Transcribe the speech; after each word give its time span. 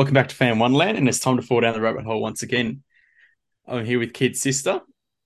Welcome 0.00 0.14
back 0.14 0.28
to 0.28 0.34
Fan 0.34 0.58
Wonderland, 0.58 0.96
and 0.96 1.06
it's 1.06 1.18
time 1.18 1.36
to 1.36 1.42
fall 1.42 1.60
down 1.60 1.74
the 1.74 1.80
rabbit 1.82 2.06
hole 2.06 2.22
once 2.22 2.42
again. 2.42 2.82
I'm 3.68 3.84
here 3.84 3.98
with 3.98 4.14
Kid 4.14 4.32
Sistr, 4.32 4.80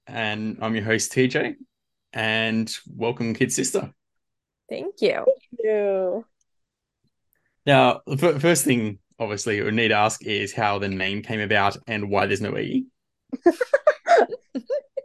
and 0.09 0.59
I'm 0.61 0.75
your 0.75 0.83
host 0.83 1.13
TJ. 1.13 1.55
And 2.13 2.77
welcome, 2.93 3.35
Kid 3.35 3.51
Sistr. 3.51 3.93
Thank 4.69 4.97
you. 5.01 5.25
Ew. 5.63 6.25
Now, 7.65 8.01
the 8.05 8.17
fir- 8.17 8.41
first 8.41 8.65
thing, 8.65 8.99
obviously, 9.17 9.63
we 9.63 9.71
need 9.71 9.89
to 9.91 9.95
ask 9.95 10.25
is 10.25 10.53
how 10.53 10.81
the 10.81 10.89
name 10.89 11.23
came 11.23 11.39
about 11.39 11.77
and 11.87 12.11
why 12.11 12.27
there's 12.27 12.41
no 12.41 12.59
E. 12.59 12.87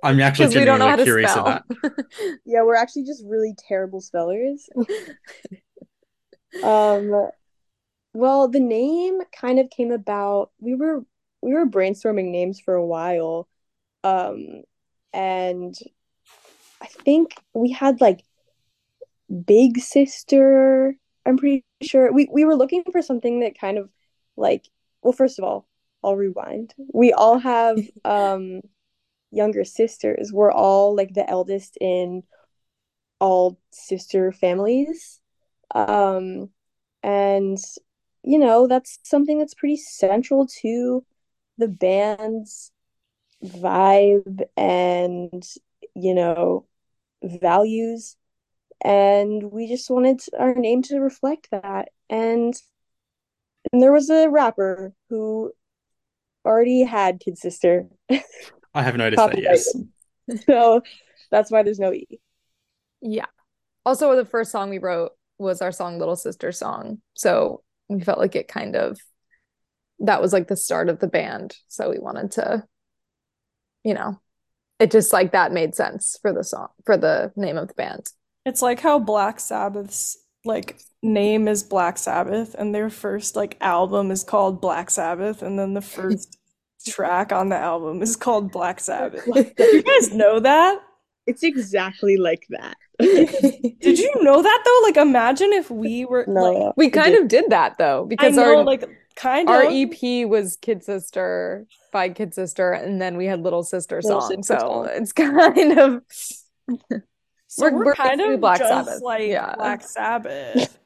I'm 0.02 0.20
actually 0.20 0.48
Because 0.48 0.66
don't 0.66 0.80
know 0.80 0.88
how 0.90 0.98
genuinely 0.98 1.04
curious 1.04 1.32
spell. 1.32 1.48
of 1.48 1.62
that. 1.84 2.06
Yeah, 2.44 2.64
we're 2.64 2.74
actually 2.74 3.04
just 3.04 3.24
really 3.24 3.54
terrible 3.68 4.02
spellers. 4.02 4.68
um, 6.64 7.30
well, 8.14 8.48
the 8.48 8.60
name 8.60 9.20
kind 9.32 9.60
of 9.60 9.70
came 9.70 9.91
about. 9.91 10.52
We 10.59 10.76
were 10.76 11.04
we 11.41 11.54
were 11.54 11.66
brainstorming 11.66 12.32
names 12.32 12.59
for 12.59 12.73
a 12.73 12.85
while, 12.85 13.48
um, 14.04 14.63
and 15.13 15.76
I 16.82 16.88
think 16.88 17.35
we 17.54 17.72
had 17.72 18.02
like 18.02 18.23
Big 19.45 19.80
Sister. 19.80 20.95
I'm 21.26 21.38
pretty 21.38 21.66
sure 21.82 22.12
we 22.12 22.27
we 22.32 22.45
were 22.45 22.55
looking 22.55 22.84
for 22.91 23.02
something 23.02 23.41
that 23.41 23.59
kind 23.59 23.77
of 23.77 23.90
like. 24.35 24.68
Well, 25.02 25.13
first 25.13 25.40
of 25.40 25.46
all, 25.46 25.68
I'll 26.04 26.18
rewind. 26.18 26.73
We 26.94 27.13
all 27.13 27.40
have 27.40 27.80
um 28.05 28.62
younger 29.32 29.63
sisters. 29.63 30.32
We're 30.34 30.52
all 30.52 30.96
like 30.96 31.13
the 31.13 31.30
eldest 31.30 31.77
in 31.80 32.23
all 33.20 33.60
sister 33.71 34.32
families. 34.32 35.20
Um, 35.76 36.49
and 37.04 37.57
you 38.23 38.38
know, 38.40 38.68
that's 38.68 39.00
something 39.04 39.40
that's 39.40 39.54
pretty 39.54 39.78
central 39.78 40.48
to 40.62 41.05
the 41.58 41.68
band's 41.68 42.72
vibe 43.44 44.41
and 44.57 45.43
you 45.96 46.13
know, 46.13 46.66
values. 47.24 48.16
And 48.84 49.52
we 49.52 49.68
just 49.68 49.90
wanted 49.90 50.21
our 50.38 50.54
name 50.55 50.82
to 50.84 50.99
reflect 50.99 51.49
that. 51.52 51.90
And 52.10 52.54
and 53.71 53.82
there 53.82 53.91
was 53.91 54.10
a 54.10 54.30
rapper 54.30 54.93
who 55.10 55.52
already 56.46 56.84
had 56.84 57.20
Kid 57.20 57.38
Sister. 57.38 57.88
I 58.74 58.82
have 58.82 58.96
noticed 58.96 59.26
that, 59.26 59.41
yes. 59.41 59.76
So 60.46 60.82
that's 61.32 61.52
why 61.52 61.63
there's 61.63 61.80
no 61.80 61.91
E. 61.91 62.20
Yeah. 63.02 63.26
Also, 63.86 64.16
the 64.16 64.25
first 64.25 64.52
song 64.52 64.69
we 64.69 64.78
wrote 64.78 65.12
was 65.40 65.62
our 65.62 65.72
song 65.72 65.97
Little 65.97 66.16
Sister 66.16 66.52
Song. 66.52 67.02
So 67.16 67.63
we 67.90 68.01
felt 68.01 68.19
like 68.19 68.35
it 68.35 68.47
kind 68.47 68.75
of 68.75 69.00
that 70.00 70.22
was 70.22 70.31
like 70.31 70.47
the 70.47 70.56
start 70.56 70.88
of 70.90 71.00
the 71.00 71.07
band. 71.07 71.56
So 71.68 71.90
we 71.90 72.00
wanted 72.00 72.31
to, 72.31 72.63
you 73.84 73.94
know, 73.94 74.19
it 74.79 74.91
just 74.91 75.12
like 75.12 75.34
that 75.34 75.51
made 75.51 75.75
sense 75.75 76.18
for 76.22 76.31
the 76.31 76.44
song 76.44 76.69
for 76.85 76.96
the 76.96 77.34
name 77.35 77.57
of 77.57 77.68
the 77.68 77.73
band. 77.73 78.07
It's 78.46 78.62
like 78.62 78.79
how 78.79 79.00
Black 79.00 79.40
Sabbath's 79.40 80.18
like 80.46 80.79
name 81.03 81.47
is 81.50 81.63
Black 81.63 81.97
Sabbath 81.97 82.56
and 82.57 82.73
their 82.73 82.90
first 82.90 83.35
like 83.35 83.57
album 83.59 84.09
is 84.09 84.24
called 84.24 84.62
Black 84.62 84.90
Sabbath 84.90 85.41
and 85.41 85.59
then 85.59 85.74
the 85.74 85.81
first 85.81 86.38
track 86.88 87.34
on 87.34 87.50
the 87.50 87.57
album 87.57 88.01
is 88.01 88.16
called 88.16 88.51
Black 88.51 88.79
Sabbath. 88.79 89.28
Like 89.28 89.53
you 89.59 89.84
guys 89.84 90.13
know 90.13 90.40
that? 90.40 90.79
It's 91.30 91.44
exactly 91.44 92.18
like 92.18 92.46
that. 92.50 92.75
Did 93.00 93.97
you 94.00 94.12
know 94.24 94.41
that 94.41 94.62
though? 94.66 94.80
Like 94.84 94.97
imagine 94.97 95.53
if 95.53 95.72
we 95.72 96.03
were 96.06 96.25
No, 96.28 96.41
like 96.52 96.74
We 96.78 96.90
kind 96.90 97.13
did. 97.13 97.22
of 97.24 97.28
did 97.30 97.46
that 97.52 97.78
though 97.78 98.03
I 98.03 98.08
because 98.08 98.36
know 98.36 98.58
our 98.58 98.63
like 98.63 98.84
kind 99.16 99.47
of 99.47 99.56
our 99.56 99.66
of 99.68 99.72
EP 99.74 100.28
was 100.28 100.58
Kid 100.62 100.81
Sistr 100.84 101.66
by 101.94 102.09
Kid 102.09 102.31
Sistr, 102.34 102.81
and 102.84 103.02
then 103.02 103.16
we 103.18 103.25
had 103.25 103.41
Little 103.41 103.63
Sister 103.63 104.02
Little 104.03 104.22
Song. 104.22 104.30
Sister 104.44 104.59
so 104.59 104.59
Song. 104.59 104.90
it's 104.91 105.12
kind 105.25 105.80
of 105.80 106.03
so 107.47 107.64
we're- 107.64 107.74
we're, 107.74 107.86
we're 107.86 107.96
kind 107.96 108.20
of 108.22 108.40
Black 108.42 108.59
just 108.59 108.70
Sabbath. 108.70 109.02
like 109.02 109.28
Yeah. 109.30 109.56
Black 109.56 109.82
Sabbath. 109.82 110.78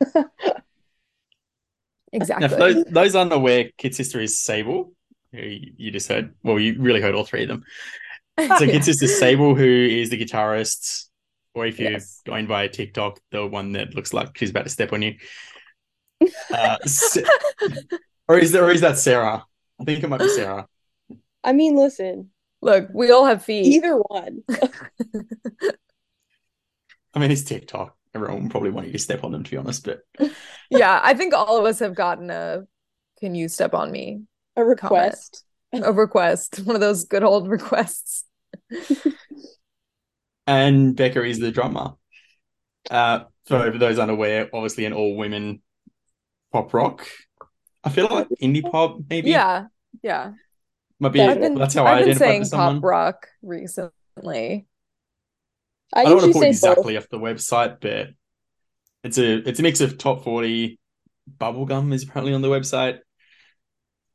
exactly. 2.11 2.47
Now, 2.47 2.53
for 2.53 2.59
those, 2.59 2.83
those 2.85 3.15
unaware, 3.15 3.69
Kid 3.77 3.93
Sistr 3.93 4.21
is 4.23 4.39
Sable, 4.39 4.93
who 5.31 5.39
you 5.39 5.73
you 5.77 5.91
just 5.91 6.07
heard. 6.07 6.33
Well, 6.43 6.59
you 6.59 6.75
really 6.79 7.01
heard 7.01 7.15
all 7.15 7.25
three 7.25 7.43
of 7.43 7.49
them. 7.49 7.63
So 8.59 8.65
Kid 8.65 8.81
Sistr 8.81 9.07
Sable, 9.07 9.55
who 9.55 9.65
is 9.65 10.09
the 10.09 10.17
guitarist, 10.17 11.05
or 11.53 11.65
if 11.65 11.79
you're 11.79 11.91
Yes. 11.91 12.21
going 12.25 12.47
by 12.47 12.67
TikTok, 12.67 13.19
the 13.31 13.45
one 13.45 13.73
that 13.73 13.93
looks 13.95 14.13
like 14.13 14.37
she's 14.37 14.49
about 14.49 14.63
to 14.63 14.69
step 14.69 14.93
on 14.93 15.01
you. 15.01 15.15
Uh, 16.51 16.77
Sa- 16.85 17.21
or 18.27 18.39
is 18.39 18.51
there, 18.51 18.63
or 18.63 18.71
is 18.71 18.81
that 18.81 18.97
Sarah? 18.97 19.43
I 19.79 19.83
think 19.83 20.03
it 20.03 20.07
might 20.07 20.19
be 20.19 20.29
Sarah. 20.29 20.67
I 21.43 21.53
mean, 21.53 21.75
listen, 21.75 22.29
Look, 22.61 22.87
we 22.93 23.11
all 23.11 23.25
have 23.25 23.43
feet. 23.43 23.65
either 23.65 23.97
one. 23.97 24.43
I 27.13 27.19
mean, 27.19 27.31
it's 27.31 27.43
TikTok. 27.43 27.95
Everyone 28.15 28.43
will 28.43 28.49
probably 28.49 28.69
want 28.71 28.87
you 28.87 28.93
to 28.93 28.99
step 28.99 29.23
on 29.23 29.31
them, 29.31 29.43
to 29.43 29.51
be 29.51 29.57
honest. 29.57 29.83
But 29.85 30.01
Yeah, 30.69 30.99
I 31.03 31.13
think 31.13 31.33
all 31.33 31.57
of 31.57 31.65
us 31.65 31.79
have 31.79 31.95
gotten 31.95 32.29
a 32.29 32.63
"Can 33.19 33.35
you 33.35 33.47
step 33.49 33.73
on 33.73 33.91
me?" 33.91 34.21
A 34.55 34.63
request. 34.63 35.43
A 35.73 35.91
request, 35.91 36.61
one 36.65 36.75
of 36.75 36.81
those 36.81 37.05
good 37.05 37.23
old 37.23 37.49
requests. 37.49 38.25
and 40.47 40.95
Becca 40.95 41.23
is 41.23 41.39
the 41.39 41.51
drummer. 41.51 41.93
Uh, 42.89 43.21
so 43.45 43.71
for 43.71 43.77
those 43.77 43.99
unaware, 43.99 44.49
obviously 44.53 44.85
an 44.85 44.93
all-women 44.93 45.61
pop 46.51 46.73
rock. 46.73 47.07
I 47.83 47.89
feel 47.89 48.07
like 48.09 48.27
indie 48.41 48.63
pop, 48.69 48.99
maybe. 49.09 49.31
Yeah, 49.31 49.65
yeah. 50.01 50.31
might 50.99 51.11
be. 51.11 51.21
I've 51.21 51.39
been 51.39 51.55
that's 51.55 51.73
how 51.73 51.85
I 51.85 51.99
I've 51.99 52.05
been 52.05 52.17
saying 52.17 52.45
someone. 52.45 52.75
pop 52.75 52.83
rock 52.83 53.27
recently. 53.41 54.67
I 55.93 56.01
I 56.01 56.03
don't 56.05 56.17
want 56.17 56.27
to 56.27 56.39
put 56.39 56.47
exactly 56.47 56.97
off 56.97 57.09
the 57.09 57.19
website, 57.19 57.77
but 57.81 58.09
it's 59.03 59.17
a 59.17 59.47
it's 59.47 59.59
a 59.59 59.63
mix 59.63 59.81
of 59.81 59.97
top 59.97 60.23
forty. 60.23 60.79
Bubblegum 61.37 61.93
is 61.93 62.03
apparently 62.03 62.33
on 62.33 62.41
the 62.41 62.49
website. 62.49 62.99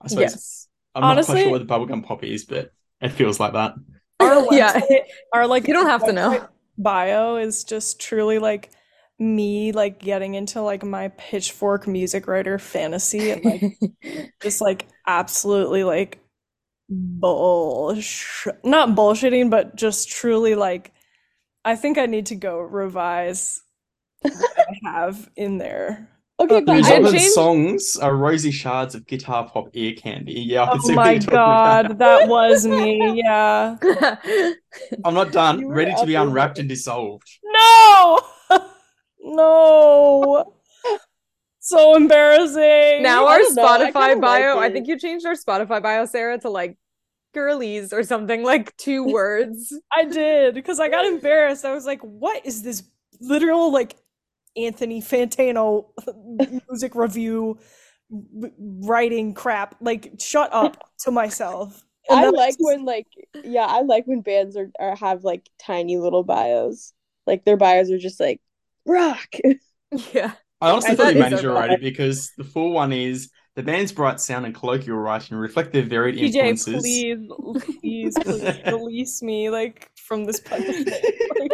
I 0.00 0.08
suppose 0.08 0.22
Yes. 0.22 0.67
I'm 0.98 1.16
not 1.16 1.24
quite 1.24 1.34
Honestly- 1.34 1.42
sure 1.42 1.50
what 1.52 1.66
the 1.66 1.72
bubblegum 1.72 2.04
pop 2.04 2.24
is, 2.24 2.44
but 2.44 2.72
it 3.00 3.10
feels 3.10 3.38
like 3.40 3.52
that. 3.54 3.74
Our 4.20 4.46
Yeah. 4.52 4.80
website, 4.80 5.00
our 5.32 5.46
like 5.46 5.68
You 5.68 5.74
don't 5.74 5.86
have 5.86 6.04
to 6.06 6.12
know. 6.12 6.48
bio 6.76 7.36
is 7.36 7.64
just 7.64 8.00
truly 8.00 8.38
like 8.38 8.70
me 9.20 9.72
like 9.72 9.98
getting 10.00 10.34
into 10.34 10.60
like 10.62 10.84
my 10.84 11.08
pitchfork 11.08 11.86
music 11.88 12.26
writer 12.28 12.58
fantasy 12.58 13.30
and 13.32 13.44
like 13.44 13.78
just 14.42 14.60
like 14.60 14.86
absolutely 15.08 15.82
like 15.84 16.20
bullsh 16.90 18.46
not 18.64 18.90
bullshitting 18.90 19.50
but 19.50 19.76
just 19.76 20.08
truly 20.10 20.54
like 20.54 20.92
I 21.64 21.76
think 21.76 21.98
I 21.98 22.06
need 22.06 22.26
to 22.26 22.36
go 22.36 22.58
revise 22.60 23.60
what 24.22 24.32
I 24.58 24.90
have 24.90 25.28
in 25.36 25.58
there. 25.58 26.08
Okay, 26.40 26.60
but 26.60 26.76
Whose 26.76 26.88
other 26.88 27.10
changed- 27.10 27.32
songs 27.32 27.96
are 27.96 28.14
rosy 28.14 28.52
shards 28.52 28.94
of 28.94 29.04
guitar 29.06 29.48
pop 29.48 29.66
ear 29.72 29.94
candy. 29.96 30.34
Yeah, 30.34 30.62
I 30.64 30.70
can 30.72 30.80
see 30.82 30.92
Oh 30.92 30.96
what 30.96 31.04
my 31.06 31.12
you're 31.12 31.22
about. 31.24 31.88
god, 31.88 31.98
that 32.04 32.28
was 32.28 32.64
me. 32.66 33.20
Yeah. 33.22 33.76
I'm 35.04 35.14
not 35.14 35.32
done. 35.32 35.66
Ready 35.66 35.92
to 35.98 36.06
be 36.06 36.14
unwrapped 36.14 36.56
there. 36.56 36.62
and 36.62 36.68
dissolved. 36.68 37.28
No! 37.44 38.20
No! 39.20 40.54
So 41.60 41.96
embarrassing. 41.96 43.02
now 43.02 43.26
I 43.26 43.32
our 43.34 43.38
don't 43.40 43.58
I 43.58 43.78
kinda 43.78 43.92
Spotify 43.92 44.08
like 44.14 44.20
bio, 44.20 44.58
I 44.58 44.70
think 44.72 44.86
you 44.88 44.98
changed 44.98 45.26
our 45.26 45.34
Spotify 45.34 45.82
bio, 45.82 46.06
Sarah, 46.06 46.38
to 46.38 46.48
like 46.48 46.78
girlies 47.34 47.92
or 47.92 48.02
something, 48.04 48.42
like 48.42 48.74
two 48.76 49.04
words. 49.04 49.76
I 49.92 50.04
did 50.04 50.54
because 50.54 50.80
I 50.80 50.88
got 50.88 51.04
embarrassed. 51.04 51.64
I 51.64 51.72
was 51.74 51.84
like, 51.84 52.00
what 52.00 52.46
is 52.46 52.62
this 52.62 52.84
literal 53.20 53.70
like 53.72 53.96
Anthony 54.66 55.00
Fantano 55.00 55.86
music 56.68 56.94
review 56.94 57.58
writing 58.10 59.34
crap? 59.34 59.76
Like, 59.80 60.14
shut 60.18 60.52
up 60.52 60.90
to 61.00 61.10
myself. 61.10 61.84
And 62.10 62.20
I 62.20 62.28
like 62.30 62.50
just- 62.50 62.60
when 62.60 62.84
like 62.84 63.06
yeah, 63.44 63.66
I 63.66 63.82
like 63.82 64.06
when 64.06 64.22
bands 64.22 64.56
are, 64.56 64.70
are 64.80 64.96
have 64.96 65.24
like 65.24 65.48
tiny 65.60 65.98
little 65.98 66.24
bios. 66.24 66.92
Like 67.26 67.44
their 67.44 67.58
bios 67.58 67.90
are 67.90 67.98
just 67.98 68.20
like 68.20 68.40
rock. 68.86 69.28
Yeah. 70.12 70.32
I 70.60 70.70
honestly 70.70 70.92
I 70.92 70.94
thought 70.96 71.02
thought 71.04 71.14
you 71.14 71.20
it 71.20 71.22
managed 71.22 71.42
to 71.42 71.50
a 71.50 71.54
write 71.54 71.70
it 71.70 71.80
because 71.80 72.32
the 72.36 72.44
full 72.44 72.72
one 72.72 72.92
is 72.92 73.30
the 73.56 73.62
band's 73.62 73.90
bright 73.90 74.20
sound 74.20 74.44
and 74.44 74.54
colloquial 74.54 74.98
writing 74.98 75.36
reflect 75.36 75.72
their 75.72 75.82
varied 75.82 76.16
TJ, 76.16 76.34
influences. 76.34 76.82
please, 76.82 77.18
please, 77.80 78.14
please 78.22 78.60
release 78.66 79.22
me 79.22 79.48
like 79.50 79.90
from 79.96 80.24
this 80.26 80.40
punishment. 80.40 80.90
Like, 81.40 81.52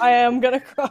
I 0.00 0.10
am 0.10 0.40
gonna 0.40 0.60
cry. 0.60 0.90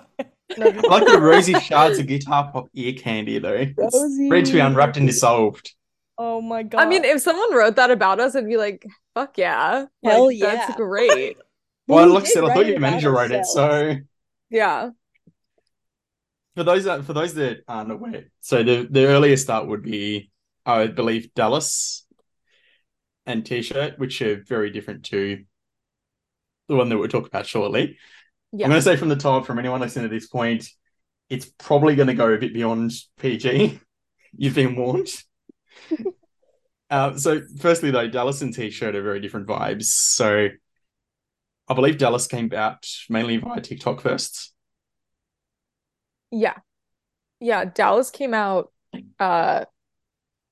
No, 0.57 0.67
like 0.67 1.05
the 1.05 1.19
rosy 1.19 1.53
shards 1.59 1.99
of 1.99 2.07
guitar 2.07 2.51
pop 2.51 2.67
ear 2.73 2.93
candy 2.93 3.39
though. 3.39 3.53
It's 3.53 3.77
Rosie. 3.77 4.29
ready 4.29 4.45
to 4.47 4.53
be 4.53 4.59
unwrapped 4.59 4.97
and 4.97 5.07
dissolved. 5.07 5.73
Oh 6.17 6.41
my 6.41 6.63
god. 6.63 6.81
I 6.81 6.85
mean, 6.85 7.03
if 7.05 7.21
someone 7.21 7.53
wrote 7.55 7.75
that 7.77 7.89
about 7.89 8.19
us, 8.19 8.35
I'd 8.35 8.45
be 8.47 8.57
like, 8.57 8.85
fuck 9.15 9.37
yeah. 9.37 9.85
Hell 10.03 10.27
Like, 10.27 10.39
That's 10.39 10.69
yeah. 10.69 10.75
great. 10.75 11.37
Well, 11.87 12.05
We 12.05 12.13
like 12.13 12.23
I 12.23 12.25
did 12.27 12.33
said, 12.33 12.43
I 12.45 12.53
thought 12.53 12.61
it 12.63 12.67
your 12.67 12.77
about 12.77 12.91
manager 12.91 13.11
wrote 13.11 13.31
it. 13.31 13.45
So 13.45 13.95
Yeah. 14.49 14.91
for 16.55 16.63
those 16.63 16.85
that 16.85 17.03
for 17.03 17.13
those 17.13 17.33
that 17.33 17.63
aren't 17.67 17.91
aware, 17.91 18.25
so 18.39 18.63
the 18.63 18.87
the 18.89 19.05
earlier 19.07 19.35
start 19.35 19.67
would 19.67 19.81
be 19.83 20.31
I 20.65 20.87
believe 20.87 21.33
Dallas 21.33 22.05
and 23.25 23.45
T-shirt, 23.45 23.99
which 23.99 24.21
are 24.21 24.41
very 24.47 24.69
different 24.69 25.03
to 25.05 25.43
the 26.69 26.75
one 26.75 26.87
that 26.89 26.97
we'll 26.97 27.07
talk 27.09 27.27
about 27.27 27.45
shortly. 27.45 27.97
Yeah. 28.55 28.67
I'm 28.67 28.69
going 28.69 28.79
to 28.79 28.83
say 28.83 28.95
from 28.95 29.09
the 29.09 29.15
top, 29.15 29.47
from 29.47 29.57
anyone 29.57 29.81
listening 29.81 30.07
to 30.07 30.13
this 30.13 30.27
point, 30.27 30.69
it's 31.27 31.51
probably 31.57 31.95
going 31.95 32.07
to 32.07 32.13
go 32.13 32.31
a 32.31 32.37
bit 32.37 32.53
beyond 32.53 32.91
PG. 33.19 33.79
You've 34.37 34.55
been 34.55 34.75
warned. 34.75 35.07
uh, 36.89 37.17
so, 37.17 37.41
firstly, 37.59 37.89
though, 37.89 38.07
Dallas 38.07 38.43
and 38.43 38.53
T-shirt 38.53 38.95
are 38.95 39.01
very 39.01 39.19
different 39.19 39.47
vibes. 39.47 39.85
So, 39.85 40.49
I 41.67 41.73
believe 41.73 41.97
Dallas 41.97 42.27
came 42.27 42.53
out 42.53 42.85
mainly 43.09 43.37
via 43.37 43.59
TikTok 43.59 44.01
first. 44.01 44.53
Yeah. 46.29 46.57
Yeah, 47.39 47.65
Dallas 47.65 48.11
came 48.11 48.33
out 48.33 48.71
uh 49.19 49.65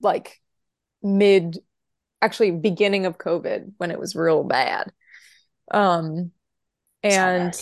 like 0.01 0.42
mid 1.04 1.59
actually 2.24 2.50
beginning 2.50 3.06
of 3.06 3.19
COVID 3.19 3.74
when 3.77 3.92
it 3.92 4.00
was 4.00 4.15
real 4.15 4.44
bad. 4.44 4.92
Um 5.71 6.31
and 7.04 7.54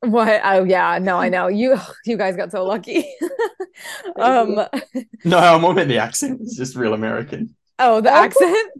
what 0.00 0.40
oh 0.44 0.64
yeah, 0.64 0.98
no, 0.98 1.16
I 1.18 1.28
know. 1.34 1.48
You 1.48 1.76
you 2.06 2.16
guys 2.16 2.36
got 2.36 2.50
so 2.52 2.64
lucky. 2.64 3.04
um 4.16 4.60
No, 5.24 5.38
I'm 5.38 5.60
more 5.60 5.72
about 5.72 5.88
the 5.88 5.98
accent. 5.98 6.40
It's 6.42 6.56
just 6.56 6.76
real 6.76 6.94
American. 6.94 7.54
oh 7.78 8.00
the 8.00 8.10
Oh. 8.10 8.14
accent. 8.24 8.70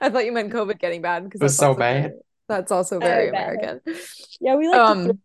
I 0.00 0.10
thought 0.10 0.24
you 0.24 0.32
meant 0.32 0.52
COVID 0.52 0.78
getting 0.80 1.02
bad 1.02 1.24
because 1.24 1.40
It 1.40 1.44
was 1.44 1.56
so 1.56 1.74
bad. 1.74 2.02
very- 2.10 2.14
that's 2.48 2.72
also 2.72 2.98
very 2.98 3.26
Oh. 3.26 3.30
American. 3.30 3.80
Yeah, 4.40 4.56
we 4.56 4.68
like 4.68 4.76
to 4.78 4.84
Um 4.84 5.04
throw, 5.04 5.18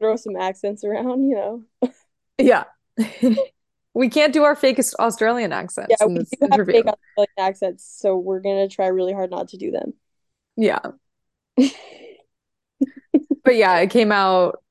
throw 0.00 0.16
some 0.16 0.36
accents 0.36 0.84
around, 0.84 1.28
you 1.28 1.36
know. 1.36 1.90
yeah. 2.38 2.64
we 3.94 4.08
can't 4.08 4.32
do 4.32 4.42
our 4.42 4.56
fakest 4.56 4.94
Australian 4.96 5.52
accents 5.52 5.94
Yeah, 5.98 6.06
in 6.06 6.12
we 6.14 6.18
this 6.20 6.30
do 6.30 6.36
have 6.42 6.52
interview. 6.52 6.74
fake 6.82 6.86
Australian 6.86 7.38
accents, 7.38 7.84
so 7.98 8.16
we're 8.16 8.40
gonna 8.40 8.68
try 8.68 8.88
really 8.88 9.12
hard 9.12 9.30
not 9.30 9.48
to 9.48 9.56
do 9.56 9.70
them. 9.70 9.94
Yeah. 10.56 10.80
But 13.44 13.56
yeah, 13.56 13.78
it 13.78 13.90
came 13.90 14.10
out 14.12 14.62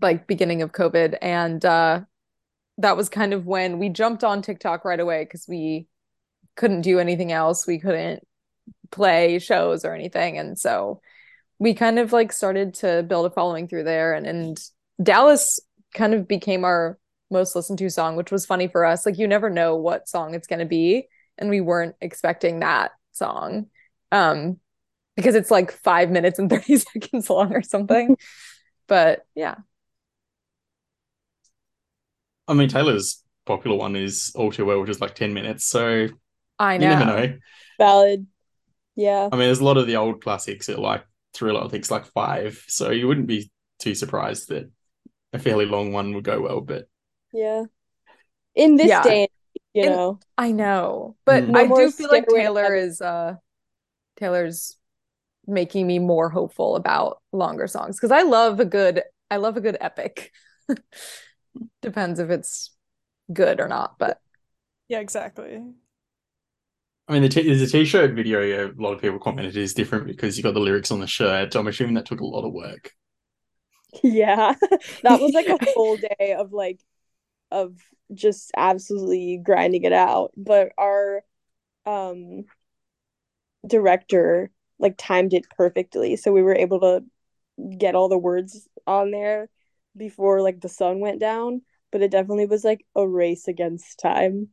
like 0.00 0.26
beginning 0.26 0.62
of 0.62 0.72
COVID 0.72 1.16
and 1.22 1.64
uh 1.64 2.00
that 2.78 2.96
was 2.96 3.08
kind 3.08 3.34
of 3.34 3.46
when 3.46 3.78
we 3.78 3.90
jumped 3.90 4.24
on 4.24 4.42
TikTok 4.42 4.84
right 4.84 4.98
away 4.98 5.24
because 5.24 5.46
we 5.46 5.86
couldn't 6.56 6.80
do 6.82 6.98
anything 6.98 7.30
else. 7.30 7.66
We 7.66 7.78
couldn't 7.78 8.26
play 8.90 9.38
shows 9.38 9.84
or 9.84 9.94
anything. 9.94 10.38
And 10.38 10.58
so 10.58 11.00
we 11.58 11.74
kind 11.74 11.98
of 11.98 12.12
like 12.12 12.32
started 12.32 12.74
to 12.74 13.04
build 13.04 13.26
a 13.26 13.30
following 13.30 13.68
through 13.68 13.84
there 13.84 14.14
and 14.14 14.26
and 14.26 14.58
Dallas 15.02 15.60
kind 15.94 16.14
of 16.14 16.28
became 16.28 16.64
our 16.64 16.98
most 17.30 17.56
listened 17.56 17.78
to 17.80 17.90
song, 17.90 18.16
which 18.16 18.32
was 18.32 18.46
funny 18.46 18.68
for 18.68 18.84
us. 18.84 19.06
Like 19.06 19.18
you 19.18 19.28
never 19.28 19.50
know 19.50 19.76
what 19.76 20.08
song 20.08 20.34
it's 20.34 20.46
going 20.46 20.60
to 20.60 20.66
be 20.66 21.08
and 21.38 21.50
we 21.50 21.60
weren't 21.60 21.96
expecting 22.00 22.60
that 22.60 22.92
song. 23.12 23.66
Um 24.10 24.58
because 25.16 25.34
it's 25.34 25.50
like 25.50 25.72
5 25.72 26.10
minutes 26.10 26.38
and 26.38 26.48
30 26.50 26.76
seconds 26.78 27.28
long 27.30 27.54
or 27.54 27.62
something. 27.62 28.16
But 28.88 29.26
yeah. 29.34 29.56
I 32.48 32.54
mean, 32.54 32.68
Taylor's 32.68 33.22
popular 33.46 33.76
one 33.76 33.96
is 33.96 34.32
All 34.34 34.50
Too 34.52 34.64
Well, 34.64 34.80
which 34.80 34.90
is 34.90 35.00
like 35.00 35.14
10 35.14 35.32
minutes. 35.34 35.66
So 35.66 36.08
I 36.58 36.74
you 36.74 36.80
never 36.80 37.04
know. 37.04 37.26
know. 37.26 37.38
Valid. 37.78 38.26
Yeah. 38.96 39.28
I 39.32 39.36
mean, 39.36 39.46
there's 39.46 39.60
a 39.60 39.64
lot 39.64 39.78
of 39.78 39.86
the 39.86 39.96
old 39.96 40.22
classics 40.22 40.66
that 40.66 40.78
like 40.78 41.04
Thriller, 41.34 41.60
I 41.60 41.68
think 41.68 41.82
it's 41.82 41.90
like 41.90 42.06
five. 42.06 42.62
So 42.68 42.90
you 42.90 43.08
wouldn't 43.08 43.26
be 43.26 43.50
too 43.78 43.94
surprised 43.94 44.48
that 44.48 44.70
a 45.32 45.38
fairly 45.38 45.66
long 45.66 45.92
one 45.92 46.14
would 46.14 46.24
go 46.24 46.40
well. 46.40 46.60
But 46.60 46.88
Yeah. 47.32 47.64
In 48.54 48.76
this 48.76 48.88
Yeah. 48.88 49.02
day, 49.02 49.28
you 49.72 49.84
In- 49.84 49.92
know. 49.92 50.20
I 50.36 50.52
know, 50.52 51.16
but 51.24 51.44
Mm. 51.44 51.56
I 51.56 51.66
do 51.66 51.90
feel 51.90 52.10
like 52.10 52.26
Taylor 52.28 52.74
is 52.74 53.00
uh 53.00 53.36
Taylor's 54.16 54.76
making 55.46 55.86
me 55.86 55.98
more 55.98 56.30
hopeful 56.30 56.76
about 56.76 57.20
longer 57.32 57.66
songs 57.66 57.96
because 57.98 58.12
I 58.12 58.22
love 58.22 58.60
a 58.60 58.64
good 58.64 59.02
I 59.30 59.36
love 59.36 59.56
a 59.56 59.60
good 59.60 59.76
epic. 59.80 60.32
Depends 61.82 62.20
if 62.20 62.30
it's 62.30 62.70
good 63.32 63.60
or 63.60 63.68
not, 63.68 63.98
but 63.98 64.20
Yeah, 64.88 65.00
exactly. 65.00 65.60
I 67.08 67.12
mean, 67.12 67.22
the 67.22 67.28
t- 67.28 67.42
there's 67.42 67.62
a 67.62 67.66
t-shirt 67.66 68.14
video. 68.14 68.70
A 68.70 68.72
lot 68.80 68.92
of 68.94 69.00
people 69.00 69.18
commented 69.18 69.56
is 69.56 69.74
different 69.74 70.06
because 70.06 70.36
you 70.36 70.42
got 70.42 70.54
the 70.54 70.60
lyrics 70.60 70.90
on 70.90 71.00
the 71.00 71.06
shirt. 71.06 71.54
I'm 71.54 71.66
assuming 71.66 71.94
that 71.94 72.06
took 72.06 72.20
a 72.20 72.26
lot 72.26 72.44
of 72.46 72.52
work. 72.52 72.92
Yeah. 74.02 74.54
That 75.02 75.20
was 75.20 75.32
like 75.32 75.48
a 75.48 75.58
full 75.74 75.96
day 75.98 76.34
of 76.38 76.52
like 76.52 76.80
of 77.50 77.76
just 78.14 78.52
absolutely 78.56 79.38
grinding 79.44 79.84
it 79.84 79.92
out. 79.94 80.32
But 80.36 80.72
our 80.78 81.22
um 81.86 82.44
director 83.66 84.50
like 84.82 84.96
timed 84.98 85.32
it 85.32 85.46
perfectly. 85.56 86.16
So 86.16 86.32
we 86.32 86.42
were 86.42 86.54
able 86.54 86.80
to 86.80 87.04
get 87.78 87.94
all 87.94 88.10
the 88.10 88.18
words 88.18 88.68
on 88.86 89.10
there 89.10 89.48
before 89.96 90.42
like 90.42 90.60
the 90.60 90.68
sun 90.68 91.00
went 91.00 91.20
down. 91.20 91.62
But 91.90 92.02
it 92.02 92.10
definitely 92.10 92.46
was 92.46 92.64
like 92.64 92.84
a 92.96 93.06
race 93.06 93.48
against 93.48 93.98
time. 93.98 94.48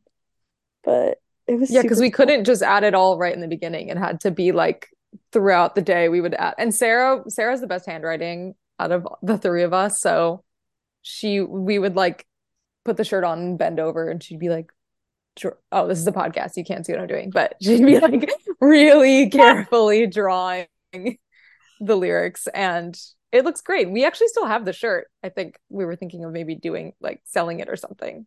But 0.84 1.18
it 1.46 1.58
was 1.58 1.70
yeah, 1.70 1.82
because 1.82 2.00
we 2.00 2.10
couldn't 2.10 2.44
just 2.44 2.62
add 2.62 2.84
it 2.84 2.94
all 2.94 3.18
right 3.18 3.34
in 3.34 3.40
the 3.40 3.48
beginning. 3.48 3.88
It 3.88 3.96
had 3.96 4.20
to 4.20 4.30
be 4.30 4.52
like 4.52 4.88
throughout 5.32 5.74
the 5.74 5.82
day 5.82 6.08
we 6.08 6.20
would 6.20 6.34
add. 6.34 6.54
And 6.58 6.74
Sarah, 6.74 7.22
Sarah's 7.28 7.60
the 7.60 7.66
best 7.66 7.86
handwriting 7.86 8.54
out 8.78 8.92
of 8.92 9.06
the 9.22 9.38
three 9.38 9.62
of 9.62 9.72
us. 9.72 10.00
So 10.00 10.44
she, 11.02 11.40
we 11.40 11.78
would 11.78 11.96
like 11.96 12.26
put 12.84 12.96
the 12.96 13.04
shirt 13.04 13.24
on 13.24 13.38
and 13.38 13.58
bend 13.58 13.80
over, 13.80 14.08
and 14.08 14.22
she'd 14.22 14.38
be 14.38 14.48
like, 14.48 14.70
"Oh, 15.72 15.86
this 15.86 15.98
is 15.98 16.06
a 16.06 16.12
podcast. 16.12 16.56
You 16.56 16.64
can't 16.64 16.84
see 16.84 16.92
what 16.92 17.00
I'm 17.00 17.06
doing," 17.06 17.30
but 17.30 17.56
she'd 17.62 17.84
be 17.84 17.98
like 17.98 18.30
really 18.60 19.30
carefully 19.30 20.06
drawing 20.06 20.66
the 20.92 21.96
lyrics, 21.96 22.46
and 22.48 22.98
it 23.32 23.44
looks 23.44 23.60
great. 23.60 23.90
We 23.90 24.04
actually 24.04 24.28
still 24.28 24.46
have 24.46 24.64
the 24.64 24.72
shirt. 24.72 25.08
I 25.22 25.28
think 25.28 25.58
we 25.68 25.84
were 25.84 25.96
thinking 25.96 26.24
of 26.24 26.32
maybe 26.32 26.54
doing 26.54 26.92
like 27.00 27.22
selling 27.24 27.60
it 27.60 27.68
or 27.68 27.76
something. 27.76 28.26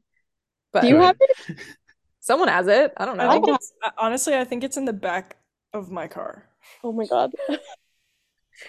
But 0.71 0.81
Do 0.81 0.87
you 0.87 0.95
have 0.97 1.17
it? 1.19 1.57
someone 2.19 2.47
has 2.47 2.67
it. 2.67 2.93
I 2.97 3.05
don't 3.05 3.19
I 3.19 3.25
know. 3.25 3.31
think 3.33 3.47
it's 3.49 3.73
uh, 3.83 3.91
honestly, 3.97 4.35
I 4.35 4.43
think 4.43 4.63
it's 4.63 4.77
in 4.77 4.85
the 4.85 4.93
back 4.93 5.37
of 5.73 5.91
my 5.91 6.07
car. 6.07 6.47
Oh 6.83 6.91
my 6.91 7.05
god. 7.05 7.33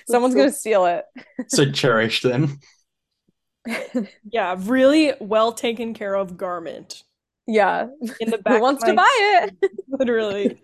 Someone's 0.08 0.35
gonna 0.35 0.50
steal 0.50 0.87
it. 0.87 1.05
So 1.49 1.70
cherish 1.70 2.23
them. 2.23 2.58
Yeah, 4.31 4.56
really 4.58 5.14
well 5.20 5.52
taken 5.52 5.94
care 5.94 6.14
of 6.14 6.37
garment 6.37 7.05
Yeah. 7.46 7.88
in 8.20 8.31
the 8.31 8.38
back. 8.44 8.55
Who 8.55 8.61
wants 8.62 8.85
to 8.85 8.94
buy 8.94 9.49
it? 9.61 9.70
Literally. 9.88 10.60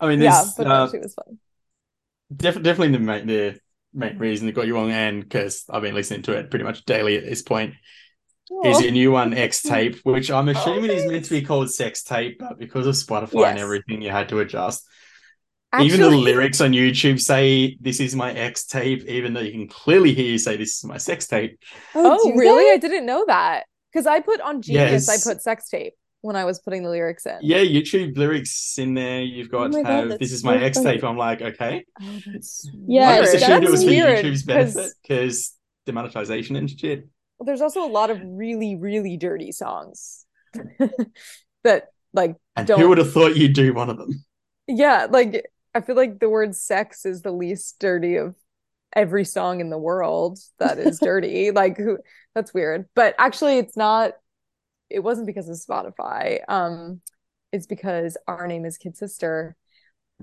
I 0.00 0.08
mean, 0.08 0.20
Yeah, 0.20 0.42
there's 0.42 0.54
but 0.54 0.66
uh, 0.66 0.84
no, 0.86 0.90
she 0.90 0.98
was 0.98 1.14
fun. 1.14 1.38
def- 2.34 2.62
definitely 2.62 2.92
the 2.92 2.98
main 2.98 3.26
the 3.26 3.58
main 3.92 4.18
reason 4.18 4.46
that 4.46 4.52
got 4.52 4.66
you 4.66 4.78
on, 4.78 4.90
and 4.90 5.22
because 5.22 5.64
I've 5.70 5.82
been 5.82 5.94
listening 5.94 6.22
to 6.22 6.32
it 6.32 6.50
pretty 6.50 6.64
much 6.64 6.84
daily 6.84 7.16
at 7.16 7.24
this 7.24 7.42
point, 7.42 7.74
is 8.64 8.76
Aw. 8.78 8.80
your 8.80 8.92
new 8.92 9.12
one 9.12 9.34
X 9.34 9.62
Tape, 9.62 9.98
which 10.04 10.30
I'm 10.30 10.48
assuming 10.48 10.90
is 10.90 11.10
meant 11.10 11.24
to 11.26 11.30
be 11.30 11.42
called 11.42 11.70
Sex 11.72 12.02
Tape, 12.02 12.38
but 12.38 12.58
because 12.58 12.86
of 12.86 12.94
Spotify 12.94 13.50
and 13.50 13.58
everything, 13.58 14.02
you 14.02 14.10
had 14.10 14.28
to 14.30 14.40
adjust. 14.40 14.86
even 15.80 16.00
the 16.00 16.08
lyrics 16.10 16.60
on 16.60 16.70
YouTube 16.72 17.20
say 17.20 17.76
this 17.80 17.98
is 18.00 18.14
my 18.14 18.32
X 18.32 18.66
tape, 18.66 19.04
even 19.06 19.32
though 19.32 19.40
you 19.40 19.50
can 19.52 19.66
clearly 19.68 20.14
hear 20.14 20.26
you 20.26 20.38
say 20.38 20.56
this 20.56 20.76
is 20.76 20.84
my 20.84 20.98
sex 20.98 21.26
tape. 21.26 21.58
Oh, 21.94 22.32
do 22.32 22.38
really? 22.38 22.64
they? 22.64 22.72
I 22.72 22.76
didn't 22.76 23.06
know 23.06 23.24
that. 23.26 23.64
Because 23.94 24.06
I 24.08 24.18
put 24.20 24.40
on 24.40 24.60
Genius, 24.60 25.06
Yes. 25.06 25.08
I 25.08 25.32
put 25.32 25.40
sex 25.40 25.68
tape 25.68 25.94
when 26.20 26.34
I 26.34 26.44
was 26.44 26.58
putting 26.58 26.82
the 26.82 26.90
lyrics 26.90 27.26
in. 27.26 27.38
Yeah, 27.42 27.58
YouTube 27.58 28.16
lyrics 28.18 28.76
in 28.76 28.94
there. 28.94 29.22
You've 29.22 29.48
oh 29.54 29.68
got 29.68 29.74
Oh 29.74 29.82
my 29.82 29.82
God, 29.82 30.10
have 30.10 30.18
this 30.18 30.32
is 30.32 30.42
my 30.42 30.58
so 30.58 30.64
X 30.64 30.78
funny. 30.78 30.94
tape. 30.96 31.04
I'm 31.04 31.16
like, 31.16 31.40
okay. 31.40 31.84
Oh, 32.02 32.18
Yeah, 32.88 33.08
I 33.10 33.20
weird. 33.20 33.24
just 33.24 33.34
assumed 33.36 33.52
it 33.52 33.60
That's 33.60 33.70
was 33.70 33.84
for 33.84 33.90
weird, 33.90 34.24
YouTube's 34.24 34.42
'cause 34.42 34.74
benefit 34.74 34.92
because 35.02 35.52
demonetization 35.86 36.56
and 36.56 36.68
shit. 36.68 37.06
There's 37.40 37.60
also 37.60 37.84
a 37.84 37.90
lot 37.92 38.10
of 38.10 38.20
really, 38.24 38.74
really 38.76 39.16
dirty 39.16 39.52
songs 39.52 40.24
that 41.64 41.88
like 42.12 42.36
And 42.56 42.66
Don't- 42.66 42.80
who 42.80 42.88
would 42.88 42.98
have 42.98 43.12
thought 43.12 43.36
you'd 43.36 43.54
do 43.54 43.72
one 43.74 43.90
of 43.90 43.96
them? 43.98 44.24
yeah, 44.66 45.06
like 45.10 45.44
I 45.74 45.80
feel 45.80 45.96
like 45.96 46.20
the 46.20 46.28
word 46.28 46.54
sex 46.54 47.04
is 47.04 47.22
the 47.22 47.32
least 47.32 47.78
dirty 47.80 48.16
of 48.16 48.34
every 48.94 49.24
song 49.24 49.60
in 49.60 49.70
the 49.70 49.78
world 49.78 50.38
that 50.58 50.78
is 50.78 50.98
dirty. 51.00 51.50
Like 51.54 51.76
who 51.76 51.98
that's 52.34 52.54
weird. 52.54 52.86
But 52.94 53.14
actually 53.18 53.58
it's 53.58 53.76
not 53.76 54.12
it 54.90 55.00
wasn't 55.00 55.26
because 55.26 55.48
of 55.48 55.56
Spotify. 55.56 56.40
Um 56.48 57.00
it's 57.52 57.66
because 57.66 58.16
our 58.26 58.46
name 58.46 58.64
is 58.64 58.78
Kid 58.78 58.96
Sistr 58.96 59.52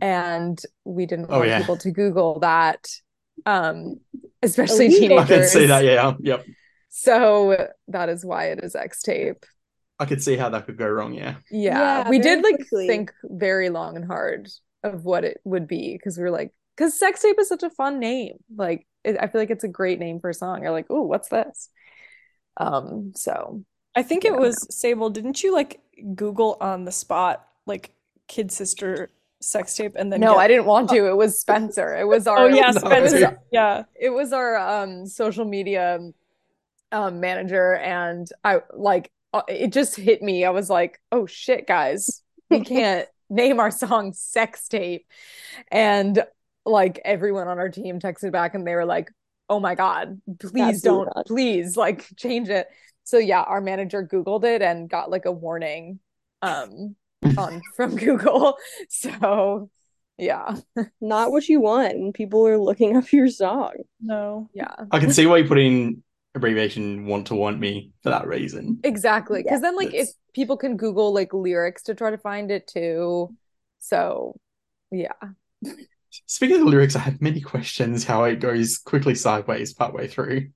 and 0.01 0.59
we 0.85 1.05
didn't 1.05 1.27
Oh, 1.29 1.39
want 1.39 1.49
yeah. 1.49 1.59
people 1.59 1.77
to 1.77 1.91
Google 1.91 2.39
that. 2.39 2.87
Um 3.45 3.99
especially 4.41 4.87
Illegal. 4.87 5.19
I 5.19 5.25
can 5.25 5.29
teenagers. 5.29 5.51
see 5.51 5.65
that. 5.67 5.83
Yeah, 5.83 6.13
yep. 6.19 6.45
So 6.89 7.69
that 7.87 8.09
is 8.09 8.25
why 8.25 8.47
it 8.51 8.59
is 8.63 8.75
X 8.75 9.01
tape. 9.01 9.45
I 9.99 10.05
could 10.05 10.21
see 10.23 10.35
how 10.35 10.49
that 10.49 10.65
could 10.65 10.77
go 10.77 10.87
wrong. 10.87 11.13
Yeah. 11.13 11.35
Yeah, 11.51 12.03
Yeah, 12.03 12.09
we 12.09 12.19
did 12.19 12.43
like 12.43 12.55
quickly. 12.57 12.87
think 12.87 13.13
very 13.23 13.69
long 13.69 13.95
and 13.95 14.05
hard 14.05 14.49
of 14.83 15.05
what 15.05 15.23
it 15.23 15.39
would 15.43 15.67
be 15.67 15.93
because 15.93 16.17
we 16.17 16.23
were 16.23 16.31
like, 16.31 16.53
because 16.75 16.97
sex 16.97 17.21
tape 17.21 17.39
is 17.39 17.47
such 17.47 17.63
a 17.63 17.69
fun 17.69 17.99
name. 17.99 18.37
Like, 18.55 18.87
it, 19.03 19.17
I 19.19 19.27
feel 19.27 19.39
like 19.41 19.51
it's 19.51 19.63
a 19.63 19.67
great 19.67 19.99
name 19.99 20.19
for 20.19 20.29
a 20.31 20.33
song. 20.33 20.63
You're 20.63 20.71
like, 20.71 20.87
oh, 20.89 21.03
what's 21.03 21.29
this? 21.29 21.69
Um, 22.57 23.13
so 23.15 23.63
I 23.95 24.03
think 24.03 24.25
it 24.25 24.33
Yeah. 24.33 24.39
was 24.39 24.67
Sable. 24.75 25.09
Didn't 25.09 25.43
you 25.43 25.53
like 25.53 25.79
Google 26.15 26.57
on 26.61 26.85
the 26.85 26.91
spot 26.91 27.47
like 27.65 27.91
kid 28.27 28.51
sister 28.51 29.11
sex 29.41 29.75
tape 29.75 29.93
and 29.95 30.11
then 30.11 30.19
No, 30.19 30.33
get 30.33 30.39
I 30.39 30.47
didn't 30.47 30.65
want 30.65 30.89
to. 30.89 31.07
It 31.07 31.15
was 31.17 31.39
Spencer. 31.39 31.95
It 31.97 32.07
was 32.07 32.27
our 32.27 32.39
Oh 32.39 32.47
yeah. 32.47 32.71
Spencer. 32.71 33.39
Yeah. 33.51 33.83
it 33.99 34.09
was 34.09 34.33
our 34.33 34.57
um 34.57 35.05
social 35.07 35.45
media 35.45 35.99
um 36.91 37.19
manager 37.19 37.75
and 37.75 38.27
I 38.43 38.61
like 38.73 39.11
uh, 39.33 39.43
it 39.47 39.71
just 39.71 39.95
hit 39.95 40.21
me. 40.21 40.43
I 40.43 40.49
was 40.49 40.69
like, 40.69 40.99
"Oh 41.11 41.25
shit, 41.25 41.65
guys. 41.65 42.21
We 42.49 42.59
can't 42.59 43.07
name 43.29 43.61
our 43.61 43.71
song 43.71 44.11
Sex 44.11 44.67
Tape." 44.67 45.05
And 45.71 46.21
like 46.65 46.99
everyone 47.05 47.47
on 47.47 47.57
our 47.57 47.69
team 47.69 47.99
texted 47.99 48.33
back 48.33 48.55
and 48.55 48.67
they 48.67 48.75
were 48.75 48.83
like, 48.85 49.09
"Oh 49.51 49.59
my 49.59 49.75
God, 49.75 50.21
please 50.39 50.77
Absolutely 50.77 50.79
don't 50.81 51.15
not. 51.15 51.25
please 51.27 51.77
like 51.77 52.07
change 52.17 52.49
it." 52.49 52.67
So 53.03 53.17
yeah, 53.17 53.41
our 53.41 53.61
manager 53.61 54.07
googled 54.07 54.45
it 54.45 54.61
and 54.61 54.89
got 54.89 55.11
like 55.11 55.25
a 55.25 55.31
warning 55.31 55.99
um 56.41 56.95
on 57.37 57.61
from 57.75 57.95
Google. 57.95 58.57
So 58.89 59.69
yeah. 60.21 60.55
Not 61.01 61.31
what 61.31 61.49
you 61.49 61.59
want. 61.59 61.93
And 61.93 62.13
people 62.13 62.47
are 62.47 62.57
looking 62.57 62.95
up 62.95 63.11
your 63.11 63.27
song. 63.27 63.71
No. 63.99 64.49
Yeah. 64.53 64.73
I 64.91 64.99
can 64.99 65.11
see 65.11 65.25
why 65.25 65.37
you 65.37 65.47
put 65.47 65.57
in 65.57 66.03
abbreviation 66.35 67.07
want 67.07 67.27
to 67.27 67.35
want 67.35 67.59
me 67.59 67.91
for 68.03 68.11
that 68.11 68.27
reason. 68.27 68.79
Exactly. 68.83 69.41
Because 69.41 69.61
then, 69.61 69.75
like, 69.75 69.93
if 69.95 70.09
people 70.33 70.57
can 70.57 70.77
Google 70.77 71.11
like 71.11 71.33
lyrics 71.33 71.83
to 71.83 71.95
try 71.95 72.11
to 72.11 72.19
find 72.19 72.51
it 72.51 72.67
too. 72.67 73.35
So, 73.79 74.39
yeah. 74.91 75.13
Speaking 76.25 76.57
of 76.57 76.63
the 76.63 76.69
lyrics, 76.69 76.95
I 76.95 76.99
have 76.99 77.21
many 77.21 77.41
questions 77.41 78.03
how 78.03 78.23
it 78.25 78.39
goes 78.39 78.77
quickly 78.77 79.15
sideways 79.15 79.73
partway 79.73 80.07
through. 80.07 80.49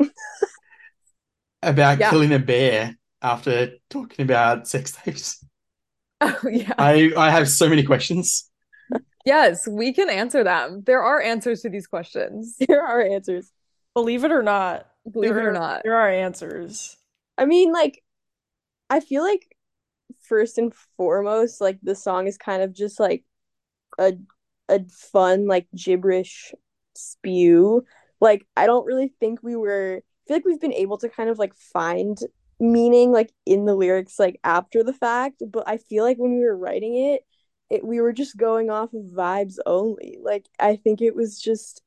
About 1.62 1.98
Yeah. 1.98 2.10
killing 2.10 2.32
a 2.32 2.38
bear 2.38 2.96
after 3.20 3.72
talking 3.88 4.24
about 4.24 4.66
sex 4.68 4.92
tapes. 4.92 5.44
Oh, 6.24 6.48
yeah. 6.48 6.72
I, 6.78 7.12
I 7.16 7.30
have 7.30 7.48
so 7.48 7.68
many 7.68 7.82
questions. 7.82 8.48
Yes, 9.24 9.66
we 9.66 9.92
can 9.92 10.08
answer 10.08 10.44
them. 10.44 10.84
There 10.86 11.02
are 11.02 11.20
answers 11.20 11.62
to 11.62 11.68
these 11.68 11.88
questions, 11.88 12.54
There 12.68 12.84
are 12.86 13.02
answers. 13.02 13.50
Believe 13.92 14.22
it 14.22 14.30
or 14.30 14.42
not, 14.44 14.86
believe 15.10 15.32
it 15.32 15.36
or 15.36 15.48
are- 15.48 15.52
not. 15.52 15.82
there 15.82 15.96
are 15.96 16.08
answers. 16.08 16.96
I 17.36 17.44
mean, 17.46 17.72
like, 17.72 18.04
I 18.88 19.00
feel 19.00 19.24
like 19.24 19.56
first 20.28 20.58
and 20.58 20.72
foremost, 20.96 21.60
like 21.60 21.78
the 21.82 21.96
song 21.96 22.28
is 22.28 22.38
kind 22.38 22.62
of 22.62 22.72
just 22.72 23.00
like 23.00 23.24
a 23.98 24.12
a 24.68 24.80
fun, 25.12 25.46
like 25.46 25.66
gibberish 25.74 26.52
spew. 26.94 27.84
Like, 28.20 28.46
I 28.56 28.66
don't 28.66 28.86
really 28.86 29.12
think 29.20 29.42
we 29.42 29.56
were 29.56 30.02
I 30.02 30.28
feel 30.28 30.36
like 30.36 30.44
we've 30.44 30.60
been 30.60 30.72
able 30.72 30.98
to 30.98 31.08
kind 31.08 31.28
of 31.30 31.38
like 31.38 31.54
find 31.56 32.18
meaning 32.60 33.10
like 33.10 33.32
in 33.44 33.64
the 33.64 33.74
lyrics 33.74 34.18
like 34.18 34.38
after 34.44 34.84
the 34.84 34.92
fact, 34.92 35.42
but 35.50 35.64
I 35.68 35.78
feel 35.78 36.04
like 36.04 36.16
when 36.18 36.32
we 36.36 36.44
were 36.44 36.56
writing 36.56 36.96
it, 36.96 37.22
it 37.70 37.84
we 37.84 38.00
were 38.00 38.12
just 38.12 38.36
going 38.36 38.70
off 38.70 38.92
of 38.94 39.02
vibes 39.06 39.56
only. 39.66 40.18
Like 40.22 40.48
I 40.58 40.76
think 40.76 41.00
it 41.02 41.14
was 41.14 41.40
just 41.40 41.82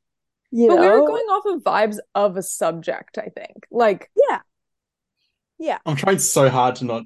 you 0.52 0.68
But 0.68 0.76
know 0.76 0.82
we 0.82 0.88
were 0.90 1.08
going 1.08 1.26
off 1.26 1.46
of 1.46 1.64
vibes 1.64 1.98
of 2.14 2.38
a 2.38 2.44
subject, 2.44 3.18
I 3.18 3.30
think. 3.30 3.66
Like, 3.72 4.10
yeah. 4.30 4.42
Yeah. 5.58 5.80
I'm 5.86 5.96
trying 5.96 6.20
so 6.20 6.50
hard 6.50 6.76
to 6.78 6.86
not 6.86 7.04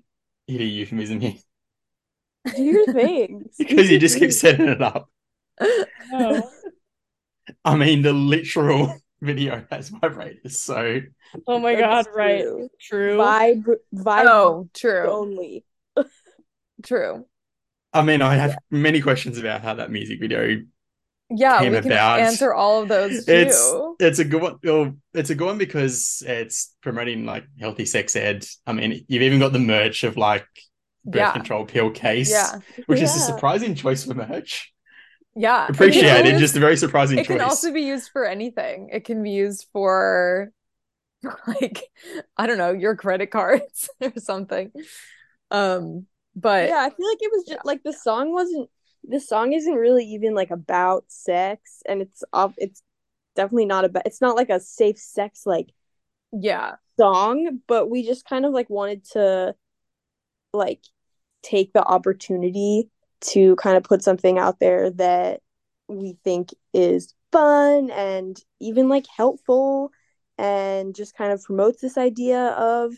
hit 0.47 0.61
a 0.61 0.65
euphemism 0.65 1.19
here 1.21 1.35
Do 2.55 2.63
your 2.63 2.85
thing. 2.93 3.45
because 3.57 3.89
you 3.89 3.99
just 3.99 4.17
keep 4.19 4.31
setting 4.31 4.67
it 4.67 4.81
up. 4.81 5.09
Oh. 6.11 6.49
I 7.65 7.75
mean, 7.75 8.01
the 8.01 8.13
literal 8.13 8.95
video 9.21 9.65
has 9.71 9.89
vibrators, 9.89 10.51
so 10.51 11.01
Oh 11.47 11.59
my 11.59 11.75
That's 11.75 12.07
God, 12.07 12.15
right. 12.15 12.41
true. 12.41 12.69
True. 12.79 13.17
Vibe 13.17 13.65
vibe 13.93 14.25
oh, 14.27 14.69
true, 14.73 15.09
only. 15.09 15.65
true. 16.83 17.25
I 17.93 18.03
mean, 18.03 18.21
I 18.21 18.35
have 18.35 18.57
many 18.69 19.01
questions 19.01 19.37
about 19.37 19.61
how 19.61 19.73
that 19.75 19.91
music 19.91 20.19
video. 20.19 20.61
Yeah, 21.31 21.59
Came 21.59 21.73
we 21.73 21.81
can 21.81 21.91
about. 21.91 22.21
answer 22.21 22.53
all 22.53 22.81
of 22.81 22.87
those 22.87 23.27
It's 23.27 23.71
too. 23.71 23.95
it's 23.99 24.17
it's 24.17 24.19
a 24.19 24.25
good 24.25 24.41
one. 24.41 24.55
Well, 24.63 24.95
it's 25.13 25.29
a 25.29 25.35
good 25.35 25.45
one 25.45 25.57
because 25.59 26.23
it's 26.25 26.75
promoting 26.81 27.25
like 27.25 27.45
healthy 27.59 27.85
sex 27.85 28.15
ed. 28.15 28.45
I 28.65 28.73
mean, 28.73 29.05
you've 29.07 29.21
even 29.21 29.39
got 29.39 29.53
the 29.53 29.59
merch 29.59 30.03
of 30.03 30.17
like 30.17 30.47
birth 31.05 31.15
Yeah. 31.15 31.31
control 31.31 31.65
pill 31.65 31.91
case, 31.91 32.31
Yeah, 32.31 32.59
which 32.87 33.01
is 33.01 33.15
a 33.15 33.19
surprising 33.19 33.75
choice 33.75 34.05
for 34.05 34.15
merch. 34.15 34.73
Yeah. 35.39 35.63
It 35.63 35.67
can 35.67 35.75
Appreciated, 35.75 36.25
always- 36.27 36.39
just 36.39 36.55
a 36.57 36.59
very 36.59 36.77
surprising 36.77 37.17
choice. 37.17 37.25
it 37.25 37.33
can 37.33 37.41
also 37.41 37.71
be 37.71 37.81
used 37.81 38.09
for 38.11 38.25
anything. 38.25 38.89
It 38.91 39.05
can 39.05 39.23
be 39.23 39.31
used 39.31 39.67
for 39.71 40.51
like 41.47 41.83
I 42.37 42.47
don't 42.47 42.57
know, 42.57 42.71
your 42.71 42.95
credit 42.95 43.31
cards 43.31 43.89
or 44.01 44.13
something. 44.17 44.71
Um, 45.51 46.05
but 46.35 46.69
Yeah, 46.69 46.81
I 46.85 46.89
feel 46.89 47.07
like 47.07 47.17
it 47.21 47.31
was 47.31 47.45
just 47.47 47.65
like 47.65 47.83
the 47.83 47.93
song 47.93 48.33
wasn't 48.33 48.69
the 49.03 49.19
song 49.19 49.53
isn't 49.53 49.73
really 49.73 50.05
even 50.05 50.35
like 50.35 50.51
about 50.51 51.05
sex 51.07 51.81
and 51.87 52.01
it's 52.01 52.21
off 52.33 52.53
it's 52.57 52.83
definitely 53.35 53.65
not 53.65 53.85
about 53.85 54.03
it's 54.05 54.19
not 54.21 54.35
like 54.35 54.49
a 54.49 54.59
safe 54.59 54.97
sex 54.99 55.43
like 55.45 55.69
yeah, 56.31 56.75
song, 56.99 57.61
but 57.67 57.89
we 57.89 58.05
just 58.05 58.25
kind 58.25 58.45
of 58.45 58.51
like 58.53 58.69
wanted 58.69 59.03
to 59.13 59.55
like 60.53 60.83
take 61.41 61.73
the 61.73 61.83
opportunity 61.83 62.89
to 63.21 63.55
kind 63.57 63.77
of 63.77 63.83
put 63.83 64.03
something 64.03 64.37
out 64.37 64.59
there 64.59 64.89
that 64.91 65.41
we 65.87 66.17
think 66.23 66.49
is 66.73 67.13
fun 67.31 67.89
and 67.91 68.39
even 68.59 68.89
like 68.89 69.05
helpful 69.15 69.91
and 70.37 70.95
just 70.95 71.15
kind 71.15 71.31
of 71.33 71.43
promotes 71.43 71.81
this 71.81 71.97
idea 71.97 72.47
of 72.57 72.93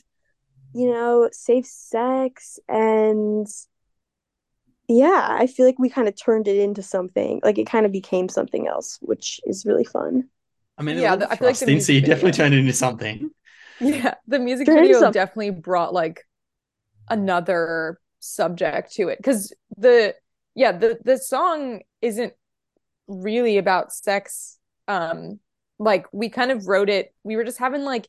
you 0.73 0.89
know 0.89 1.27
safe 1.31 1.65
sex 1.65 2.59
and 2.69 3.47
yeah 4.87 5.27
i 5.31 5.47
feel 5.47 5.65
like 5.65 5.79
we 5.79 5.89
kind 5.89 6.07
of 6.07 6.15
turned 6.15 6.47
it 6.47 6.57
into 6.57 6.81
something 6.81 7.39
like 7.43 7.57
it 7.57 7.65
kind 7.67 7.85
of 7.85 7.91
became 7.91 8.29
something 8.29 8.67
else 8.67 8.97
which 9.01 9.39
is 9.45 9.65
really 9.65 9.83
fun 9.85 10.27
I 10.77 10.83
mean, 10.83 10.95
Yeah, 10.95 11.01
yeah, 11.01 11.15
the- 11.17 11.31
I 11.31 11.35
feel 11.35 11.47
like 11.49 11.59
the 11.59 11.65
thrusting, 11.65 11.79
so 11.81 11.91
you 11.91 11.99
music 11.99 12.05
definitely 12.09 12.31
video- 12.31 12.43
turned 12.45 12.53
it 12.55 12.59
into 12.59 12.73
something. 12.73 13.29
yeah. 13.81 14.13
The 14.25 14.39
music 14.39 14.65
There 14.65 14.77
is 14.81 14.87
video 14.87 14.99
some- 14.99 15.11
definitely 15.11 15.51
brought 15.51 15.93
like 15.93 16.25
another 17.09 17.99
subject 18.21 18.93
to 18.93 19.09
it 19.09 19.17
because 19.17 19.53
the 19.77 20.15
yeah 20.55 20.71
the 20.71 20.97
the 21.03 21.17
song 21.17 21.81
isn't 22.01 22.33
really 23.07 23.57
about 23.57 23.93
sex. 23.93 24.57
Um, 24.87 25.39
like 25.79 26.05
we 26.13 26.29
kind 26.29 26.51
of 26.51 26.67
wrote 26.67 26.89
it. 26.89 27.13
We 27.23 27.35
were 27.35 27.43
just 27.43 27.59
having 27.59 27.83
like 27.83 28.07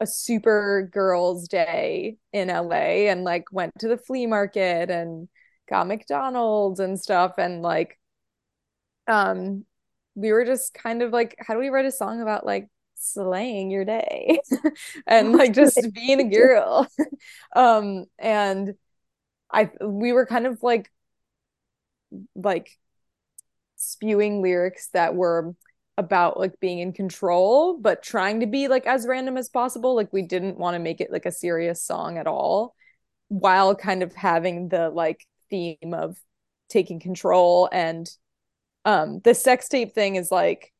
a 0.00 0.06
super 0.06 0.88
girls' 0.92 1.48
day 1.48 2.16
in 2.32 2.50
LA 2.50 3.08
and 3.08 3.24
like 3.24 3.46
went 3.52 3.72
to 3.80 3.88
the 3.88 3.98
flea 3.98 4.26
market 4.26 4.90
and 4.90 5.28
got 5.68 5.86
McDonald's 5.86 6.80
and 6.80 7.00
stuff 7.00 7.34
and 7.38 7.62
like 7.62 7.98
um 9.06 9.64
we 10.14 10.32
were 10.32 10.44
just 10.44 10.74
kind 10.74 11.02
of 11.02 11.12
like 11.12 11.34
how 11.38 11.54
do 11.54 11.60
we 11.60 11.68
write 11.68 11.86
a 11.86 11.92
song 11.92 12.20
about 12.20 12.46
like 12.46 12.68
slaying 12.94 13.70
your 13.70 13.84
day 13.84 14.40
and 15.06 15.32
like 15.32 15.52
just 15.52 15.78
being 15.92 16.20
a 16.20 16.24
girl 16.36 16.86
um 17.56 18.04
and 18.18 18.74
I 19.52 19.70
we 19.80 20.12
were 20.12 20.26
kind 20.26 20.46
of 20.46 20.62
like 20.62 20.90
like 22.34 22.70
spewing 23.76 24.42
lyrics 24.42 24.88
that 24.92 25.14
were 25.14 25.54
about 25.96 26.38
like 26.38 26.58
being 26.58 26.80
in 26.80 26.92
control 26.92 27.78
but 27.78 28.02
trying 28.02 28.40
to 28.40 28.46
be 28.46 28.66
like 28.66 28.86
as 28.86 29.06
random 29.06 29.36
as 29.36 29.48
possible. 29.48 29.94
Like 29.94 30.12
we 30.12 30.22
didn't 30.22 30.58
want 30.58 30.74
to 30.74 30.80
make 30.80 31.00
it 31.00 31.12
like 31.12 31.26
a 31.26 31.32
serious 31.32 31.82
song 31.82 32.18
at 32.18 32.26
all 32.26 32.74
while 33.28 33.74
kind 33.74 34.02
of 34.02 34.14
having 34.14 34.68
the 34.68 34.90
like 34.90 35.24
theme 35.50 35.94
of 35.94 36.16
taking 36.68 36.98
control. 37.00 37.68
And 37.70 38.08
um 38.84 39.20
the 39.24 39.34
sex 39.34 39.68
tape 39.68 39.94
thing 39.94 40.16
is 40.16 40.30
like 40.30 40.72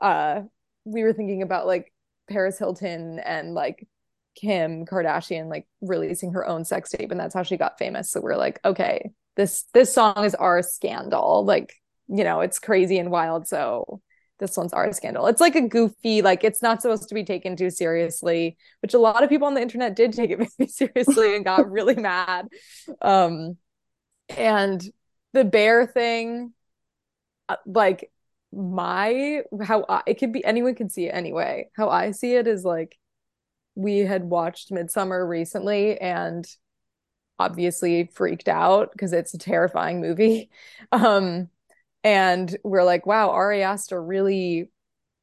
uh 0.00 0.42
we 0.84 1.02
were 1.04 1.12
thinking 1.12 1.42
about 1.42 1.66
like 1.66 1.92
Paris 2.28 2.58
Hilton 2.58 3.18
and 3.20 3.54
like 3.54 3.86
Kim 4.34 4.86
Kardashian 4.86 5.48
like 5.48 5.66
releasing 5.80 6.32
her 6.32 6.46
own 6.46 6.64
sex 6.64 6.90
tape 6.90 7.10
and 7.10 7.20
that's 7.20 7.34
how 7.34 7.42
she 7.42 7.56
got 7.56 7.78
famous. 7.78 8.10
So 8.10 8.20
we're 8.20 8.36
like 8.36 8.60
okay 8.64 9.12
this 9.36 9.64
this 9.72 9.92
song 9.92 10.24
is 10.24 10.34
our 10.34 10.62
scandal. 10.62 11.44
Like 11.44 11.74
you 12.08 12.24
know 12.24 12.40
it's 12.40 12.58
crazy 12.58 12.98
and 12.98 13.10
wild. 13.10 13.46
So 13.46 14.00
this 14.38 14.56
one's 14.56 14.72
our 14.72 14.92
scandal. 14.92 15.26
It's 15.26 15.40
like 15.40 15.54
a 15.54 15.68
goofy 15.68 16.22
like 16.22 16.44
it's 16.44 16.62
not 16.62 16.82
supposed 16.82 17.08
to 17.08 17.14
be 17.14 17.24
taken 17.24 17.56
too 17.56 17.70
seriously 17.70 18.56
which 18.80 18.94
a 18.94 18.98
lot 18.98 19.22
of 19.22 19.30
people 19.30 19.46
on 19.46 19.54
the 19.54 19.62
internet 19.62 19.94
did 19.96 20.12
take 20.12 20.30
it 20.30 20.36
very 20.58 20.68
seriously 20.68 21.36
and 21.36 21.44
got 21.44 21.70
really 21.70 21.96
mad. 21.96 22.48
Um 23.00 23.56
and 24.28 24.82
the 25.32 25.44
bear 25.44 25.86
thing 25.86 26.52
uh, 27.48 27.56
like 27.66 28.10
my 28.52 29.42
how 29.62 29.84
I, 29.88 30.02
it 30.06 30.14
could 30.18 30.32
be 30.32 30.44
anyone 30.44 30.74
can 30.74 30.90
see 30.90 31.06
it 31.06 31.14
anyway. 31.14 31.70
How 31.76 31.88
i 31.88 32.10
see 32.10 32.34
it 32.34 32.46
is 32.46 32.64
like 32.64 32.98
we 33.74 33.98
had 33.98 34.24
watched 34.24 34.70
Midsommar 34.70 35.26
recently 35.28 35.98
and 35.98 36.46
obviously 37.38 38.08
freaked 38.12 38.48
out 38.48 38.92
because 38.92 39.12
it's 39.12 39.34
a 39.34 39.38
terrifying 39.38 40.00
movie 40.00 40.50
um 40.92 41.48
and 42.04 42.56
we're 42.62 42.84
like 42.84 43.06
wow 43.06 43.30
Ari 43.30 43.62
Aster 43.62 44.00
really 44.02 44.68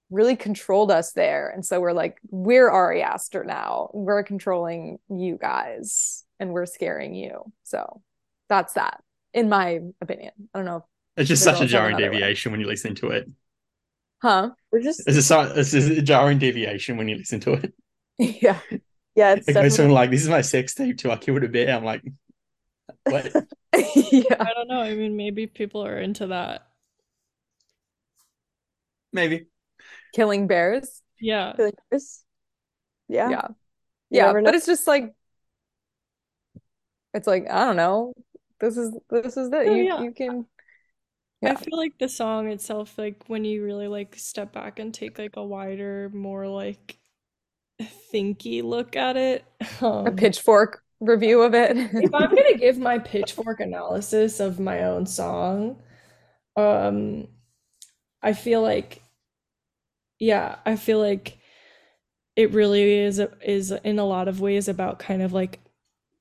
really 0.10 0.36
controlled 0.36 0.92
us 0.92 1.12
there. 1.14 1.50
And 1.50 1.66
so 1.66 1.80
we're 1.80 1.94
like, 1.94 2.18
we're 2.30 2.70
Ari 2.70 3.02
Aster 3.02 3.44
now. 3.44 3.90
We're 3.94 4.24
controlling 4.24 4.98
you 5.10 5.38
guys 5.40 6.26
and 6.40 6.52
we're 6.52 6.66
scaring 6.66 7.14
you. 7.14 7.52
So 7.64 8.02
that's 8.48 8.74
that, 8.74 9.02
in 9.34 9.50
my 9.50 9.80
opinion. 10.02 10.32
I 10.54 10.60
don't 10.60 10.66
know. 10.66 10.86
It's 11.16 11.30
just 11.30 11.44
such 11.44 11.62
a 11.62 11.66
jarring 11.66 11.96
another 11.96 12.12
way. 12.12 12.20
deviation 12.20 12.52
when 12.52 12.62
you 12.62 12.68
listen 12.68 12.96
to 12.96 13.10
it. 13.10 13.30
Huh? 14.22 14.52
We're 14.72 14.82
just 14.82 15.04
It's 15.06 15.32
a, 15.32 15.54
it's 15.56 15.74
a 15.74 16.02
jarring 16.02 16.40
deviation 16.40 16.98
when 16.98 17.08
you 17.08 17.18
listen 17.18 17.40
to 17.42 17.54
it. 17.54 17.74
Yeah. 18.20 18.60
yeah, 19.16 19.36
it's 19.36 19.48
It 19.48 19.54
goes 19.54 19.78
from 19.78 19.92
like, 19.92 20.12
this 20.12 20.22
is 20.22 20.30
my 20.30 20.42
sex 20.42 20.76
tape 20.76 20.98
to 21.00 21.12
I 21.12 21.18
killed 21.18 21.44
a 21.44 21.48
bear. 21.48 21.76
I'm 21.76 21.86
like, 21.86 22.04
what? 23.06 23.26
yeah. 23.74 24.36
I 24.40 24.54
don't 24.54 24.68
know. 24.68 24.82
I 24.82 24.94
mean, 24.94 25.16
maybe 25.16 25.48
people 25.48 25.86
are 25.86 25.98
into 25.98 26.28
that. 26.28 26.68
Maybe. 29.14 29.48
Killing 30.14 30.48
bears. 30.48 31.02
Yeah. 31.20 31.54
killers. 31.56 32.24
Yeah. 33.08 33.30
Yeah. 33.30 33.48
You 34.10 34.18
Yeah. 34.18 34.34
But 34.44 34.56
it's 34.56 34.66
just 34.66 34.86
like, 34.86 35.14
it's 37.14 37.28
like, 37.28 37.50
I 37.50 37.66
don't 37.66 37.78
know. 37.78 38.14
This 38.60 38.78
is, 38.78 38.94
this 39.10 39.38
is 39.38 39.50
that 39.52 39.66
Oh, 39.68 39.74
you, 39.74 39.84
yeah. 39.86 40.02
you 40.02 40.12
can, 40.12 40.46
I 41.42 41.56
feel 41.56 41.78
like 41.78 41.94
the 42.00 42.10
song 42.10 42.50
itself, 42.50 42.98
like 42.98 43.24
when 43.28 43.46
you 43.46 43.64
really 43.64 43.88
like 43.88 44.16
step 44.18 44.52
back 44.52 44.78
and 44.78 44.94
take 44.94 45.18
like 45.18 45.38
a 45.38 45.44
wider, 45.44 46.12
more 46.14 46.48
like 46.48 46.99
thinky 47.82 48.64
look 48.64 48.96
at 48.96 49.18
it. 49.18 49.46
a 50.06 50.12
Um, 50.12 50.12
pitchfork 50.12 50.84
review 51.00 51.42
of 51.42 51.54
it. 51.54 51.78
if 52.00 52.14
I'm 52.14 52.30
gonna 52.36 52.58
give 52.58 52.78
my 52.78 53.00
pitchfork 53.00 53.60
analysis 53.60 54.40
of 54.40 54.60
my 54.60 54.84
own 54.84 55.06
song, 55.06 55.82
um, 56.58 57.28
I 58.24 58.34
feel 58.34 58.62
like, 58.62 59.04
yeah, 60.20 60.58
I 60.66 60.76
feel 60.76 61.00
like 61.00 61.38
it 62.36 62.52
really 62.54 62.94
is 63.00 63.22
is 63.44 63.72
in 63.72 64.00
a 64.00 64.06
lot 64.06 64.28
of 64.28 64.42
ways 64.42 64.68
about 64.68 65.00
kind 65.00 65.22
of 65.22 65.34
like 65.34 65.60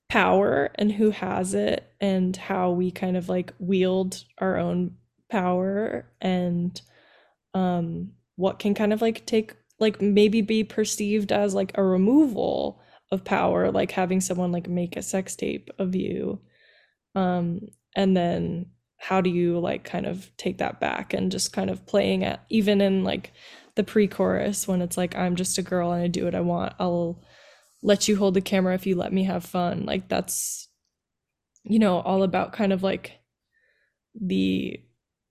power 0.08 0.70
and 0.76 0.92
who 0.92 1.10
has 1.10 1.54
it 1.54 1.92
and 2.00 2.36
how 2.36 2.70
we 2.72 2.90
kind 2.90 3.16
of 3.16 3.28
like 3.28 3.52
wield 3.60 4.24
our 4.38 4.58
own 4.58 4.96
power 5.30 6.06
and 6.20 6.82
um 7.54 8.12
what 8.36 8.58
can 8.60 8.74
kind 8.74 8.92
of 8.92 9.02
like 9.02 9.26
take 9.26 9.54
like 9.78 10.00
maybe 10.00 10.40
be 10.40 10.64
perceived 10.64 11.32
as 11.32 11.54
like 11.54 11.72
a 11.76 11.82
removal 11.82 12.80
of 13.10 13.24
power 13.24 13.70
like 13.70 13.90
having 13.92 14.20
someone 14.20 14.52
like 14.52 14.68
make 14.68 14.96
a 14.96 15.02
sex 15.02 15.36
tape 15.36 15.70
of 15.78 15.94
you. 15.94 16.40
Um 17.14 17.60
and 17.96 18.16
then 18.16 18.66
how 18.98 19.20
do 19.20 19.30
you 19.30 19.58
like 19.58 19.84
kind 19.84 20.06
of 20.06 20.30
take 20.36 20.58
that 20.58 20.80
back 20.80 21.14
and 21.14 21.30
just 21.30 21.52
kind 21.52 21.70
of 21.70 21.86
playing 21.86 22.24
at 22.24 22.44
even 22.50 22.80
in 22.80 23.04
like 23.04 23.32
the 23.76 23.84
pre-chorus 23.84 24.66
when 24.66 24.82
it's 24.82 24.96
like 24.96 25.16
I'm 25.16 25.36
just 25.36 25.56
a 25.56 25.62
girl 25.62 25.92
and 25.92 26.02
I 26.02 26.08
do 26.08 26.24
what 26.24 26.34
I 26.34 26.40
want. 26.40 26.74
I'll 26.80 27.22
let 27.82 28.08
you 28.08 28.16
hold 28.16 28.34
the 28.34 28.40
camera 28.40 28.74
if 28.74 28.86
you 28.86 28.96
let 28.96 29.12
me 29.12 29.24
have 29.24 29.44
fun. 29.44 29.86
Like 29.86 30.08
that's 30.08 30.68
you 31.64 31.78
know 31.78 32.00
all 32.00 32.22
about 32.22 32.52
kind 32.52 32.72
of 32.72 32.82
like 32.82 33.20
the 34.20 34.80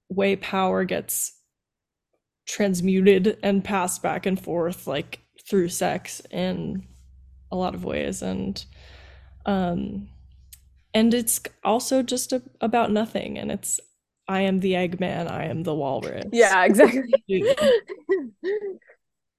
way 0.09 0.35
power 0.35 0.85
gets 0.85 1.36
transmuted 2.47 3.37
and 3.43 3.63
passed 3.63 4.01
back 4.01 4.25
and 4.25 4.39
forth 4.41 4.87
like 4.87 5.19
through 5.47 5.69
sex 5.69 6.21
in 6.31 6.85
a 7.51 7.55
lot 7.55 7.75
of 7.75 7.83
ways 7.85 8.21
and 8.21 8.65
um 9.45 10.07
and 10.93 11.13
it's 11.13 11.39
also 11.63 12.01
just 12.01 12.33
a, 12.33 12.41
about 12.61 12.91
nothing 12.91 13.37
and 13.37 13.51
it's 13.51 13.79
i 14.27 14.41
am 14.41 14.59
the 14.61 14.73
eggman 14.73 15.29
i 15.29 15.45
am 15.45 15.63
the 15.63 15.75
walrus 15.75 16.25
yeah, 16.31 16.65
exactly. 16.65 17.03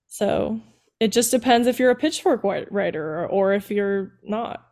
so 0.09 0.61
it 1.01 1.13
just 1.13 1.31
depends 1.31 1.67
if 1.67 1.79
you're 1.79 1.91
a 1.91 1.97
pitchfork 1.97 2.43
writer 2.45 3.21
or, 3.21 3.27
or 3.27 3.53
if 3.53 3.71
you're 3.71 4.13
not 4.23 4.67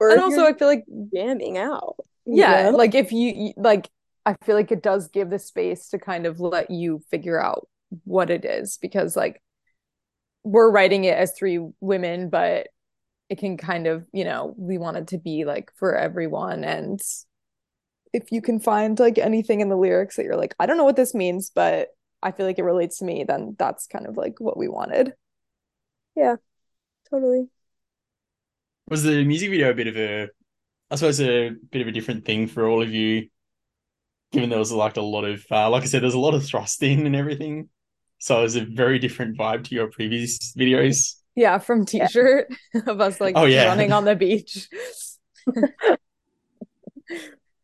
Or 0.00 0.10
and 0.10 0.20
also 0.20 0.44
I 0.46 0.52
feel 0.54 0.68
like 0.68 0.84
jamming 1.14 1.58
out. 1.58 1.96
you 2.24 2.36
yeah, 2.40 2.70
like 2.70 2.94
if 2.94 3.12
you 3.12 3.32
you- 3.34 3.54
like 3.56 3.88
I 4.28 4.36
feel 4.44 4.56
like 4.56 4.70
it 4.70 4.82
does 4.82 5.08
give 5.08 5.30
the 5.30 5.38
space 5.38 5.88
to 5.88 5.98
kind 5.98 6.26
of 6.26 6.38
let 6.38 6.70
you 6.70 7.00
figure 7.10 7.42
out 7.42 7.66
what 8.04 8.28
it 8.28 8.44
is 8.44 8.76
because 8.76 9.16
like 9.16 9.42
we're 10.44 10.70
writing 10.70 11.04
it 11.04 11.16
as 11.16 11.32
three 11.32 11.58
women, 11.80 12.28
but 12.28 12.68
it 13.30 13.38
can 13.38 13.56
kind 13.56 13.86
of, 13.86 14.04
you 14.12 14.24
know, 14.24 14.54
we 14.58 14.76
want 14.76 14.98
it 14.98 15.06
to 15.08 15.18
be 15.18 15.46
like 15.46 15.72
for 15.76 15.96
everyone 15.96 16.62
and 16.62 17.00
if 18.12 18.30
you 18.30 18.42
can 18.42 18.60
find 18.60 18.98
like 18.98 19.16
anything 19.16 19.62
in 19.62 19.70
the 19.70 19.78
lyrics 19.78 20.16
that 20.16 20.26
you're 20.26 20.36
like, 20.36 20.54
I 20.58 20.66
don't 20.66 20.76
know 20.76 20.84
what 20.84 20.96
this 20.96 21.14
means, 21.14 21.50
but 21.54 21.88
I 22.22 22.30
feel 22.30 22.44
like 22.44 22.58
it 22.58 22.64
relates 22.64 22.98
to 22.98 23.06
me, 23.06 23.24
then 23.24 23.56
that's 23.58 23.86
kind 23.86 24.06
of 24.06 24.18
like 24.18 24.34
what 24.40 24.58
we 24.58 24.68
wanted. 24.68 25.14
Yeah, 26.14 26.36
totally. 27.08 27.46
Was 28.90 29.04
the 29.04 29.24
music 29.24 29.48
video 29.48 29.70
a 29.70 29.74
bit 29.74 29.86
of 29.86 29.96
a, 29.96 30.28
I 30.90 30.96
suppose, 30.96 31.18
a 31.18 31.52
bit 31.70 31.80
of 31.80 31.88
a 31.88 31.92
different 31.92 32.26
thing 32.26 32.46
for 32.46 32.68
all 32.68 32.82
of 32.82 32.92
you, 32.92 33.28
given 34.32 34.50
there 34.50 34.58
was 34.58 34.72
like 34.72 34.96
a 34.96 35.02
lot 35.02 35.24
of, 35.24 35.44
uh, 35.50 35.70
like 35.70 35.82
I 35.82 35.86
said, 35.86 36.02
there's 36.02 36.14
a 36.14 36.18
lot 36.18 36.34
of 36.34 36.44
thrust 36.44 36.82
in 36.82 37.06
and 37.06 37.16
everything. 37.16 37.68
So 38.18 38.40
it 38.40 38.42
was 38.42 38.56
a 38.56 38.64
very 38.64 38.98
different 38.98 39.38
vibe 39.38 39.64
to 39.64 39.74
your 39.74 39.88
previous 39.88 40.38
videos. 40.54 41.14
Yeah, 41.34 41.58
from 41.58 41.86
t-shirt 41.86 42.48
of 42.86 43.00
us 43.00 43.20
like 43.20 43.36
Oh, 43.36 43.44
yeah. 43.46 43.66
running 43.66 43.92
on 43.92 44.04
the 44.04 44.16
beach. 44.16 44.68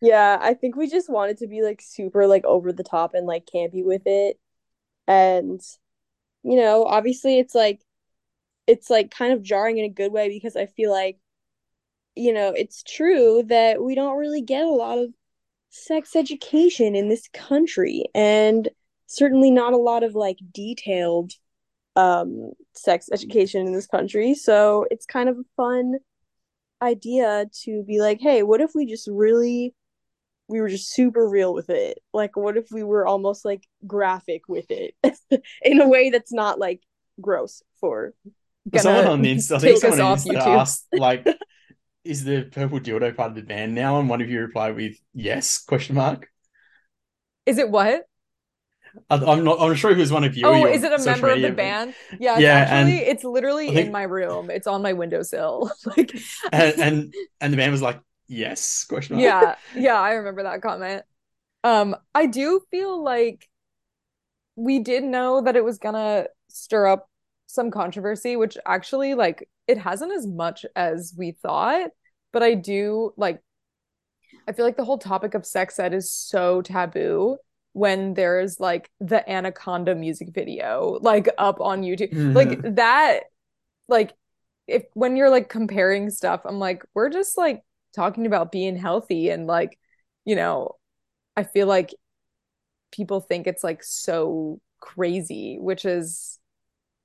Yeah, 0.00 0.38
I 0.40 0.54
think 0.54 0.76
we 0.76 0.88
just 0.88 1.08
wanted 1.08 1.38
to 1.38 1.46
be 1.46 1.62
like 1.62 1.80
super 1.82 2.26
like 2.26 2.44
over 2.44 2.72
the 2.72 2.84
top 2.84 3.14
and 3.14 3.26
like 3.26 3.46
campy 3.46 3.84
with 3.84 4.02
it. 4.06 4.38
And 5.08 5.60
you 6.44 6.56
know, 6.56 6.84
obviously 6.84 7.38
it's 7.38 7.54
like 7.54 7.82
it's 8.66 8.90
like 8.90 9.10
kind 9.12 9.32
of 9.34 9.42
jarring 9.42 9.78
in 9.78 9.86
a 9.86 9.90
good 9.90 10.12
way 10.12 10.28
because 10.30 10.56
I 10.56 10.66
feel 10.66 10.90
like 10.92 11.18
you 12.16 12.32
know, 12.32 12.50
it's 12.50 12.82
true 12.84 13.44
that 13.48 13.82
we 13.82 13.94
don't 13.94 14.18
really 14.18 14.42
get 14.42 14.64
a 14.64 14.70
lot 14.70 14.98
of 14.98 15.10
sex 15.74 16.14
education 16.14 16.94
in 16.94 17.08
this 17.08 17.28
country 17.34 18.04
and 18.14 18.68
certainly 19.06 19.50
not 19.50 19.72
a 19.72 19.76
lot 19.76 20.04
of 20.04 20.14
like 20.14 20.38
detailed 20.52 21.32
um 21.96 22.52
sex 22.74 23.08
education 23.12 23.66
in 23.66 23.72
this 23.72 23.86
country. 23.86 24.34
So 24.34 24.86
it's 24.90 25.04
kind 25.04 25.28
of 25.28 25.36
a 25.36 25.44
fun 25.56 25.96
idea 26.80 27.46
to 27.64 27.82
be 27.82 28.00
like, 28.00 28.20
hey, 28.20 28.42
what 28.44 28.60
if 28.60 28.70
we 28.74 28.86
just 28.86 29.08
really 29.10 29.74
we 30.46 30.60
were 30.60 30.68
just 30.68 30.92
super 30.92 31.28
real 31.28 31.54
with 31.54 31.70
it. 31.70 31.98
Like, 32.12 32.36
what 32.36 32.56
if 32.56 32.66
we 32.70 32.82
were 32.82 33.06
almost 33.06 33.44
like 33.44 33.66
graphic 33.86 34.42
with 34.46 34.66
it 34.70 34.94
in 35.62 35.80
a 35.80 35.88
way 35.88 36.10
that's 36.10 36.32
not 36.32 36.58
like 36.58 36.82
gross 37.20 37.62
for 37.80 38.12
someone 38.76 39.06
on 39.06 39.22
the 39.22 39.34
Insta, 39.34 39.56
I 39.56 39.58
take 39.58 39.60
think 39.60 39.76
us 39.76 39.80
someone 39.82 40.00
on 40.00 40.18
Insta 40.18 40.34
YouTube. 40.34 40.60
asked, 40.60 40.86
like, 40.92 41.26
is 42.04 42.24
the 42.24 42.42
purple 42.44 42.80
dildo 42.80 43.16
part 43.16 43.30
of 43.30 43.34
the 43.36 43.42
band 43.42 43.74
now? 43.74 43.98
And 43.98 44.08
one 44.08 44.20
of 44.20 44.28
you 44.30 44.40
replied 44.40 44.76
with 44.76 44.96
yes, 45.14 45.58
question 45.58 45.96
mark. 45.96 46.28
Is 47.46 47.58
it 47.58 47.70
what? 47.70 48.04
I, 49.10 49.16
I'm 49.16 49.42
not, 49.42 49.60
I'm 49.60 49.74
sure 49.74 49.90
it 49.90 49.98
was 49.98 50.12
one 50.12 50.22
of 50.24 50.36
you. 50.36 50.46
Oh, 50.46 50.66
is 50.66 50.84
it 50.84 50.92
a 50.92 51.04
member 51.04 51.28
of 51.28 51.40
the 51.40 51.50
band? 51.50 51.94
Yeah, 52.20 52.34
it's 52.34 52.42
Yeah, 52.42 52.54
actually 52.54 53.00
and 53.00 53.08
it's 53.08 53.24
literally 53.24 53.66
think- 53.68 53.86
in 53.86 53.92
my 53.92 54.02
room. 54.04 54.50
It's 54.50 54.66
on 54.66 54.82
my 54.82 54.92
windowsill. 54.92 55.70
Like 55.96 56.12
And, 56.52 56.80
and, 56.80 57.14
and 57.40 57.52
the 57.52 57.56
band 57.56 57.72
was 57.72 57.82
like, 57.82 58.00
yes, 58.28 58.84
question 58.84 59.16
mark. 59.16 59.24
yeah, 59.24 59.54
yeah, 59.74 60.00
I 60.00 60.12
remember 60.12 60.44
that 60.44 60.62
comment. 60.62 61.02
Um, 61.64 61.96
I 62.14 62.26
do 62.26 62.60
feel 62.70 63.02
like 63.02 63.48
we 64.56 64.78
did 64.78 65.02
know 65.02 65.40
that 65.42 65.56
it 65.56 65.64
was 65.64 65.78
gonna 65.78 66.26
stir 66.48 66.86
up 66.86 67.08
some 67.46 67.70
controversy, 67.70 68.36
which 68.36 68.56
actually 68.64 69.14
like 69.14 69.48
it 69.66 69.78
hasn't 69.78 70.12
as 70.12 70.26
much 70.26 70.66
as 70.76 71.14
we 71.16 71.32
thought, 71.32 71.90
but 72.32 72.42
I 72.42 72.54
do 72.54 73.12
like 73.16 73.40
I 74.46 74.52
feel 74.52 74.64
like 74.64 74.76
the 74.76 74.84
whole 74.84 74.98
topic 74.98 75.34
of 75.34 75.46
sex 75.46 75.78
ed 75.78 75.94
is 75.94 76.12
so 76.12 76.60
taboo 76.62 77.38
when 77.72 78.14
there's 78.14 78.60
like 78.60 78.90
the 79.00 79.28
Anaconda 79.30 79.94
music 79.94 80.28
video 80.32 80.98
like 81.00 81.28
up 81.38 81.60
on 81.60 81.82
YouTube. 81.82 82.34
Like 82.34 82.48
mm-hmm. 82.48 82.74
that 82.74 83.20
like 83.88 84.12
if 84.66 84.84
when 84.94 85.16
you're 85.16 85.30
like 85.30 85.48
comparing 85.48 86.10
stuff, 86.10 86.42
I'm 86.44 86.58
like 86.58 86.84
we're 86.94 87.10
just 87.10 87.36
like 87.38 87.62
talking 87.94 88.26
about 88.26 88.52
being 88.52 88.76
healthy 88.76 89.30
and 89.30 89.46
like, 89.46 89.78
you 90.24 90.36
know, 90.36 90.72
I 91.36 91.44
feel 91.44 91.66
like 91.66 91.94
people 92.92 93.20
think 93.20 93.46
it's 93.46 93.64
like 93.64 93.82
so 93.82 94.60
crazy, 94.80 95.58
which 95.58 95.84
is 95.84 96.38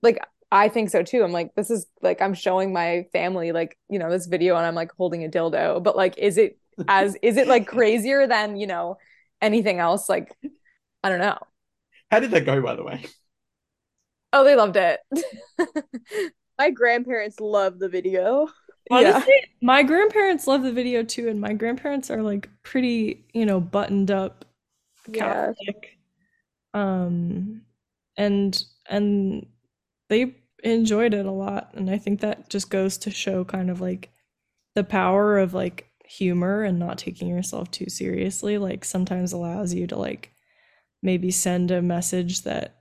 like 0.02 0.20
I 0.52 0.70
think 0.70 0.90
so 0.90 1.04
too. 1.04 1.24
I'm 1.24 1.32
like, 1.32 1.54
this 1.56 1.70
is 1.70 1.86
like 2.02 2.22
I'm 2.22 2.34
showing 2.34 2.74
my 2.74 3.06
family 3.14 3.52
like, 3.52 3.78
you 3.90 4.00
know, 4.00 4.10
this 4.10 4.26
video 4.26 4.56
and 4.56 4.66
I'm 4.66 4.76
like 4.76 4.92
holding 4.98 5.24
a 5.24 5.30
dildo, 5.30 5.82
but 5.84 5.96
like 5.96 6.18
is 6.18 6.38
it 6.38 6.58
as 6.88 7.16
is 7.22 7.38
it 7.38 7.48
like 7.48 7.68
crazier 7.68 8.26
than, 8.28 8.56
you 8.56 8.68
know, 8.68 8.98
anything 9.42 9.80
else? 9.80 10.10
Like, 10.10 10.32
I 11.04 11.10
don't 11.10 11.20
know. 11.20 11.38
How 12.12 12.20
did 12.20 12.32
that 12.32 12.46
go, 12.46 12.62
by 12.62 12.76
the 12.76 12.84
way? 12.84 13.06
Oh, 14.34 14.44
they 14.44 14.56
loved 14.56 14.78
it. 14.78 15.00
my 16.58 16.72
grandparents 16.72 17.40
love 17.40 17.80
the 17.80 17.90
video. 17.90 18.48
Yeah. 18.92 19.24
My 19.62 19.84
grandparents 19.84 20.48
love 20.48 20.64
the 20.64 20.72
video 20.72 21.04
too, 21.04 21.30
and 21.30 21.40
my 21.40 21.54
grandparents 21.54 22.10
are 22.10 22.24
like 22.24 22.50
pretty, 22.64 23.24
you 23.34 23.46
know, 23.46 23.60
buttoned 23.60 24.10
up 24.10 24.46
Catholic. 25.14 25.98
Yeah. 26.74 26.82
Um, 26.82 27.62
and 28.18 28.64
and 28.88 29.46
they 30.10 30.36
enjoyed 30.64 31.14
it 31.14 31.26
a 31.26 31.32
lot. 31.32 31.72
And 31.74 31.90
I 31.90 31.98
think 31.98 32.22
that 32.22 32.50
just 32.50 32.70
goes 32.70 32.98
to 33.00 33.12
show 33.12 33.44
kind 33.44 33.70
of 33.70 33.82
like 33.82 34.10
the 34.76 34.84
power 34.84 35.38
of 35.38 35.54
like 35.54 35.90
humor 36.06 36.64
and 36.64 36.80
not 36.80 36.98
taking 36.98 37.28
yourself 37.28 37.72
too 37.72 37.90
seriously. 37.90 38.58
Like 38.58 38.84
sometimes 38.84 39.32
allows 39.32 39.74
you 39.74 39.88
to 39.88 39.96
like 39.96 40.32
maybe 41.02 41.32
send 41.32 41.72
a 41.72 41.82
message 41.82 42.44
that 42.44 42.76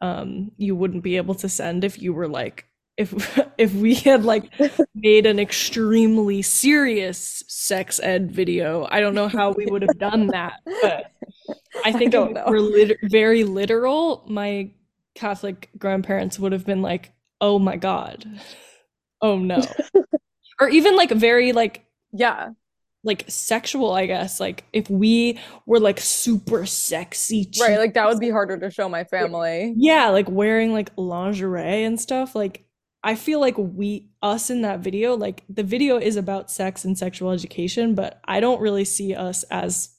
um 0.00 0.50
you 0.56 0.74
wouldn't 0.74 1.02
be 1.02 1.16
able 1.16 1.34
to 1.34 1.48
send 1.48 1.84
if 1.84 2.00
you 2.00 2.12
were 2.12 2.28
like 2.28 2.64
if 2.96 3.38
if 3.58 3.74
we 3.74 3.94
had 3.94 4.24
like 4.24 4.50
made 4.94 5.26
an 5.26 5.38
extremely 5.38 6.42
serious 6.42 7.42
sex 7.48 8.00
ed 8.02 8.30
video 8.32 8.86
i 8.90 9.00
don't 9.00 9.14
know 9.14 9.28
how 9.28 9.52
we 9.52 9.66
would 9.66 9.82
have 9.82 9.98
done 9.98 10.26
that 10.28 10.54
but 10.82 11.12
i 11.84 11.92
think 11.92 12.12
know. 12.12 12.32
we're 12.46 12.58
lit- 12.60 12.98
very 13.04 13.44
literal 13.44 14.24
my 14.28 14.70
catholic 15.14 15.68
grandparents 15.78 16.38
would 16.38 16.52
have 16.52 16.64
been 16.66 16.82
like 16.82 17.12
oh 17.40 17.58
my 17.58 17.76
god 17.76 18.24
oh 19.22 19.38
no 19.38 19.60
or 20.60 20.68
even 20.68 20.96
like 20.96 21.10
very 21.10 21.52
like 21.52 21.84
Yeah. 22.12 22.50
like 23.04 23.24
sexual 23.28 23.92
i 23.92 24.06
guess 24.06 24.40
like 24.40 24.64
if 24.72 24.88
we 24.90 25.38
were 25.66 25.80
like 25.80 26.00
super 26.00 26.64
sexy 26.66 27.50
Right. 27.60 27.78
Like 27.78 27.94
that 27.94 28.06
would 28.08 28.20
be 28.20 28.30
harder 28.38 28.58
to 28.58 28.70
show 28.70 28.88
my 28.88 29.04
family. 29.04 29.74
yeah, 29.76 30.08
like 30.10 30.28
wearing 30.28 30.72
like 30.72 30.90
lingerie 30.96 31.84
and 31.84 32.00
stuff. 32.00 32.34
Like 32.34 32.64
I 33.02 33.14
feel 33.14 33.40
like 33.40 33.56
we 33.56 34.10
us 34.22 34.50
in 34.50 34.60
that 34.62 34.80
video, 34.80 35.16
like 35.16 35.42
the 35.48 35.62
video 35.62 35.96
is 35.96 36.16
about 36.16 36.50
sex 36.50 36.84
and 36.84 36.96
sexual 36.98 37.30
education, 37.30 37.94
but 37.94 38.20
I 38.24 38.40
don't 38.40 38.60
really 38.60 38.84
see 38.84 39.14
us 39.14 39.42
as 39.44 39.96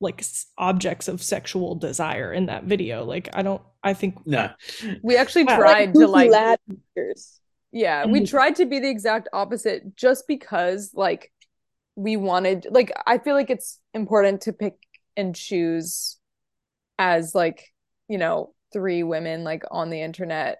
like 0.00 0.24
objects 0.58 1.06
of 1.06 1.22
sexual 1.22 1.76
desire 1.76 2.32
in 2.32 2.46
that 2.46 2.64
video. 2.64 3.04
Like 3.04 3.28
I 3.32 3.42
don't 3.42 3.62
I 3.84 3.94
think 3.94 4.26
No. 4.26 4.50
We 5.02 5.16
actually 5.16 5.44
Yeah. 5.44 5.58
tried 5.58 5.94
to 5.94 6.06
like 6.06 6.30
lad 6.30 6.58
pictures. 6.68 7.40
Yeah, 7.70 8.06
we 8.06 8.20
Mhm. 8.20 8.28
tried 8.28 8.56
to 8.56 8.66
be 8.66 8.78
the 8.80 8.88
exact 8.88 9.28
opposite 9.32 9.94
just 9.96 10.26
because 10.26 10.92
like 10.94 11.32
we 11.96 12.16
wanted 12.16 12.66
like 12.70 12.90
I 13.06 13.18
feel 13.18 13.34
like 13.34 13.50
it's 13.50 13.80
important 13.92 14.40
to 14.42 14.52
pick 14.52 14.74
and 15.16 15.34
choose 15.34 16.18
as 16.98 17.34
like, 17.34 17.72
you 18.08 18.18
know, 18.18 18.54
three 18.72 19.02
women 19.02 19.44
like 19.44 19.62
on 19.70 19.90
the 19.90 20.00
internet 20.00 20.58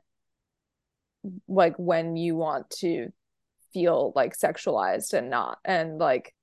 like 1.48 1.74
when 1.78 2.16
you 2.16 2.36
want 2.36 2.68
to 2.70 3.08
feel 3.72 4.12
like 4.14 4.36
sexualized 4.38 5.14
and 5.14 5.30
not 5.30 5.58
and 5.64 5.98
like 5.98 6.34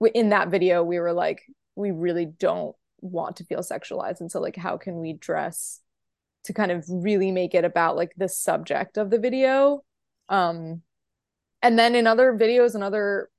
w- 0.00 0.12
in 0.14 0.30
that 0.30 0.50
video 0.50 0.82
we 0.82 0.98
were 0.98 1.12
like 1.12 1.42
we 1.76 1.90
really 1.92 2.26
don't 2.26 2.74
want 3.00 3.36
to 3.36 3.44
feel 3.44 3.60
sexualized 3.60 4.20
and 4.20 4.30
so 4.30 4.40
like 4.40 4.56
how 4.56 4.76
can 4.76 4.98
we 4.98 5.12
dress 5.12 5.80
to 6.44 6.52
kind 6.52 6.70
of 6.70 6.84
really 6.88 7.30
make 7.30 7.54
it 7.54 7.64
about 7.64 7.96
like 7.96 8.12
the 8.16 8.28
subject 8.28 8.96
of 8.96 9.10
the 9.10 9.18
video. 9.18 9.82
Um 10.28 10.82
and 11.62 11.78
then 11.78 11.94
in 11.94 12.06
other 12.06 12.32
videos 12.32 12.74
and 12.74 12.84
other 12.84 13.30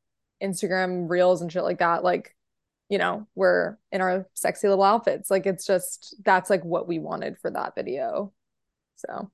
Instagram 0.42 1.10
reels 1.10 1.42
and 1.42 1.52
shit 1.52 1.64
like 1.64 1.80
that 1.80 2.04
like 2.04 2.36
you 2.90 2.98
know 2.98 3.28
we're 3.36 3.78
in 3.92 4.02
our 4.02 4.28
sexy 4.34 4.68
little 4.68 4.84
outfits. 4.84 5.32
Like 5.32 5.46
it's 5.46 5.66
just 5.66 6.16
that's 6.24 6.50
like 6.50 6.64
what 6.64 6.88
we 6.88 7.00
wanted 7.00 7.38
for 7.42 7.52
that 7.52 7.76
video. 7.76 8.34
So. 8.96 9.32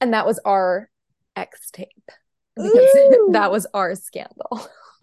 And 0.00 0.12
that 0.12 0.26
was 0.26 0.38
our 0.44 0.90
X 1.36 1.70
tape. 1.70 2.10
That 2.56 3.50
was 3.50 3.66
our 3.74 3.94
scandal. 3.94 4.68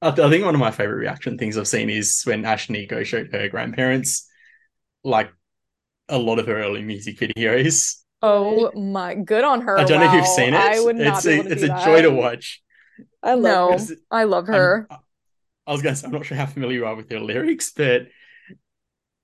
I, 0.00 0.10
think 0.10 0.44
one 0.44 0.54
of 0.54 0.60
my 0.60 0.70
favorite 0.70 0.96
reaction 0.96 1.38
things 1.38 1.56
I've 1.56 1.68
seen 1.68 1.90
is 1.90 2.22
when 2.24 2.42
Ashnikko 2.42 3.04
showed 3.04 3.30
her 3.32 3.48
grandparents 3.48 4.28
like 5.04 5.32
a 6.08 6.18
lot 6.18 6.38
of 6.38 6.46
her 6.46 6.56
early 6.58 6.82
music 6.82 7.18
videos. 7.18 7.96
oh 8.22 8.70
my 8.78 9.14
good 9.14 9.44
on 9.44 9.62
her 9.62 9.78
I 9.78 9.84
don't 9.84 10.00
know 10.00 10.06
if 10.06 10.12
you've 10.14 10.26
seen 10.26 10.54
it. 10.54 10.60
I 10.60 10.80
would 10.80 10.96
not 10.96 11.18
it's 11.18 11.24
be 11.24 11.30
a 11.30 11.34
able 11.34 11.44
to 11.44 11.50
it's 11.52 11.62
do 11.62 11.66
a 11.66 11.68
that. 11.68 11.84
joy 11.84 12.02
to 12.02 12.10
watch. 12.10 12.62
I 13.22 13.34
love 13.34 13.42
no 13.44 13.78
her. 13.78 13.78
I 14.10 14.24
love 14.24 14.48
I'm- 14.50 14.54
her 14.54 14.88
I 15.66 15.72
was 15.72 15.82
gonna 15.82 15.96
say 15.96 16.06
I'm 16.06 16.12
not 16.12 16.26
sure 16.26 16.36
how 16.36 16.46
familiar 16.46 16.78
you 16.78 16.86
are 16.86 16.96
with 16.96 17.10
her 17.10 17.20
lyrics, 17.20 17.72
but 17.72 18.08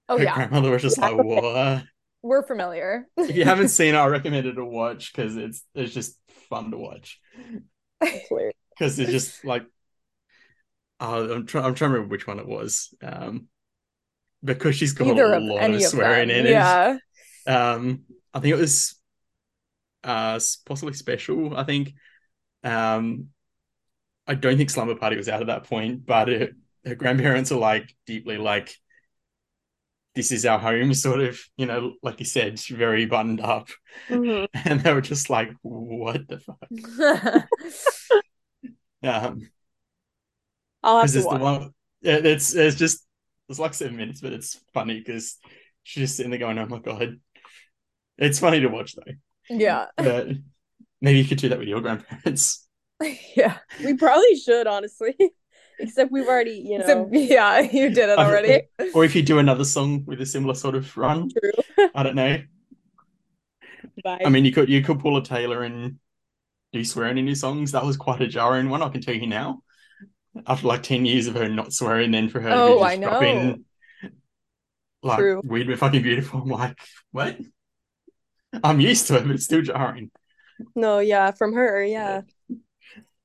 oh 0.08 0.18
her 0.18 0.24
yeah 0.24 0.34
grandmother 0.34 0.70
was 0.70 0.82
just 0.82 0.98
like, 0.98 1.14
"Whoa." 1.16 1.80
we're 2.22 2.42
familiar 2.46 3.08
If 3.16 3.36
you 3.36 3.44
haven't 3.44 3.68
seen 3.78 3.94
it, 3.94 3.98
I 3.98 4.06
recommend 4.06 4.46
it 4.46 4.54
to 4.54 4.64
watch 4.64 5.12
because 5.12 5.36
it's 5.36 5.64
it's 5.74 5.94
just 5.94 6.18
fun 6.48 6.70
to 6.72 6.76
watch. 6.78 7.20
It's. 8.00 8.28
Because 8.78 8.98
it's 8.98 9.10
just 9.10 9.44
like 9.44 9.66
uh, 11.00 11.28
I'm 11.30 11.46
trying 11.46 11.64
I'm 11.64 11.74
trying 11.74 11.90
to 11.90 11.94
remember 11.94 12.10
which 12.12 12.26
one 12.26 12.38
it 12.38 12.46
was. 12.48 12.94
Um 13.02 13.48
because 14.44 14.76
she's 14.76 14.92
got 14.92 15.06
either 15.08 15.32
a 15.32 15.40
lot 15.40 15.70
of 15.70 15.74
of 15.74 15.82
swearing 15.82 16.28
them 16.28 16.30
in 16.30 16.46
it. 16.46 16.50
yeah 16.50 16.98
Um, 17.46 18.04
I 18.34 18.40
think 18.40 18.54
it 18.54 18.58
was 18.60 18.96
uh 20.04 20.38
possibly 20.66 20.94
special. 20.94 21.56
I 21.56 21.64
think. 21.64 21.94
Um, 22.64 23.28
I 24.26 24.34
don't 24.34 24.56
think 24.58 24.70
Slumber 24.70 24.94
Party 24.94 25.16
was 25.16 25.28
out 25.28 25.40
at 25.40 25.46
that 25.48 25.64
point, 25.64 26.06
but 26.06 26.28
it, 26.28 26.54
her 26.84 26.94
grandparents 26.94 27.52
are 27.52 27.58
like 27.58 27.94
deeply 28.06 28.38
like, 28.38 28.74
this 30.14 30.32
is 30.32 30.44
our 30.46 30.58
home, 30.58 30.92
sort 30.94 31.20
of. 31.20 31.38
You 31.56 31.66
know, 31.66 31.94
like 32.02 32.18
you 32.18 32.26
said, 32.26 32.58
very 32.60 33.06
buttoned 33.06 33.40
up, 33.40 33.68
Mhm. 34.08 34.48
and 34.54 34.80
they 34.80 34.92
were 34.92 35.00
just 35.00 35.30
like, 35.30 35.50
what 35.62 36.26
the 36.28 36.40
fuck. 36.40 37.48
Um, 39.02 39.48
I'll 40.82 41.00
have 41.00 41.12
to 41.12 41.18
it's 41.18 41.26
the 41.26 41.36
watch. 41.36 41.40
one. 41.40 41.72
Yeah, 42.00 42.16
it's 42.22 42.54
it's 42.54 42.76
just 42.76 43.06
it's 43.48 43.58
like 43.58 43.74
seven 43.74 43.96
minutes, 43.96 44.20
but 44.20 44.32
it's 44.32 44.60
funny 44.74 44.98
because 44.98 45.36
she's 45.82 46.02
just 46.04 46.16
sitting 46.16 46.30
there 46.30 46.38
going, 46.40 46.58
"Oh 46.58 46.66
my 46.66 46.78
god." 46.78 47.20
It's 48.18 48.38
funny 48.40 48.60
to 48.60 48.68
watch 48.68 48.94
though. 48.96 49.12
yeah 49.48 49.86
But 49.96 50.28
maybe 51.00 51.20
you 51.20 51.24
could 51.24 51.38
do 51.38 51.48
that 51.50 51.58
with 51.58 51.68
your 51.68 51.80
grandparents. 51.80 52.66
yeah 53.36 53.58
We 53.84 53.94
probably 53.94 54.36
should, 54.36 54.66
honestly. 54.66 55.16
Except 55.80 56.10
we've 56.10 56.26
already, 56.26 56.64
you 56.66 56.78
know, 56.78 56.86
So, 56.86 57.08
yeah 57.12 57.60
you 57.60 57.90
did 57.90 58.08
it 58.08 58.18
already 58.18 58.62
Or 58.94 59.04
if 59.04 59.14
you 59.14 59.22
do 59.22 59.38
another 59.38 59.64
song 59.64 60.04
with 60.06 60.20
a 60.20 60.26
similar 60.26 60.54
sort 60.54 60.74
of 60.74 60.96
run. 60.96 61.30
true. 61.30 61.88
I 61.94 62.02
don't 62.02 62.16
know. 62.16 62.38
Bye. 64.02 64.22
I 64.24 64.28
mean, 64.28 64.44
you 64.44 64.52
could 64.52 64.68
you 64.68 64.82
could 64.82 64.98
pull 65.00 65.16
a 65.16 65.22
Taylor 65.22 65.62
and 65.62 65.98
do 66.72 66.84
swearing 66.84 67.18
in 67.18 67.26
your 67.26 67.36
songs. 67.36 67.72
That 67.72 67.84
was 67.84 67.96
quite 67.96 68.20
a 68.20 68.26
jarring 68.26 68.68
one. 68.68 68.82
I 68.82 68.88
can 68.88 69.00
tell 69.00 69.14
you 69.14 69.26
now. 69.26 69.62
After 70.46 70.66
like 70.66 70.82
ten 70.82 71.04
years 71.04 71.26
of 71.26 71.34
her 71.34 71.48
not 71.48 71.72
swearing, 71.72 72.10
then 72.10 72.28
for 72.28 72.40
her 72.40 72.48
to 72.50 72.54
Oh, 72.54 72.76
be 72.78 72.82
I 72.82 72.96
just 72.96 73.02
dropping 73.02 73.46
know. 74.02 74.08
like 75.02 75.18
True. 75.18 75.40
weird 75.44 75.66
but 75.68 75.78
fucking 75.78 76.02
beautiful. 76.02 76.42
I'm 76.42 76.48
like, 76.48 76.78
what? 77.12 77.38
I'm 78.64 78.80
used 78.80 79.06
to 79.08 79.16
it, 79.16 79.22
but 79.26 79.32
it's 79.32 79.44
still 79.44 79.62
jarring. 79.62 80.10
no, 80.74 80.98
yeah, 81.00 81.30
from 81.32 81.52
her, 81.54 81.82
yeah. 81.84 82.22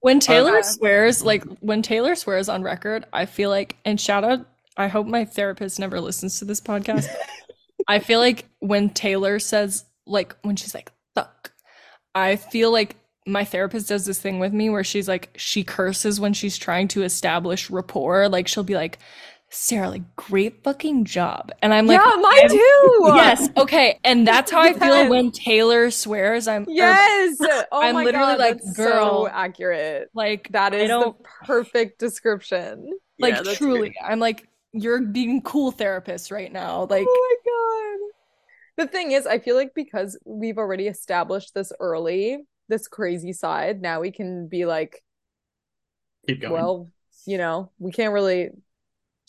When 0.01 0.19
Taylor 0.19 0.57
Okay. 0.57 0.61
swears, 0.63 1.23
like 1.23 1.43
when 1.61 1.81
Taylor 1.81 2.15
swears 2.15 2.49
on 2.49 2.61
record, 2.61 3.05
I 3.13 3.25
feel 3.25 3.49
like, 3.49 3.77
and 3.85 3.99
shout 3.99 4.23
out, 4.25 4.45
I 4.75 4.87
hope 4.87 5.07
my 5.07 5.23
therapist 5.23 5.79
never 5.79 6.01
listens 6.01 6.39
to 6.39 6.45
this 6.45 6.59
podcast. 6.59 7.07
I 7.87 7.99
feel 7.99 8.19
like 8.19 8.45
when 8.59 8.89
Taylor 8.89 9.39
says, 9.39 9.85
like, 10.05 10.35
when 10.41 10.55
she's 10.57 10.73
like, 10.73 10.91
fuck, 11.15 11.53
I 12.13 12.35
feel 12.35 12.71
like 12.71 12.97
my 13.25 13.45
therapist 13.45 13.87
does 13.89 14.05
this 14.05 14.19
thing 14.19 14.39
with 14.39 14.53
me 14.53 14.69
where 14.69 14.83
she's 14.83 15.07
like, 15.07 15.29
she 15.37 15.63
curses 15.63 16.19
when 16.19 16.33
she's 16.33 16.57
trying 16.57 16.87
to 16.89 17.03
establish 17.03 17.69
rapport. 17.69 18.27
Like, 18.29 18.47
she'll 18.47 18.63
be 18.63 18.75
like, 18.75 18.99
Sarah, 19.49 19.89
like, 19.89 20.15
great 20.15 20.63
fucking 20.63 21.05
job. 21.05 21.51
And 21.61 21.73
I'm 21.73 21.85
like, 21.85 21.99
yeah 22.01 22.15
mine 22.15 22.33
I'm- 22.39 22.49
too 22.49 22.99
yes, 23.15 23.49
okay. 23.55 23.99
And 24.03 24.27
that's 24.27 24.49
how 24.51 24.59
I 24.61 24.73
feel 24.79 24.87
Yes. 24.95 25.09
when 25.09 25.31
Taylor 25.31 25.91
swears. 25.91 26.47
I'm, 26.47 26.63
or, 26.63 26.71
yes 26.71 27.37
oh 27.41 27.63
I'm 27.71 27.93
my 27.93 28.03
literally 28.03 28.33
God, 28.33 28.39
like, 28.39 28.57
that's 28.63 28.75
girl, 28.75 29.25
so 29.25 29.27
accurate 29.31 30.09
like, 30.15 30.47
that 30.51 30.73
is 30.73 30.89
the 30.89 31.13
perfect 31.45 31.99
description 31.99 32.89
like 33.19 33.35
Yeah, 33.45 33.53
truly 33.53 33.89
good. 33.89 33.95
i'm 34.03 34.19
like 34.19 34.47
you're 34.73 35.01
being 35.01 35.41
cool 35.43 35.69
therapist 35.71 36.31
right 36.31 36.51
now 36.51 36.81
oh 36.81 36.87
like 36.89 37.05
oh 37.07 37.37
my 38.75 38.81
god 38.81 38.85
the 38.87 38.91
thing 38.91 39.11
is 39.11 39.27
i 39.27 39.37
feel 39.37 39.55
like 39.55 39.75
because 39.75 40.17
we've 40.25 40.57
already 40.57 40.87
established 40.87 41.53
this 41.53 41.71
early 41.79 42.39
this 42.69 42.87
crazy 42.87 43.33
side 43.33 43.81
now 43.81 43.99
we 44.01 44.11
can 44.11 44.47
be 44.47 44.65
like 44.65 45.03
Keep 46.27 46.41
going. 46.41 46.53
well 46.53 46.89
you 47.25 47.37
know 47.37 47.71
we 47.79 47.91
can't 47.91 48.13
really 48.13 48.49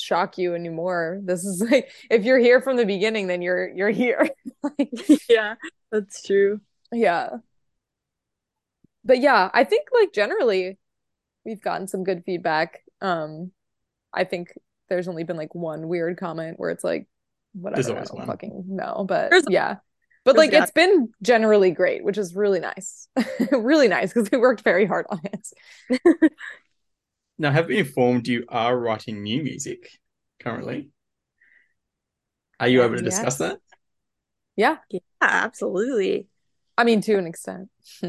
shock 0.01 0.38
you 0.38 0.55
anymore 0.55 1.20
this 1.25 1.44
is 1.44 1.61
like 1.70 1.90
if 2.11 2.25
you're 2.25 2.38
here 2.38 2.61
from 2.61 2.77
the 2.77 2.87
beginning 2.87 3.27
then 3.27 3.42
you're 3.42 3.68
you're 3.68 3.90
here 3.90 4.29
like 4.62 4.90
yeah, 5.29 5.55
that's 5.92 6.23
true. 6.23 6.61
yeah 6.92 7.31
but 9.05 9.20
yeah 9.20 9.51
i 9.53 9.64
think 9.64 9.88
like 9.92 10.12
generally 10.12 10.79
we've 11.44 11.61
gotten 11.62 11.87
some 11.87 12.05
good 12.05 12.23
feedback 12.25 12.81
um 13.01 13.51
i 14.12 14.25
think 14.25 14.53
there's 14.88 15.09
only 15.09 15.25
been 15.25 15.37
like 15.37 15.55
one 15.55 15.88
weird 15.88 16.16
comment 16.18 16.59
where 16.59 16.70
it's 16.70 16.85
like 16.85 17.07
whatever 17.53 17.77
There's 17.83 17.88
I 17.90 17.94
always 17.94 18.09
don't 18.11 18.18
one. 18.18 18.27
fucking 18.27 18.64
no, 18.66 19.05
but 19.09 19.31
There's- 19.31 19.44
yeah 19.49 19.77
but 20.25 20.37
like 20.37 20.53
it's 20.53 20.71
been 20.71 21.09
generally 21.23 21.71
great 21.71 22.05
which 22.05 22.19
is 22.19 22.35
really 22.35 22.61
nice 22.61 23.09
really 23.53 23.89
nice 23.89 24.13
because 24.13 24.31
we 24.31 24.39
worked 24.39 24.63
very 24.63 24.87
hard 24.87 25.07
on 25.11 25.21
it 25.25 26.33
Now, 27.39 27.53
have 27.53 27.69
been 27.69 27.79
informed 27.79 28.27
you 28.27 28.45
are 28.49 28.77
writing 28.77 29.23
new 29.23 29.41
music 29.45 30.01
currently. 30.41 30.91
Are 32.61 32.69
you 32.69 32.83
Uh, 32.83 32.85
able 32.85 32.97
to 32.97 33.03
discuss 33.03 33.39
that? 33.39 33.61
Yeah. 34.57 34.79
Yeah, 34.91 35.01
absolutely. 35.21 36.29
I 36.77 36.85
mean, 36.85 37.01
to 37.03 37.17
an 37.19 37.27
extent. 37.27 37.71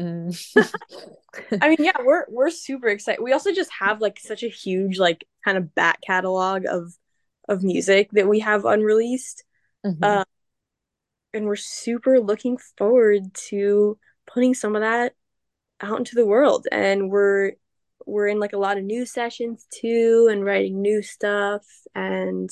I 1.60 1.68
mean, 1.68 1.76
yeah, 1.80 1.92
we're 2.04 2.24
we're 2.28 2.50
super 2.50 2.88
excited. 2.88 3.22
We 3.22 3.32
also 3.32 3.52
just 3.52 3.70
have 3.78 4.00
like 4.00 4.18
such 4.20 4.42
a 4.42 4.48
huge 4.48 4.98
like 4.98 5.26
kind 5.44 5.56
of 5.58 5.74
back 5.74 6.00
catalog 6.02 6.64
of 6.66 6.92
of 7.48 7.62
music 7.62 8.10
that 8.12 8.28
we 8.28 8.40
have 8.40 8.64
unreleased. 8.64 9.44
Mhm. 9.84 10.02
Uh, 10.02 10.24
and 11.34 11.46
we're 11.46 11.56
super 11.56 12.20
looking 12.20 12.58
forward 12.78 13.22
to 13.48 13.98
putting 14.26 14.54
some 14.54 14.74
of 14.76 14.82
that 14.82 15.14
out 15.80 15.98
into 15.98 16.14
the 16.14 16.26
world. 16.26 16.66
And 16.72 17.10
we're 17.10 17.52
we're 18.06 18.28
in 18.28 18.38
like 18.38 18.52
a 18.52 18.58
lot 18.58 18.78
of 18.78 18.84
new 18.84 19.04
sessions 19.04 19.66
too 19.72 20.28
and 20.30 20.44
writing 20.44 20.80
new 20.80 21.02
stuff 21.02 21.64
and 21.94 22.48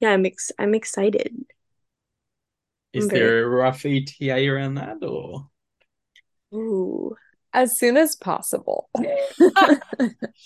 yeah, 0.00 0.10
I'm 0.10 0.26
ex 0.26 0.50
I'm 0.58 0.74
excited. 0.74 1.32
Is 2.92 3.04
I'm 3.04 3.10
very- 3.10 3.20
there 3.20 3.44
a 3.44 3.48
rough 3.48 3.84
ETA 3.86 4.48
around 4.48 4.74
that, 4.74 5.02
or 5.02 5.48
Ooh. 6.54 7.16
as 7.52 7.78
soon 7.78 7.96
as 7.96 8.14
possible. 8.16 8.88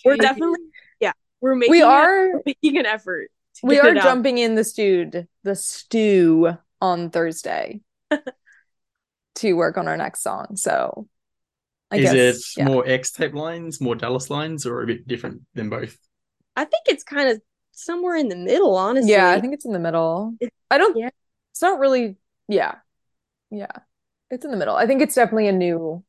We're 0.04 0.16
definitely 0.16 0.60
yeah, 1.00 1.12
we're 1.40 1.54
making 1.56 1.72
we 1.72 1.82
are 1.82 2.32
we're 2.34 2.42
making 2.46 2.78
an 2.78 2.86
effort. 2.86 3.30
we 3.62 3.78
are 3.80 3.88
it 3.88 3.98
out. 3.98 4.02
jumping 4.04 4.38
in 4.38 4.54
the 4.54 4.64
stewed 4.64 5.26
the 5.42 5.56
stew 5.56 6.56
on 6.80 7.10
Thursday 7.10 7.80
to 9.36 9.52
work 9.54 9.76
on 9.78 9.88
our 9.88 9.96
next 9.96 10.22
song. 10.22 10.56
So 10.56 11.08
I 11.90 11.96
is 11.96 12.02
guess 12.02 12.14
it 12.14 12.60
yeah. 12.60 12.64
more 12.66 12.86
X 12.86 13.12
tape 13.12 13.34
lines, 13.34 13.80
more 13.80 13.94
Dallas 13.94 14.30
lines, 14.30 14.66
or 14.66 14.82
a 14.82 14.86
bit 14.86 15.06
different 15.06 15.42
than 15.54 15.70
both? 15.70 15.96
I 16.56 16.64
think 16.64 16.84
it's 16.86 17.04
kind 17.04 17.30
of 17.30 17.40
somewhere 17.72 18.16
in 18.16 18.28
the 18.28 18.36
middle, 18.36 18.76
honestly. 18.76 19.12
Yeah, 19.12 19.30
I 19.30 19.40
think 19.40 19.54
it's 19.54 19.64
in 19.64 19.72
the 19.72 19.78
middle. 19.78 20.34
It- 20.40 20.52
I 20.70 20.76
don't 20.78 20.96
yeah. 20.96 21.10
it's 21.52 21.62
not 21.62 21.78
really 21.78 22.16
yeah. 22.46 22.76
Yeah. 23.50 23.72
It's 24.30 24.44
in 24.44 24.50
the 24.50 24.56
middle. 24.56 24.76
I 24.76 24.86
think 24.86 25.00
it's 25.00 25.14
definitely 25.14 25.48
a 25.48 25.52
new 25.52 26.04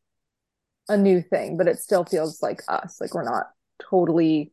a 0.89 0.97
new 0.97 1.21
thing, 1.21 1.55
but 1.55 1.67
it 1.67 1.79
still 1.79 2.03
feels 2.03 2.41
like 2.41 2.62
us. 2.67 2.99
Like 2.99 3.13
we're 3.13 3.23
not 3.23 3.47
totally 3.89 4.51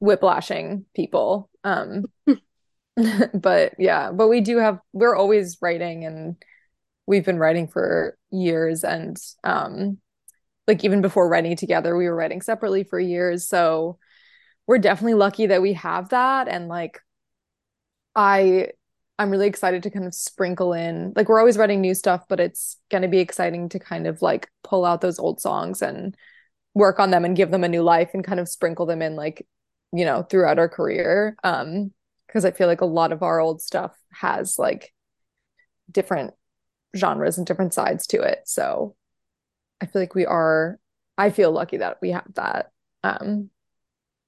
whiplashing 0.00 0.86
people. 0.94 1.50
Um 1.62 2.06
but 3.34 3.74
yeah, 3.78 4.10
but 4.12 4.28
we 4.28 4.40
do 4.40 4.58
have 4.58 4.80
we're 4.92 5.14
always 5.16 5.58
writing 5.60 6.04
and 6.04 6.36
we've 7.06 7.24
been 7.24 7.38
writing 7.38 7.68
for 7.68 8.16
years 8.30 8.84
and 8.84 9.16
um 9.44 9.98
like 10.68 10.84
even 10.84 11.02
before 11.02 11.28
writing 11.28 11.56
together, 11.56 11.96
we 11.96 12.08
were 12.08 12.16
writing 12.16 12.42
separately 12.42 12.84
for 12.84 13.00
years. 13.00 13.48
So 13.48 13.98
we're 14.66 14.78
definitely 14.78 15.14
lucky 15.14 15.46
that 15.48 15.62
we 15.62 15.74
have 15.74 16.10
that 16.10 16.48
and 16.48 16.68
like 16.68 17.00
I 18.14 18.68
I'm 19.18 19.30
really 19.30 19.46
excited 19.46 19.82
to 19.84 19.90
kind 19.90 20.06
of 20.06 20.14
sprinkle 20.14 20.72
in 20.72 21.12
like 21.16 21.28
we're 21.28 21.38
always 21.38 21.56
writing 21.56 21.80
new 21.80 21.94
stuff, 21.94 22.24
but 22.28 22.40
it's 22.40 22.76
going 22.90 23.02
to 23.02 23.08
be 23.08 23.18
exciting 23.18 23.68
to 23.70 23.78
kind 23.78 24.06
of 24.06 24.20
like 24.22 24.48
pull 24.62 24.84
out 24.84 25.00
those 25.00 25.18
old 25.18 25.40
songs 25.40 25.80
and 25.82 26.14
work 26.74 27.00
on 27.00 27.10
them 27.10 27.24
and 27.24 27.36
give 27.36 27.50
them 27.50 27.64
a 27.64 27.68
new 27.68 27.82
life 27.82 28.10
and 28.14 28.24
kind 28.24 28.40
of 28.40 28.48
sprinkle 28.48 28.86
them 28.86 29.02
in 29.02 29.16
like 29.16 29.46
you 29.92 30.04
know 30.04 30.22
throughout 30.24 30.58
our 30.58 30.68
career 30.68 31.36
um 31.44 31.92
because 32.26 32.44
I 32.44 32.50
feel 32.50 32.66
like 32.66 32.80
a 32.80 32.86
lot 32.86 33.12
of 33.12 33.22
our 33.22 33.40
old 33.40 33.62
stuff 33.62 33.96
has 34.12 34.58
like 34.58 34.92
different 35.90 36.34
genres 36.96 37.38
and 37.38 37.46
different 37.46 37.74
sides 37.74 38.06
to 38.08 38.22
it. 38.22 38.40
So 38.46 38.96
I 39.80 39.86
feel 39.86 40.02
like 40.02 40.14
we 40.14 40.26
are 40.26 40.78
I 41.18 41.30
feel 41.30 41.50
lucky 41.52 41.78
that 41.78 41.98
we 42.02 42.10
have 42.10 42.26
that 42.34 42.70
um 43.02 43.50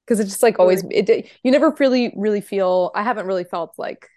because 0.07 0.21
it's 0.21 0.31
just 0.31 0.43
like 0.43 0.59
always 0.59 0.85
it 0.91 1.29
you 1.43 1.51
never 1.51 1.75
really 1.79 2.13
really 2.17 2.41
feel 2.41 2.91
I 2.95 3.03
haven't 3.03 3.27
really 3.27 3.45
felt 3.45 3.75
like 3.79 4.09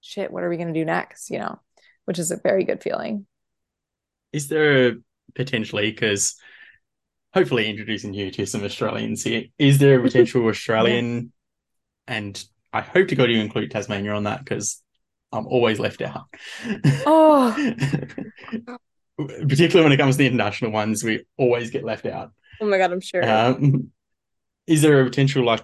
shit 0.00 0.32
what 0.32 0.42
are 0.42 0.48
we 0.48 0.56
going 0.56 0.72
to 0.72 0.78
do 0.78 0.84
next 0.84 1.30
you 1.30 1.38
know 1.38 1.60
which 2.06 2.18
is 2.18 2.30
a 2.30 2.36
very 2.36 2.64
good 2.64 2.82
feeling 2.82 3.26
Is 4.32 4.48
there 4.48 4.96
potentially 5.34 5.90
because 5.90 6.36
hopefully 7.32 7.68
introducing 7.68 8.14
you 8.14 8.30
to 8.30 8.46
some 8.46 8.64
Australians 8.64 9.22
here? 9.22 9.44
Is 9.58 9.78
there 9.78 9.98
a 9.98 10.02
potential 10.02 10.46
Australian? 10.48 11.32
And 12.06 12.42
I 12.72 12.80
hope 12.80 13.08
to 13.08 13.16
God 13.16 13.30
you 13.30 13.38
include 13.40 13.70
Tasmania 13.70 14.12
on 14.12 14.24
that 14.24 14.40
because 14.40 14.82
I'm 15.32 15.46
always 15.46 15.78
left 15.78 16.02
out. 16.02 16.24
Oh. 17.06 17.54
Particularly 19.18 19.82
when 19.82 19.92
it 19.92 19.98
comes 19.98 20.14
to 20.14 20.18
the 20.18 20.26
international 20.26 20.70
ones, 20.70 21.04
we 21.04 21.24
always 21.36 21.70
get 21.70 21.84
left 21.84 22.06
out. 22.06 22.32
Oh 22.60 22.66
my 22.66 22.78
god, 22.78 22.92
I'm 22.92 23.00
sure. 23.00 23.28
Um, 23.28 23.90
is 24.66 24.82
there 24.82 25.00
a 25.00 25.04
potential 25.04 25.44
like 25.44 25.62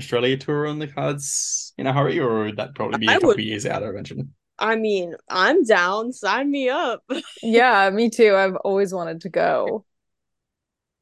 Australia 0.00 0.36
tour 0.36 0.66
on 0.66 0.78
the 0.78 0.86
cards 0.86 1.74
in 1.76 1.86
a 1.86 1.92
hurry, 1.92 2.18
or 2.18 2.44
would 2.44 2.56
that 2.56 2.74
probably 2.74 2.98
be 2.98 3.06
a 3.06 3.10
I 3.10 3.14
couple 3.14 3.28
would- 3.28 3.38
of 3.38 3.44
years 3.44 3.66
out? 3.66 3.82
I 3.82 3.88
imagine. 3.88 4.32
I 4.58 4.76
mean, 4.76 5.14
I'm 5.28 5.64
down. 5.64 6.14
Sign 6.14 6.50
me 6.50 6.70
up. 6.70 7.02
yeah 7.42 7.90
me 7.90 8.08
too 8.08 8.34
I've 8.34 8.56
always 8.56 8.94
wanted 8.94 9.20
to 9.22 9.28
go 9.28 9.84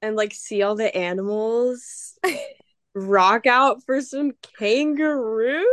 and 0.03 0.17
like 0.17 0.35
see 0.35 0.63
all 0.63 0.75
the 0.75 0.93
animals 0.97 2.19
rock 2.95 3.47
out 3.47 3.83
for 3.85 4.01
some 4.01 4.33
kangaroos. 4.59 5.65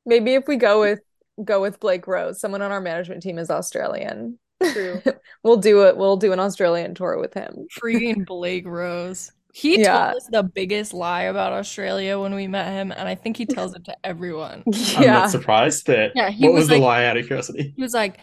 maybe 0.06 0.34
if 0.34 0.46
we 0.48 0.56
go 0.56 0.80
with 0.80 1.00
go 1.44 1.60
with 1.60 1.80
Blake 1.80 2.06
Rose 2.06 2.40
someone 2.40 2.62
on 2.62 2.70
our 2.72 2.80
management 2.80 3.22
team 3.22 3.38
is 3.38 3.50
Australian 3.50 4.38
True. 4.62 5.00
we'll 5.44 5.56
do 5.56 5.84
it 5.86 5.96
we'll 5.96 6.16
do 6.16 6.32
an 6.32 6.40
Australian 6.40 6.94
tour 6.94 7.18
with 7.18 7.34
him 7.34 7.66
Freaking 7.80 8.26
Blake 8.26 8.66
Rose. 8.66 9.32
He 9.52 9.80
Yeah. 9.80 10.04
told 10.06 10.16
us 10.18 10.28
the 10.30 10.42
biggest 10.44 10.94
lie 10.94 11.22
about 11.22 11.52
Australia 11.52 12.18
when 12.20 12.34
we 12.36 12.46
met 12.46 12.68
him, 12.72 12.92
and 12.92 13.08
I 13.08 13.16
think 13.16 13.36
he 13.36 13.46
tells 13.46 13.74
it 13.74 13.84
to 13.86 13.96
everyone. 14.04 14.62
I'm 14.96 15.06
not 15.06 15.30
surprised. 15.30 15.86
that. 15.88 16.12
Yeah, 16.14 16.30
he 16.30 16.44
what 16.44 16.52
was 16.54 16.60
was, 16.62 16.68
the 16.68 16.78
lie 16.78 17.04
out 17.06 17.16
of 17.16 17.26
curiosity? 17.26 17.72
He 17.74 17.82
was 17.82 17.92
like, 17.92 18.20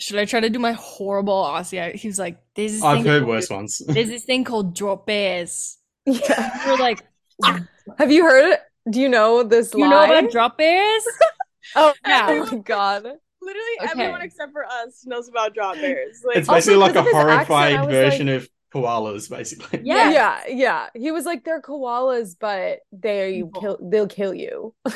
"Should 0.00 0.18
I 0.18 0.24
try 0.24 0.40
to 0.40 0.50
do 0.50 0.58
my 0.58 0.72
horrible 0.72 1.44
Aussie?" 1.44 1.78
accent?" 1.78 2.00
He 2.00 2.08
was 2.08 2.18
like, 2.18 2.40
"There's 2.56 2.72
this 2.72 2.82
I've 2.82 3.06
heard 3.06 3.20
called- 3.22 3.28
worse 3.28 3.50
ones. 3.50 3.80
There's 3.86 4.08
this 4.08 4.24
thing 4.24 4.42
called 4.42 4.74
drop 4.74 5.06
bears." 5.06 5.78
Yeah 6.06 6.66
we're 6.66 6.76
like, 6.78 7.04
have 7.98 8.10
you 8.12 8.24
heard 8.24 8.52
it 8.52 8.60
do 8.90 9.00
you 9.00 9.08
know 9.08 9.42
this 9.42 9.72
"You 9.74 9.80
know 9.88 9.96
lie 9.96 10.06
about 10.18 10.30
drop 10.30 10.56
bears?" 10.58 11.04
oh 11.76 11.92
Yeah. 12.06 12.44
my 12.50 12.56
god 12.58 13.04
Literally 13.42 13.66
Okay. 13.82 13.90
everyone 13.92 14.22
except 14.22 14.52
for 14.52 14.64
us 14.64 15.04
knows 15.06 15.28
about 15.28 15.54
drop 15.54 15.76
bears. 15.76 16.22
Like 16.26 16.38
It's 16.38 16.48
basically 16.48 16.78
like 16.78 16.96
a 16.96 17.02
because 17.04 17.06
of 17.06 17.06
his 17.06 17.14
accent, 17.14 17.48
horrified 17.48 17.88
version 17.90 18.26
like- 18.26 18.36
of 18.42 18.48
koalas, 18.74 19.30
basically. 19.30 19.82
Yeah. 19.84 20.10
Yeah, 20.10 20.40
yeah. 20.48 20.86
He 20.94 21.12
was 21.12 21.24
like, 21.26 21.44
they're 21.44 21.62
koalas, 21.62 22.34
but 22.38 22.80
they 22.90 23.36
Evil. 23.36 23.60
kill 23.60 23.78
they'll 23.80 24.08
kill 24.08 24.34
you. 24.34 24.74
and 24.84 24.94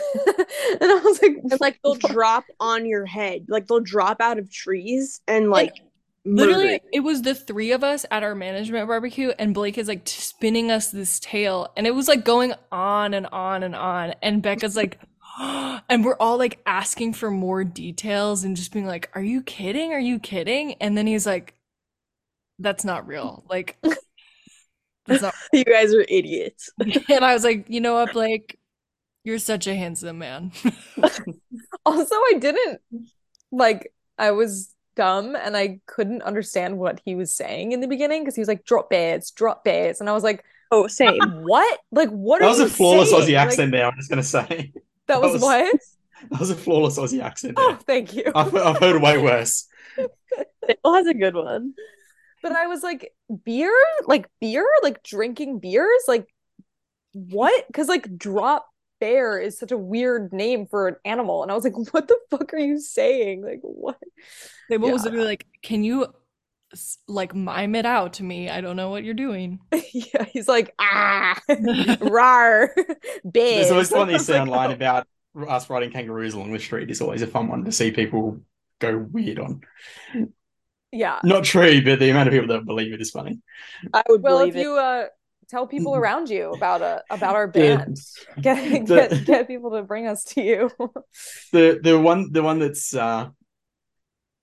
I 0.82 1.00
was 1.04 1.22
like, 1.22 1.32
and 1.50 1.60
like 1.60 1.78
they'll 1.84 1.94
drop 1.94 2.44
on 2.58 2.86
your 2.86 3.06
head. 3.06 3.46
Like 3.48 3.68
they'll 3.68 3.78
drop 3.80 4.20
out 4.20 4.38
of 4.38 4.50
trees 4.50 5.20
and 5.28 5.48
like 5.50 5.74
Literally, 6.24 6.80
it 6.92 7.00
was 7.00 7.22
the 7.22 7.34
three 7.34 7.72
of 7.72 7.82
us 7.82 8.04
at 8.10 8.22
our 8.22 8.34
management 8.34 8.86
barbecue, 8.86 9.32
and 9.38 9.54
Blake 9.54 9.78
is 9.78 9.88
like 9.88 10.06
spinning 10.06 10.70
us 10.70 10.90
this 10.90 11.18
tale, 11.18 11.72
and 11.76 11.86
it 11.86 11.94
was 11.94 12.08
like 12.08 12.24
going 12.24 12.52
on 12.70 13.14
and 13.14 13.26
on 13.28 13.62
and 13.62 13.74
on. 13.74 14.14
And 14.22 14.42
Becca's 14.42 14.76
like, 14.76 14.98
and 15.40 16.04
we're 16.04 16.16
all 16.18 16.36
like 16.36 16.60
asking 16.66 17.14
for 17.14 17.30
more 17.30 17.64
details 17.64 18.44
and 18.44 18.56
just 18.56 18.72
being 18.72 18.86
like, 18.86 19.10
"Are 19.14 19.22
you 19.22 19.42
kidding? 19.42 19.92
Are 19.92 20.00
you 20.00 20.18
kidding?" 20.18 20.74
And 20.74 20.96
then 20.96 21.06
he's 21.06 21.26
like, 21.26 21.54
"That's 22.58 22.84
not 22.84 23.06
real. 23.06 23.44
Like, 23.48 23.78
that's 25.06 25.22
not." 25.22 25.34
You 25.52 25.64
guys 25.64 25.94
are 25.94 26.04
idiots. 26.08 26.70
and 27.08 27.24
I 27.24 27.32
was 27.32 27.44
like, 27.44 27.64
"You 27.68 27.80
know 27.80 27.94
what, 27.94 28.12
Blake? 28.12 28.58
You're 29.24 29.38
such 29.38 29.66
a 29.66 29.74
handsome 29.74 30.18
man." 30.18 30.52
also 31.86 32.14
I 32.14 32.34
didn't 32.38 32.80
like 33.50 33.92
I 34.18 34.32
was 34.32 34.74
dumb 34.96 35.36
and 35.36 35.56
I 35.56 35.80
couldn't 35.86 36.22
understand 36.22 36.78
what 36.78 37.00
he 37.04 37.14
was 37.14 37.32
saying 37.32 37.72
in 37.72 37.80
the 37.80 37.88
beginning 37.88 38.22
because 38.22 38.34
he 38.34 38.40
was 38.40 38.48
like, 38.48 38.64
drop 38.64 38.90
bears, 38.90 39.30
drop 39.30 39.64
bears. 39.64 40.00
And 40.00 40.08
I 40.08 40.12
was 40.12 40.22
like, 40.24 40.44
Oh, 40.72 40.86
same. 40.86 41.18
what? 41.44 41.80
Like, 41.90 42.10
what 42.10 42.40
That 42.40 42.46
are 42.46 42.48
was 42.50 42.60
a 42.60 42.68
flawless 42.68 43.10
saying? 43.10 43.22
Aussie 43.22 43.34
Like, 43.34 43.46
accent 43.48 43.72
there, 43.72 43.86
I'm 43.86 43.96
just 43.96 44.08
going 44.08 44.22
to 44.22 44.28
say. 44.28 44.72
that 45.08 45.20
was 45.20 45.32
was- 45.34 45.42
what? 45.42 45.80
That 46.30 46.38
was 46.38 46.50
a 46.50 46.54
flawless 46.54 46.98
Aussie 46.98 47.22
accent 47.22 47.54
Oh, 47.56 47.78
thank 47.86 48.12
you. 48.14 48.30
I've, 48.34 48.54
I've 48.54 48.76
heard 48.78 49.00
way 49.00 49.16
worse. 49.16 49.66
Dale 49.96 50.76
was 50.84 51.06
a 51.06 51.14
good 51.14 51.34
one. 51.34 51.72
But 52.42 52.52
I 52.52 52.66
was 52.66 52.82
like, 52.82 53.12
beer? 53.44 53.74
Like 54.06 54.26
beer? 54.38 54.66
Like 54.82 55.02
drinking 55.02 55.60
beers? 55.60 56.02
Like 56.06 56.28
what? 57.14 57.66
Because 57.66 57.88
like 57.88 58.16
drop 58.18 58.66
bear 59.00 59.38
is 59.40 59.58
such 59.58 59.72
a 59.72 59.78
weird 59.78 60.32
name 60.32 60.66
for 60.66 60.88
an 60.88 60.96
animal. 61.04 61.42
And 61.42 61.50
I 61.50 61.54
was 61.54 61.64
like, 61.64 61.74
what 61.92 62.08
the 62.08 62.18
fuck 62.30 62.52
are 62.54 62.58
you 62.58 62.78
saying? 62.78 63.42
Like 63.42 63.60
what? 63.62 63.98
Abel 64.70 64.90
was 64.90 65.02
Yeah. 65.02 65.10
literally 65.10 65.26
like, 65.26 65.46
"Can 65.62 65.84
you 65.84 66.06
like 67.08 67.34
mime 67.34 67.74
it 67.74 67.86
out 67.86 68.14
to 68.14 68.22
me? 68.22 68.48
I 68.48 68.60
don't 68.60 68.76
know 68.76 68.90
what 68.90 69.04
you're 69.04 69.14
doing." 69.14 69.58
yeah, 69.92 70.24
he's 70.32 70.48
like, 70.48 70.74
ah, 70.78 71.38
rar, 72.00 72.72
bear. 73.24 73.56
There's 73.56 73.70
always 73.70 73.90
one 73.90 74.02
of 74.02 74.08
these 74.08 74.30
I 74.30 74.40
like, 74.40 74.48
line 74.48 74.70
oh. 74.70 74.74
about 74.74 75.06
us 75.48 75.70
riding 75.70 75.90
kangaroos 75.90 76.34
along 76.34 76.52
the 76.52 76.58
street 76.58 76.90
is 76.90 77.00
always 77.00 77.22
a 77.22 77.26
fun 77.26 77.48
one 77.48 77.64
to 77.64 77.72
see 77.72 77.90
people 77.90 78.40
go 78.80 78.98
weird 78.98 79.38
on. 79.38 79.60
Yeah. 80.92 81.20
Not 81.22 81.44
true, 81.44 81.82
but 81.84 81.98
the 82.00 82.10
amount 82.10 82.28
of 82.28 82.32
people 82.32 82.48
that 82.48 82.64
believe 82.64 82.92
it 82.92 83.00
is 83.00 83.10
funny. 83.10 83.38
I 83.92 84.02
would 84.08 84.22
Well, 84.22 84.38
believe 84.38 84.56
if 84.56 84.56
it. 84.56 84.62
you 84.62 84.76
uh 84.76 85.06
tell 85.50 85.66
people 85.66 85.96
around 85.96 86.30
you 86.30 86.52
about 86.52 86.80
a 86.82 87.02
about 87.10 87.34
our 87.34 87.46
The- 87.46 87.60
band. 87.60 87.96
Get 88.40 88.86
the- 88.86 89.08
get 89.08 89.24
get 89.26 89.46
people 89.48 89.72
to 89.72 89.82
bring 89.82 90.06
us 90.06 90.24
to 90.24 90.42
you. 90.42 90.70
the 91.52 91.80
the 91.82 91.98
one 91.98 92.32
the 92.32 92.42
one 92.42 92.58
that's 92.58 92.94
uh 92.94 93.28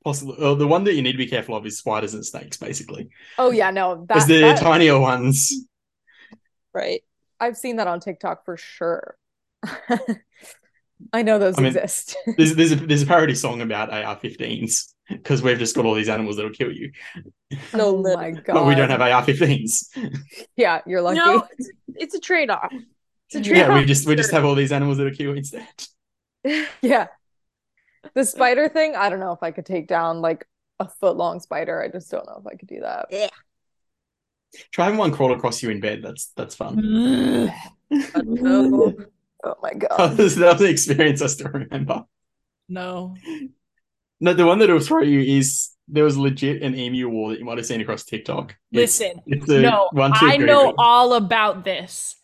possible 0.04 0.56
the 0.56 0.68
one 0.68 0.84
that 0.86 0.94
you 0.96 1.02
need 1.02 1.14
to 1.14 1.18
be 1.18 1.28
careful 1.28 1.56
of 1.56 1.66
is 1.66 1.78
spiders 1.80 2.14
and 2.14 2.26
snakes 2.26 2.58
basically 2.58 3.10
oh 3.38 3.52
yeah, 3.52 3.72
no, 3.72 3.96
because 3.96 4.28
that, 4.28 4.34
the 4.34 4.40
that 4.42 4.60
tinier 4.60 5.00
ones 5.00 5.66
Right. 6.74 7.02
I've 7.40 7.58
seen 7.58 7.78
that 7.78 7.88
on 7.88 8.00
TikTok 8.00 8.46
for 8.46 8.56
sure. 8.56 9.18
I 11.14 11.22
know 11.24 11.40
those 11.40 11.58
I 11.58 11.62
mean, 11.62 11.68
exist. 11.76 12.16
there's 12.38 12.56
there's 12.56 12.72
a, 12.72 12.76
there's 12.76 13.02
a 13.02 13.06
parody 13.08 13.36
song 13.36 13.62
about 13.62 13.90
AR-15s 13.92 14.94
because 15.10 15.42
we've 15.42 15.58
just 15.60 15.76
got 15.76 15.86
all 15.86 15.94
these 15.94 16.10
animals 16.10 16.36
that'll 16.36 16.52
kill 16.52 16.72
you 16.72 16.92
No, 17.74 18.04
oh 18.06 18.16
my 18.16 18.32
god. 18.32 18.54
but 18.54 18.66
we 18.66 18.76
don't 18.76 18.90
have 18.90 19.02
AR-15s 19.02 19.88
Yeah, 20.56 20.82
you're 20.86 21.02
lucky. 21.02 21.18
No, 21.20 21.48
it's, 21.58 21.70
it's 21.96 22.16
a 22.16 22.20
trade 22.20 22.50
off. 22.50 22.72
It's 23.30 23.36
a 23.36 23.42
trade 23.42 23.58
yeah 23.58 23.74
we 23.78 23.86
just 23.86 24.08
we 24.08 24.16
just 24.16 24.32
have 24.32 24.46
all 24.46 24.56
these 24.56 24.72
animals 24.72 24.98
that'll 24.98 25.14
kill 25.14 25.34
instead 25.36 25.68
Yeah. 26.82 27.08
The 28.14 28.24
spider 28.24 28.70
thing, 28.70 28.96
I 28.96 29.10
don't 29.10 29.20
know 29.20 29.34
if 29.34 29.44
I 29.44 29.52
could 29.52 29.66
take 29.66 29.88
down 29.88 30.22
like 30.22 30.48
a 30.80 30.88
foot 30.88 31.18
long 31.18 31.40
spider. 31.42 31.82
I 31.82 31.90
just 31.90 32.10
don't 32.10 32.26
know 32.26 32.38
if 32.40 32.48
I 32.48 32.56
could 32.56 32.70
do 32.70 32.80
that. 32.82 33.08
try 34.72 34.86
having 34.86 34.98
one 35.00 35.12
crawl 35.12 35.34
across 35.34 35.62
you 35.62 35.70
in 35.70 35.80
bed 35.82 36.02
that's 36.04 36.28
that's 36.36 36.56
fun. 36.56 37.52
Oh, 38.16 38.94
oh 39.44 39.56
my 39.62 39.72
that 39.74 39.88
god. 39.90 40.18
was 40.18 40.36
that 40.36 40.54
was 40.54 40.60
the 40.62 40.70
experience 40.70 41.22
I 41.22 41.28
still 41.28 41.52
remember 41.52 42.04
No. 42.68 43.16
No 44.20 44.34
the 44.34 44.46
one 44.46 44.60
that'll 44.60 44.80
throw 44.80 45.02
you 45.02 45.20
is 45.22 45.70
there 45.88 46.04
was 46.04 46.18
legit 46.18 46.62
an 46.64 46.76
emu 46.76 47.08
war 47.10 47.30
that 47.32 47.40
you 47.40 47.46
might 47.46 47.58
have 47.58 47.66
seen 47.66 47.80
across 47.82 48.04
TikTok 48.04 48.52
It's- 48.72 49.00
Listen, 49.00 49.22
it's 49.28 49.50
a 49.50 49.62
no, 49.62 49.88
one 49.92 50.12
to 50.12 50.18
I 50.22 50.38
know 50.38 50.68
Google. 50.72 50.76
all 50.78 51.14
about 51.14 51.64
this. 51.64 52.16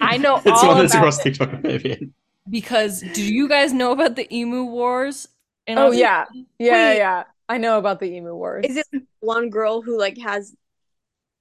I 0.00 0.16
know 0.16 0.36
it's 0.44 0.46
all 0.62 0.68
one 0.68 0.78
that's 0.78 0.94
about 0.94 1.00
across 1.02 1.16
this 1.22 1.36
TikTok 1.38 1.52
a 1.52 1.58
fair 1.62 1.78
bit. 1.80 2.00
because 2.48 3.02
do 3.12 3.22
you 3.22 3.48
guys 3.48 3.72
know 3.72 3.92
about 3.92 4.16
the 4.16 4.26
emu 4.34 4.64
wars? 4.64 5.28
in 5.66 5.78
Oh 5.78 5.88
Australia? 5.88 6.26
yeah. 6.32 6.42
Yeah, 6.58 6.72
Wait. 6.90 6.96
yeah. 6.98 7.22
I 7.48 7.58
know 7.58 7.78
about 7.78 8.00
the 8.00 8.06
emu 8.06 8.34
wars. 8.34 8.64
Is 8.66 8.76
it 8.76 8.86
one 9.20 9.50
girl 9.50 9.82
who 9.82 9.98
like 9.98 10.16
has 10.18 10.54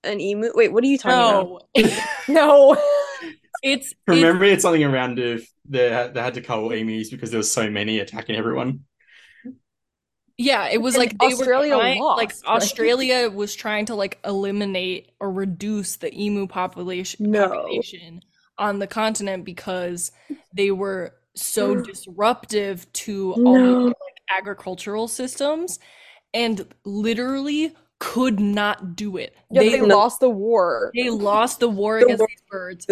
an 0.04 0.20
emu? 0.20 0.52
Wait, 0.56 0.72
what 0.74 0.84
are 0.84 0.88
you 0.88 0.98
talking 0.98 1.14
about? 1.20 1.64
No, 2.28 2.74
No. 2.74 2.78
it's 3.62 3.92
it's 3.92 3.96
Remember, 4.08 4.44
it's 4.46 4.64
something 4.64 4.84
around 4.84 5.20
if 5.20 5.50
they 5.68 5.90
had, 5.90 6.14
they 6.14 6.22
had 6.22 6.34
to 6.34 6.42
cull 6.42 6.72
emus 6.72 7.10
because 7.10 7.32
there 7.32 7.38
was 7.38 7.50
so 7.52 7.70
many 7.70 8.00
attacking 8.00 8.36
everyone. 8.36 8.82
Yeah, 10.38 10.67
it 10.69 10.82
was 10.82 10.96
And 10.96 11.04
like 11.04 11.17
they 11.19 11.28
Australia 11.28 11.76
were 11.76 11.82
trying, 11.82 12.02
like 12.02 12.30
right? 12.30 12.56
Australia 12.56 13.30
was 13.30 13.54
trying 13.56 13.86
to 13.88 13.96
like 13.96 14.19
eliminate 14.26 15.12
or 15.19 15.32
reduce 15.32 15.98
the 15.98 16.12
emu 16.19 16.48
population 16.48 17.30
No. 17.32 17.50
population 17.50 18.22
on 18.58 18.80
the 18.80 18.88
continent 18.88 19.46
because 19.46 20.12
they 20.54 20.72
were 20.72 21.13
so 21.36 21.76
disruptive 21.82 22.91
to 22.93 23.34
all 23.34 23.54
No. 23.58 23.80
the 23.82 23.86
like 23.88 24.22
agricultural 24.38 25.08
systems 25.08 25.80
and 26.34 26.65
literally 26.84 27.76
could 28.00 28.39
not 28.39 28.96
do 28.96 29.17
it. 29.17 29.36
Yeah, 29.52 29.62
they 29.62 29.69
they 29.69 29.82
lost 29.82 30.19
the 30.19 30.30
war. 30.30 30.91
they 30.96 31.10
lost 31.12 31.60
the 31.60 31.69
war 31.69 32.00
The 32.00 32.06
against 32.06 32.19
war- 32.22 32.28
these 32.28 32.43
birds 32.50 32.88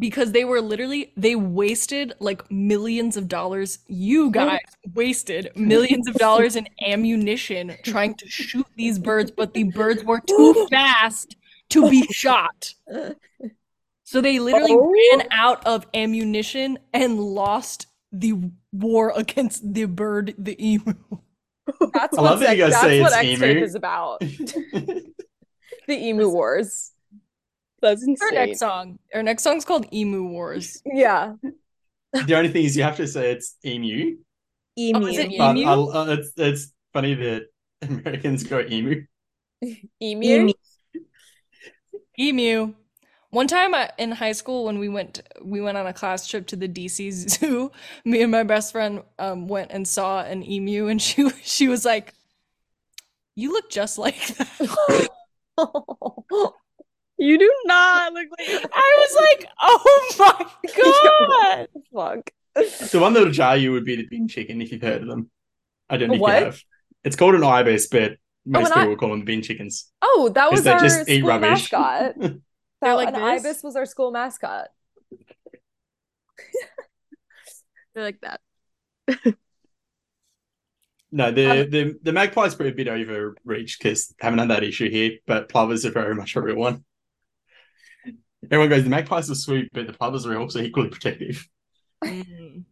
because 0.00 0.32
they 0.32 0.44
were 0.44 0.60
literally 0.60 1.12
they 1.16 1.36
wasted 1.36 2.12
like 2.18 2.50
millions 2.50 3.16
of 3.16 3.28
dollars 3.28 3.78
you 3.86 4.30
guys 4.32 4.58
wasted 4.94 5.50
millions 5.54 6.08
of 6.08 6.14
dollars 6.14 6.56
in 6.56 6.66
ammunition 6.84 7.76
trying 7.84 8.14
to 8.14 8.26
shoot 8.28 8.66
these 8.76 8.98
birds 8.98 9.30
but 9.30 9.54
the 9.54 9.64
birds 9.64 10.02
were 10.02 10.20
too 10.26 10.66
fast 10.70 11.36
to 11.68 11.88
be 11.90 12.02
shot 12.10 12.74
so 14.04 14.20
they 14.20 14.38
literally 14.40 14.72
Oh. 14.72 14.92
ran 15.18 15.28
out 15.30 15.64
of 15.66 15.86
ammunition 15.94 16.78
and 16.92 17.20
lost 17.20 17.86
the 18.10 18.34
war 18.72 19.12
against 19.14 19.72
the 19.74 19.84
bird 19.84 20.34
the 20.38 20.56
emu 20.64 20.94
That's 21.92 22.18
I 22.18 22.22
love 22.22 22.40
what 22.40 22.46
that 22.46 22.56
you 22.56 22.64
X- 22.64 22.72
guys 22.74 22.82
that's 22.82 22.84
say 22.84 23.00
what 23.02 23.24
it's 23.24 23.42
emu. 23.42 23.62
is 23.64 23.74
about. 23.76 24.22
The 25.86 25.96
emu 26.08 26.28
wars. 26.28 26.92
That's 27.82 28.02
our 28.02 28.08
insane. 28.08 28.34
next 28.34 28.58
song 28.58 28.98
our 29.14 29.22
next 29.22 29.42
song's 29.42 29.64
called 29.64 29.86
emu 29.92 30.24
wars 30.28 30.82
Yeah. 30.84 31.34
the 32.12 32.34
only 32.34 32.50
thing 32.50 32.64
is, 32.64 32.76
you 32.76 32.82
have 32.82 32.96
to 32.96 33.06
say 33.06 33.32
it's 33.32 33.56
emu. 33.64 34.16
Emu. 34.78 34.98
Oh, 35.04 35.06
is 35.06 35.18
it 35.18 35.32
Emu? 35.32 35.64
I, 35.64 35.74
uh, 35.74 36.06
it's 36.18 36.32
it's 36.36 36.72
funny 36.92 37.14
that 37.14 37.46
Americans 37.82 38.44
go 38.44 38.60
emu. 38.60 39.04
Emu. 40.02 40.26
Emu. 40.26 40.52
Emu. 42.18 42.74
One 43.30 43.46
time 43.46 43.74
I, 43.74 43.90
in 43.98 44.10
high 44.10 44.32
school 44.32 44.64
when 44.64 44.78
we 44.78 44.88
went 44.88 45.22
we 45.42 45.60
went 45.60 45.76
on 45.78 45.86
a 45.86 45.92
class 45.92 46.26
trip 46.26 46.46
to 46.48 46.56
the 46.56 46.68
DC 46.68 47.12
Zoo, 47.12 47.70
me 48.04 48.22
and 48.22 48.32
my 48.32 48.42
best 48.42 48.72
friend 48.72 49.02
um, 49.18 49.46
went 49.48 49.70
and 49.70 49.86
saw 49.86 50.22
an 50.22 50.42
emu 50.42 50.88
and 50.88 51.00
she 51.00 51.30
she 51.42 51.68
was 51.68 51.84
like, 51.84 52.14
"You 53.36 53.52
look 53.52 53.70
just 53.70 53.98
like 53.98 54.26
that." 54.36 55.08
You 57.20 57.38
do 57.38 57.52
not 57.66 58.12
look 58.14 58.28
like 58.38 58.48
I 58.72 58.96
was 58.98 59.16
like, 59.38 59.48
"Oh 59.60 60.14
my 60.18 60.46
god." 60.76 61.68
Fuck. 61.94 62.30
The 62.90 62.98
one 62.98 63.12
that'll 63.12 63.30
jar 63.30 63.56
you 63.56 63.72
would 63.72 63.84
be 63.84 63.96
the 63.96 64.06
bin 64.06 64.26
chicken 64.26 64.60
if 64.62 64.72
you've 64.72 64.82
heard 64.82 65.02
of 65.02 65.08
them. 65.08 65.30
I 65.88 65.96
don't 65.98 66.08
know 66.08 66.14
if 66.14 66.20
What? 66.20 66.38
you 66.40 66.44
have. 66.46 66.60
It's 67.04 67.16
called 67.16 67.34
an 67.34 67.44
ibis, 67.44 67.86
but 67.88 68.16
most 68.46 68.68
an 68.72 68.78
i- 68.78 68.80
people 68.82 68.96
call 68.96 69.10
them 69.10 69.24
bin 69.24 69.42
chickens. 69.42 69.90
Oh, 70.02 70.30
that 70.34 70.50
was 70.50 70.66
our 70.66 70.80
just 70.80 71.08
eat 71.08 71.18
school 71.18 71.28
rubbish? 71.28 71.70
mascot. 71.72 72.14
They're 72.18 72.38
That, 72.80 72.92
like 72.94 73.08
an 73.08 73.14
this? 73.14 73.44
ibis 73.44 73.62
was 73.62 73.76
our 73.76 73.84
school 73.86 74.10
mascot. 74.10 74.68
They're 77.94 78.04
like 78.04 78.20
that. 78.22 78.40
No, 81.12 81.32
the, 81.32 81.50
Um, 81.64 81.70
the 81.70 81.98
the 82.02 82.12
magpie's 82.12 82.54
a 82.54 82.70
bit 82.70 82.86
overreached 82.88 83.82
because 83.82 84.14
haven't 84.20 84.38
had 84.38 84.50
that 84.50 84.62
issue 84.62 84.88
here, 84.88 85.18
but 85.26 85.48
plovers 85.48 85.84
are 85.84 85.90
very 85.90 86.14
much 86.14 86.36
a 86.36 86.40
real 86.40 86.56
one. 86.56 86.84
Everyone 88.44 88.68
goes, 88.70 88.84
the 88.84 88.90
magpies 88.90 89.30
are 89.30 89.34
sweet, 89.34 89.68
but 89.72 89.86
the 89.86 89.92
plovers 89.92 90.26
are 90.26 90.36
also 90.38 90.60
equally 90.60 90.88
protective. 90.88 91.46
Mm. 92.04 92.64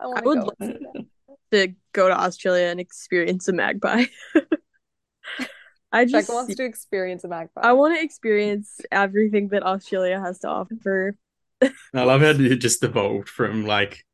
I 0.00 0.04
I 0.04 0.20
would 0.22 0.38
to 0.38 0.44
love 0.60 1.04
to 1.52 1.74
go 1.92 2.08
to 2.08 2.18
Australia 2.18 2.66
and 2.66 2.80
experience 2.80 3.46
a 3.48 3.52
magpie. 3.52 4.06
I 5.92 6.06
just 6.06 6.28
Becca 6.28 6.32
wants 6.32 6.56
to 6.56 6.64
experience 6.64 7.22
a 7.24 7.28
magpie. 7.28 7.60
I 7.62 7.72
want 7.74 7.96
to 7.96 8.02
experience 8.02 8.80
everything 8.90 9.48
that 9.48 9.62
Australia 9.62 10.18
has 10.18 10.38
to 10.40 10.48
offer. 10.48 11.16
I 11.62 12.02
love 12.02 12.22
how 12.22 12.28
it 12.28 12.56
just 12.56 12.82
evolved 12.82 13.28
from 13.28 13.66
like 13.66 14.04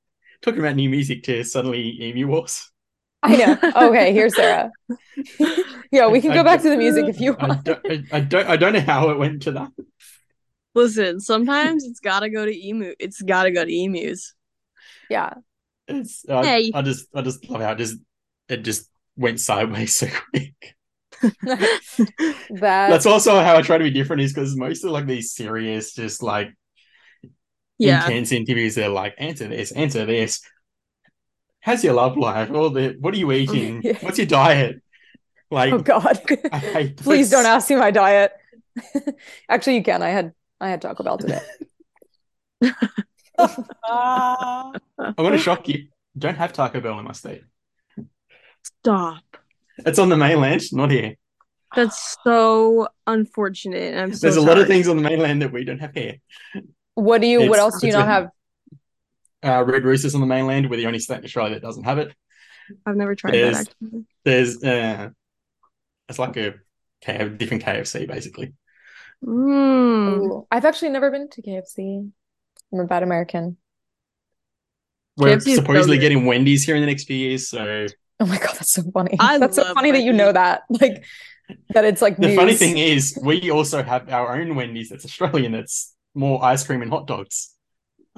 talking 0.42 0.59
about 0.59 0.74
new 0.74 0.90
music 0.90 1.22
to 1.24 1.44
suddenly 1.44 2.02
emu 2.02 2.26
wars. 2.26 2.72
I 3.22 3.37
know. 3.37 3.59
Okay, 3.88 4.12
here's 4.12 4.37
Sarah. 4.37 4.70
yeah, 5.90 6.07
we 6.09 6.20
can 6.20 6.31
I- 6.31 6.35
go 6.35 6.40
I 6.40 6.44
back 6.44 6.62
to 6.62 6.70
the 6.70 6.76
music 6.76 7.07
if 7.07 7.20
you 7.20 7.35
I 7.38 7.46
want. 7.46 7.64
don't, 7.64 7.81
I, 7.90 8.04
I 8.12 8.20
don't 8.20 8.46
I 8.46 8.57
don't 8.57 8.72
know 8.72 8.81
how 8.81 9.11
it 9.11 9.18
went 9.18 9.42
to 9.42 9.52
that. 9.52 9.70
Listen, 10.74 11.18
sometimes 11.20 11.85
it's 11.85 11.98
gotta 12.00 12.31
go 12.31 12.44
to 12.46 12.66
emu. 12.66 12.94
It's 13.00 13.20
gotta 13.22 13.50
go 13.50 13.64
to 13.64 13.72
emus. 13.72 14.35
Yeah. 15.11 15.35
It's 15.88 16.24
I, 16.28 16.44
Hey. 16.44 16.70
I 16.74 16.83
just 16.83 17.07
I 17.14 17.22
just 17.22 17.48
love 17.50 17.61
how 17.62 17.72
it 17.72 17.78
just 17.78 17.96
it 18.48 18.59
just 18.59 18.88
went 19.16 19.40
sideways 19.40 19.96
so 19.96 20.07
quick. 20.31 20.76
That 22.50 22.90
That's 22.90 23.07
also 23.07 23.40
how 23.40 23.57
I 23.57 23.62
try 23.62 23.78
to 23.78 23.85
be 23.85 23.90
different 23.90 24.22
is 24.22 24.33
because 24.33 24.57
most 24.57 24.85
of 24.85 24.90
like 24.92 25.07
these 25.07 25.33
serious, 25.33 25.92
just 25.94 26.22
like 26.22 26.54
Yeah. 27.78 28.04
intense 28.04 28.31
interviews, 28.33 28.76
they're 28.76 28.88
like, 28.88 29.14
answer 29.18 29.48
this, 29.48 29.72
answer 29.72 30.07
this. 30.07 30.40
How's 31.68 31.85
your 31.85 31.92
love 31.92 32.16
life? 32.16 32.50
All 32.50 32.70
the 32.70 32.96
what 32.98 33.12
are 33.12 33.18
you 33.18 33.31
eating? 33.42 33.83
Yeah. 33.85 33.98
What's 34.00 34.16
your 34.16 34.26
diet? 34.26 34.81
Like 35.50 35.70
oh 35.74 35.81
god. 35.81 36.18
I 36.52 36.59
hate 36.59 36.96
Please 37.09 37.28
don't 37.28 37.44
ask 37.44 37.68
me 37.68 37.76
my 37.76 37.90
diet. 37.90 38.33
Actually, 39.50 39.76
you 39.76 39.83
can. 39.83 40.02
I 40.02 40.09
had 40.09 40.33
I 40.62 40.70
had 40.70 40.81
Taco 40.81 41.02
Bell 41.02 41.18
today. 41.18 41.42
I'm 43.87 44.72
gonna 45.18 45.37
shock 45.37 45.68
you. 45.68 45.88
Don't 46.16 46.37
have 46.37 46.54
Taco 46.54 46.81
Bell 46.81 46.98
in 47.00 47.04
my 47.04 47.12
state. 47.12 47.42
Stop. 48.64 49.23
It's 49.85 49.98
on 49.98 50.08
the 50.08 50.16
mainland, 50.16 50.62
not 50.73 50.90
here. 50.90 51.16
That's 51.77 52.16
so 52.25 52.88
unfortunate. 53.06 53.94
I'm 53.94 54.14
so 54.14 54.21
There's 54.27 54.37
a 54.37 54.40
lot 54.40 54.56
of 54.56 54.69
things 54.69 54.88
on 54.88 54.96
the 54.96 55.02
mainland 55.02 55.42
that 55.42 55.52
we 55.52 55.64
don't 55.64 55.81
have 55.81 55.92
here. 55.92 56.16
What 56.94 57.21
do 57.21 57.27
you? 57.27 57.50
what 57.50 57.58
else 57.58 57.79
do 57.79 57.88
you 57.88 57.92
not 57.92 58.08
a- 58.08 58.10
have? 58.10 58.31
Uh, 59.45 59.65
Red 59.65 59.85
Roosters 59.85 60.15
on 60.15 60.21
the 60.21 60.27
mainland. 60.27 60.69
We're 60.69 60.77
the 60.77 60.87
only 60.87 60.99
state 60.99 61.19
in 61.19 61.25
Australia 61.25 61.55
that 61.55 61.63
doesn't 61.63 61.85
have 61.85 61.99
it. 61.99 62.15
I've 62.85 62.97
never 62.97 63.15
tried 63.15 63.35
There's- 63.35 63.59
that 63.59 63.69
actually. 63.83 64.05
There's 64.25 64.63
uh, 64.65 65.11
it's 66.09 66.19
like 66.19 66.37
a 66.37 66.55
K- 67.01 67.29
different 67.29 67.65
KFC 67.65 68.07
basically. 68.07 68.55
Mm. 69.25 70.19
Ooh, 70.19 70.47
I've 70.51 70.65
actually 70.65 70.91
never 70.91 71.11
been 71.11 71.29
to 71.31 71.43
KFC. 71.43 72.11
I'm 72.73 72.81
a 72.81 72.85
bad 72.87 73.03
American. 73.03 73.57
We're 75.17 75.37
KFC 75.37 75.37
is 75.37 75.45
so 75.45 75.55
supposedly 75.63 75.99
getting 75.99 76.25
Wendy's 76.27 76.65
here 76.65 76.77
in 76.77 76.83
the 76.83 76.87
next 76.87 77.05
few 77.05 77.17
years, 77.17 77.49
so 77.49 77.87
Oh 78.21 78.27
my 78.27 78.39
god, 78.39 78.55
that's 78.55 78.73
so 78.73 78.83
funny. 78.93 79.17
I 79.21 79.39
that's 79.39 79.57
so 79.57 79.63
love 79.63 79.75
funny 79.75 79.93
that 79.93 80.03
you 80.03 80.13
know 80.13 80.33
that. 80.33 80.63
Like, 80.69 81.05
that 81.71 81.85
it's 81.85 82.03
like 82.03 82.17
The 82.17 82.37
funny 82.37 82.55
thing 82.55 82.77
is, 82.77 83.19
we 83.23 83.51
also 83.51 83.83
have 83.83 84.09
our 84.11 84.39
own 84.39 84.55
Wendy's 84.55 84.91
that's 84.91 85.05
Australian. 85.05 85.53
That's 85.53 85.95
more 86.15 86.45
ice 86.45 86.65
cream 86.67 86.83
and 86.83 86.91
hot 86.91 87.07
dogs. 87.07 87.55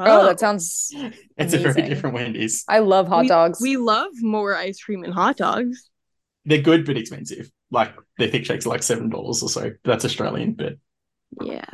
Oh, 0.08 0.24
that 0.24 0.34
oh. 0.34 0.36
sounds. 0.36 0.94
It's 1.36 1.54
a 1.54 1.58
very 1.58 1.88
different 1.88 2.14
Wendy's. 2.14 2.64
I 2.68 2.80
love 2.80 3.08
hot 3.08 3.22
we, 3.22 3.28
dogs. 3.28 3.60
We 3.60 3.76
love 3.76 4.10
more 4.20 4.54
ice 4.54 4.80
cream 4.82 5.04
and 5.04 5.14
hot 5.14 5.36
dogs. 5.36 5.88
They're 6.44 6.60
good 6.60 6.84
but 6.84 6.96
expensive. 6.96 7.50
Like 7.70 7.94
their 8.18 8.28
thick 8.28 8.44
shakes 8.44 8.66
are 8.66 8.70
like 8.70 8.82
seven 8.82 9.08
dollars 9.08 9.42
or 9.42 9.48
so. 9.48 9.72
That's 9.84 10.04
Australian, 10.04 10.52
but 10.52 10.74
Yeah. 11.40 11.64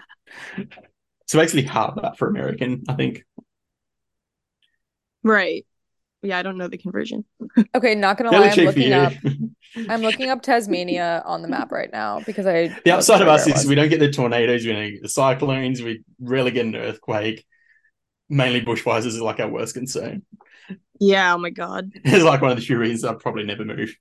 so 1.26 1.38
basically 1.38 1.62
half 1.62 1.96
that 1.96 2.16
for 2.18 2.28
American, 2.28 2.84
I 2.88 2.94
think. 2.94 3.24
Right. 5.22 5.66
Yeah, 6.22 6.38
I 6.38 6.42
don't 6.42 6.56
know 6.56 6.68
the 6.68 6.78
conversion. 6.78 7.24
Okay, 7.74 7.94
not 7.94 8.18
gonna 8.18 8.30
lie, 8.30 8.48
I'm 8.48 8.52
cheap 8.52 8.64
for 8.64 8.66
looking 8.66 8.88
you. 8.88 8.94
up. 8.94 9.12
I'm 9.88 10.02
looking 10.02 10.30
up 10.30 10.42
Tasmania 10.42 11.22
on 11.26 11.42
the 11.42 11.48
map 11.48 11.70
right 11.70 11.90
now 11.92 12.20
because 12.20 12.46
I. 12.46 12.68
The 12.84 12.92
upside 12.92 13.20
of 13.20 13.28
us 13.28 13.44
sure 13.44 13.52
where 13.52 13.56
it 13.56 13.58
is 13.58 13.64
was. 13.64 13.68
we 13.68 13.74
don't 13.74 13.88
get 13.88 14.00
the 14.00 14.10
tornadoes, 14.10 14.64
we 14.64 14.72
don't 14.72 14.92
get 14.92 15.02
the 15.02 15.08
cyclones, 15.08 15.82
we 15.82 16.02
rarely 16.20 16.50
get 16.50 16.66
an 16.66 16.76
earthquake. 16.76 17.44
Mainly 18.28 18.60
bushfires 18.62 19.06
is 19.06 19.20
like 19.20 19.40
our 19.40 19.48
worst 19.48 19.74
concern. 19.74 20.22
Yeah, 20.98 21.34
oh 21.34 21.38
my 21.38 21.50
God. 21.50 21.92
It's 22.04 22.24
like 22.24 22.40
one 22.40 22.50
of 22.50 22.56
the 22.56 22.62
few 22.64 22.78
reasons 22.78 23.04
I'd 23.04 23.20
probably 23.20 23.44
never 23.44 23.64
move. 23.64 23.94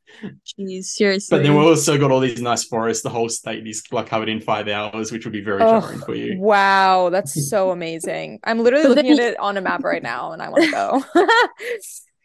Jeez, 0.57 0.85
seriously. 0.85 1.37
But 1.37 1.43
then 1.43 1.55
we've 1.55 1.65
also 1.65 1.97
got 1.97 2.11
all 2.11 2.21
these 2.21 2.41
nice 2.41 2.63
forests. 2.63 3.03
The 3.03 3.09
whole 3.09 3.29
state 3.29 3.67
is 3.67 3.83
like 3.91 4.07
covered 4.07 4.29
in 4.29 4.41
five 4.41 4.67
hours, 4.67 5.11
which 5.11 5.25
would 5.25 5.33
be 5.33 5.41
very 5.41 5.61
Oh, 5.61 5.81
jarring 5.81 5.99
for 5.99 6.15
you. 6.15 6.39
Wow, 6.39 7.09
that's 7.09 7.49
so 7.49 7.71
amazing. 7.71 8.39
I'm 8.43 8.59
literally 8.59 8.87
looking 8.87 9.11
at 9.11 9.19
it 9.19 9.39
on 9.39 9.57
a 9.57 9.61
map 9.61 9.83
right 9.83 10.01
now 10.01 10.31
and 10.31 10.41
I 10.41 10.49
want 10.49 10.63
to 10.63 10.71
go. 10.71 11.03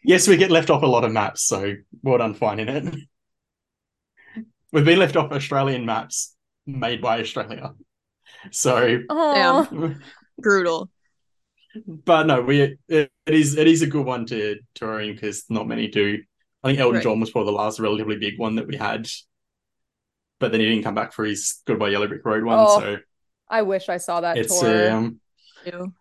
Yes, 0.03 0.27
we 0.27 0.35
get 0.35 0.49
left 0.49 0.71
off 0.71 0.81
a 0.81 0.87
lot 0.87 1.03
of 1.03 1.11
maps, 1.11 1.43
so 1.43 1.75
well 2.01 2.17
done 2.17 2.33
finding 2.33 2.67
it. 2.69 2.95
We've 4.71 4.83
been 4.83 4.97
left 4.97 5.15
off 5.15 5.31
Australian 5.31 5.85
maps 5.85 6.35
made 6.65 7.03
by 7.03 7.19
Australia. 7.19 7.73
So, 8.49 8.97
Brutal. 10.39 10.89
But 11.87 12.27
no, 12.27 12.41
we 12.41 12.61
it, 12.61 12.79
it 12.87 13.11
is 13.25 13.57
it 13.57 13.67
is 13.67 13.81
a 13.81 13.87
good 13.87 14.05
one 14.05 14.25
to 14.27 14.59
touring 14.75 15.13
because 15.13 15.45
not 15.49 15.67
many 15.67 15.87
do. 15.87 16.19
I 16.63 16.67
think 16.69 16.79
Elton 16.79 16.95
Right. 16.95 17.03
John 17.03 17.19
was 17.19 17.31
probably 17.31 17.51
the 17.51 17.57
last 17.57 17.79
relatively 17.79 18.17
big 18.17 18.37
one 18.37 18.55
that 18.55 18.67
we 18.67 18.77
had, 18.77 19.07
but 20.39 20.51
then 20.51 20.59
he 20.61 20.67
didn't 20.67 20.83
come 20.83 20.95
back 20.95 21.13
for 21.13 21.25
his 21.25 21.61
Goodbye 21.65 21.89
Yellow 21.89 22.07
Brick 22.07 22.25
Road 22.25 22.43
one. 22.43 22.59
Oh, 22.59 22.79
so 22.79 22.97
I 23.49 23.61
wish 23.63 23.89
I 23.89 23.97
saw 23.97 24.21
that 24.21 24.37
it's 24.37 24.59
tour. 24.59 24.91
um 24.91 25.19
Ew. 25.65 25.93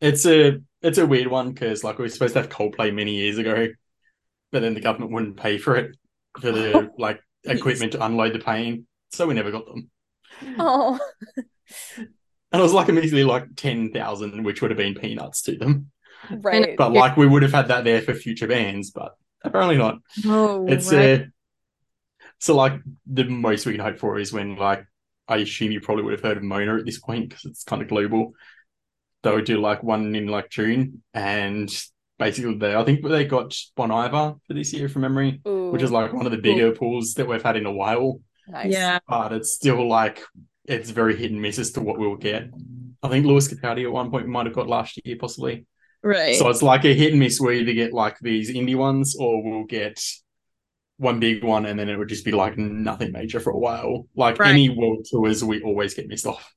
it's 0.00 0.26
a 0.26 0.60
it's 0.80 0.98
a 0.98 1.06
weird 1.06 1.28
one 1.28 1.52
because 1.52 1.84
like 1.84 1.98
we 1.98 2.04
were 2.04 2.08
supposed 2.08 2.34
to 2.34 2.40
have 2.42 2.50
Coldplay 2.50 2.92
many 2.92 3.14
years 3.16 3.38
ago, 3.38 3.68
but 4.50 4.62
then 4.62 4.74
the 4.74 4.80
government 4.80 5.12
wouldn't 5.12 5.36
pay 5.36 5.58
for 5.58 5.76
it 5.76 5.96
for 6.40 6.50
the 6.50 6.90
like 6.98 7.20
equipment 7.44 7.92
to 7.92 8.04
unload 8.04 8.32
the 8.32 8.38
plane, 8.38 8.86
so 9.10 9.26
we 9.26 9.34
never 9.34 9.50
got 9.50 9.66
them. 9.66 9.90
Oh, 10.58 10.98
And 12.52 12.60
it 12.60 12.62
was 12.62 12.72
like 12.74 12.88
immediately 12.88 13.24
like 13.24 13.44
ten 13.56 13.90
thousand, 13.92 14.42
which 14.44 14.60
would 14.60 14.70
have 14.70 14.78
been 14.78 14.94
peanuts 14.94 15.42
to 15.42 15.56
them. 15.56 15.90
right. 16.30 16.76
But 16.76 16.92
like 16.92 17.16
we 17.16 17.26
would 17.26 17.42
have 17.42 17.52
had 17.52 17.68
that 17.68 17.84
there 17.84 18.02
for 18.02 18.14
future 18.14 18.46
bands, 18.46 18.90
but 18.90 19.14
apparently 19.42 19.76
not. 19.78 19.98
Oh, 20.26 20.66
It's 20.66 20.92
right. 20.92 21.22
uh 21.22 21.24
so 22.38 22.56
like 22.56 22.74
the 23.06 23.24
most 23.24 23.66
we 23.66 23.72
can 23.72 23.80
hope 23.80 23.98
for 23.98 24.18
is 24.18 24.32
when 24.32 24.56
like 24.56 24.84
I 25.28 25.36
assume 25.38 25.70
you 25.72 25.80
probably 25.80 26.04
would 26.04 26.12
have 26.12 26.22
heard 26.22 26.36
of 26.36 26.42
Mona 26.42 26.76
at 26.76 26.84
this 26.84 26.98
point 26.98 27.28
because 27.28 27.44
it's 27.44 27.64
kind 27.64 27.80
of 27.82 27.88
global. 27.88 28.32
They 29.22 29.30
would 29.30 29.44
do 29.44 29.60
like 29.60 29.82
one 29.84 30.14
in 30.16 30.26
like 30.26 30.50
June, 30.50 31.02
and 31.14 31.70
basically 32.18 32.56
they 32.58 32.74
I 32.74 32.84
think 32.84 33.04
they 33.06 33.24
got 33.24 33.56
Bon 33.76 33.92
Iver 33.92 34.34
for 34.46 34.54
this 34.54 34.72
year 34.72 34.88
from 34.88 35.02
memory, 35.02 35.40
which 35.44 35.82
is 35.82 35.92
like 35.92 36.12
one 36.12 36.26
of 36.26 36.32
the 36.32 36.38
bigger 36.38 36.72
pools 36.72 37.14
that 37.14 37.28
we've 37.28 37.42
had 37.42 37.56
in 37.56 37.66
a 37.66 37.72
while. 37.72 38.20
nice. 38.48 38.72
yeah. 38.72 38.98
But 39.08 39.32
it's 39.32 39.52
still 39.54 39.88
like 39.88 40.22
it's 40.66 40.90
very 40.90 41.16
hit 41.16 41.30
and 41.30 41.42
miss 41.42 41.58
as 41.58 41.72
to 41.72 41.80
what 41.80 41.98
we'll 41.98 42.16
get. 42.16 42.50
I 43.02 43.08
think 43.08 43.26
Lewis 43.26 43.52
Capaldi 43.52 43.84
at 43.84 43.92
one 43.92 44.10
point 44.10 44.28
might 44.28 44.46
have 44.46 44.54
got 44.54 44.68
last 44.68 45.00
year, 45.04 45.16
possibly. 45.18 45.66
Right. 46.02 46.36
So 46.36 46.48
it's 46.50 46.62
like 46.62 46.84
a 46.84 46.94
hit 46.94 47.12
and 47.12 47.20
miss. 47.20 47.40
We 47.40 47.60
either 47.60 47.72
get 47.72 47.92
like 47.92 48.18
these 48.20 48.50
indie 48.50 48.76
ones, 48.76 49.16
or 49.18 49.42
we'll 49.42 49.64
get 49.64 50.00
one 50.98 51.20
big 51.20 51.42
one, 51.42 51.66
and 51.66 51.78
then 51.78 51.88
it 51.88 51.96
would 51.96 52.08
just 52.08 52.24
be 52.24 52.32
like 52.32 52.58
nothing 52.58 53.12
major 53.12 53.40
for 53.40 53.50
a 53.50 53.58
while. 53.58 54.06
Like 54.14 54.38
Right. 54.38 54.50
any 54.50 54.68
world 54.68 55.06
tours, 55.10 55.42
we 55.44 55.62
always 55.62 55.94
get 55.94 56.08
missed 56.08 56.26
off. 56.26 56.52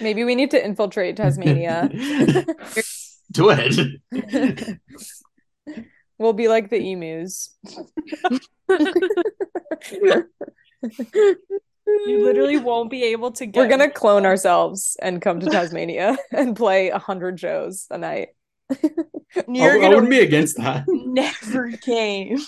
Maybe 0.00 0.24
we 0.24 0.34
need 0.34 0.50
to 0.50 0.64
infiltrate 0.64 1.16
Tasmania. 1.16 1.88
Do 3.32 3.48
it. 3.50 4.78
we'll 6.18 6.32
be 6.34 6.48
like 6.48 6.68
the 6.68 6.92
emus. 6.92 7.54
You 11.86 12.24
literally 12.24 12.58
won't 12.58 12.90
be 12.90 13.04
able 13.04 13.32
to 13.32 13.46
get. 13.46 13.60
We're 13.60 13.68
gonna 13.68 13.90
clone 13.90 14.24
ourselves 14.24 14.96
and 15.00 15.20
come 15.20 15.40
to 15.40 15.46
Tasmania 15.50 16.16
and 16.30 16.56
play 16.56 16.88
a 16.88 16.98
hundred 16.98 17.40
shows 17.40 17.86
a 17.90 17.98
night. 17.98 18.28
I, 18.70 18.78
You're 19.48 19.78
I 19.78 19.80
gonna 19.80 19.94
wouldn't 19.96 20.10
be 20.10 20.20
against 20.20 20.56
that. 20.58 20.84
never 20.88 21.72
came. 21.72 22.38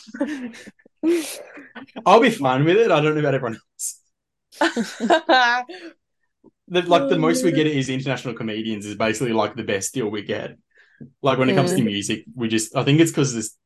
I'll 2.07 2.20
be 2.20 2.30
fine 2.30 2.64
with 2.64 2.76
it. 2.76 2.91
I 2.91 3.01
don't 3.01 3.14
know 3.14 3.20
about 3.20 3.35
everyone 3.35 3.57
else. 3.57 4.01
The, 6.68 6.82
like 6.87 7.09
the 7.09 7.16
Oh, 7.16 7.18
most 7.18 7.45
we 7.45 7.53
get 7.53 7.66
is 7.66 7.89
international 7.89 8.35
comedians 8.35 8.87
is 8.87 8.95
basically 8.95 9.32
like 9.32 9.57
the 9.57 9.64
best 9.64 9.93
deal 9.95 10.09
we 10.09 10.22
get. 10.22 10.57
Like 11.22 11.39
when 11.39 11.51
it 11.51 11.55
comes 11.55 11.72
to 11.72 11.80
mm. 11.80 11.87
music, 11.87 12.24
we 12.35 12.49
just 12.49 12.74
I 12.76 12.85
think 12.85 13.01
it's 13.01 13.11
because 13.11 13.35
it's 13.35 13.57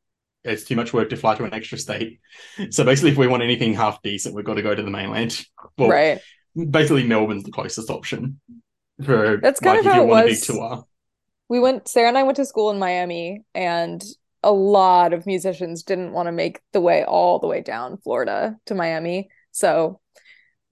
it's 0.44 0.64
too 0.64 0.76
much 0.76 0.92
work 0.92 1.10
to 1.10 1.16
fly 1.16 1.34
to 1.36 1.44
an 1.44 1.54
extra 1.54 1.78
state. 1.78 2.20
So 2.70 2.84
basically, 2.84 3.10
if 3.12 3.16
we 3.16 3.26
want 3.26 3.42
anything 3.42 3.74
half 3.74 4.02
decent, 4.02 4.34
we've 4.34 4.44
got 4.44 4.54
to 4.54 4.62
go 4.62 4.74
to 4.74 4.82
the 4.82 4.90
mainland. 4.90 5.44
Well, 5.76 5.88
right. 5.88 6.20
basically 6.70 7.06
Melbourne's 7.06 7.44
the 7.44 7.52
closest 7.52 7.90
option 7.90 8.40
for 9.04 9.38
That's 9.40 9.60
kind 9.60 9.76
like 9.76 9.86
of 9.86 9.92
how 9.92 10.02
it 10.02 10.06
want 10.06 10.26
a 10.26 10.28
big 10.28 10.56
was. 10.56 10.84
We 11.48 11.60
went, 11.60 11.88
Sarah 11.88 12.08
and 12.08 12.18
I 12.18 12.24
went 12.24 12.36
to 12.36 12.44
school 12.44 12.70
in 12.70 12.78
Miami, 12.78 13.44
and 13.54 14.04
a 14.42 14.52
lot 14.52 15.12
of 15.12 15.26
musicians 15.26 15.82
didn't 15.82 16.12
want 16.12 16.26
to 16.26 16.32
make 16.32 16.60
the 16.72 16.80
way 16.80 17.04
all 17.04 17.38
the 17.38 17.46
way 17.46 17.60
down 17.60 17.98
Florida 17.98 18.56
to 18.66 18.74
Miami. 18.74 19.28
So 19.52 20.00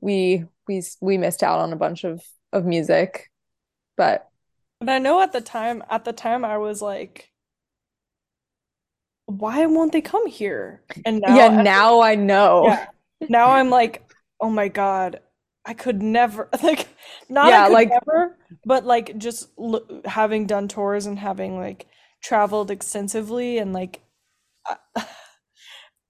we 0.00 0.44
we 0.68 0.82
we 1.00 1.18
missed 1.18 1.42
out 1.42 1.60
on 1.60 1.72
a 1.72 1.76
bunch 1.76 2.04
of 2.04 2.22
of 2.52 2.64
music. 2.64 3.30
But 3.96 4.28
And 4.80 4.90
I 4.90 4.98
know 4.98 5.20
at 5.20 5.32
the 5.32 5.40
time, 5.40 5.82
at 5.88 6.04
the 6.04 6.12
time, 6.12 6.44
I 6.44 6.58
was 6.58 6.82
like, 6.82 7.30
why 9.26 9.66
won't 9.66 9.92
they 9.92 10.00
come 10.00 10.26
here? 10.26 10.82
And 11.04 11.20
now, 11.20 11.36
yeah, 11.36 11.48
now 11.62 12.00
I 12.00 12.14
know. 12.14 12.66
yeah, 12.66 12.86
now 13.28 13.50
I'm 13.50 13.70
like, 13.70 14.02
oh 14.40 14.50
my 14.50 14.68
God, 14.68 15.20
I 15.64 15.74
could 15.74 16.02
never, 16.02 16.48
like, 16.62 16.88
not 17.28 17.48
Yeah, 17.48 17.64
I 17.64 17.68
like- 17.68 17.90
never, 17.90 18.36
but 18.64 18.84
like 18.84 19.18
just 19.18 19.48
l 19.58 19.80
having 20.04 20.46
done 20.46 20.68
tours 20.68 21.06
and 21.06 21.18
having 21.18 21.58
like 21.58 21.86
traveled 22.22 22.70
extensively 22.70 23.58
and 23.58 23.72
like, 23.72 24.00
I, 24.66 24.76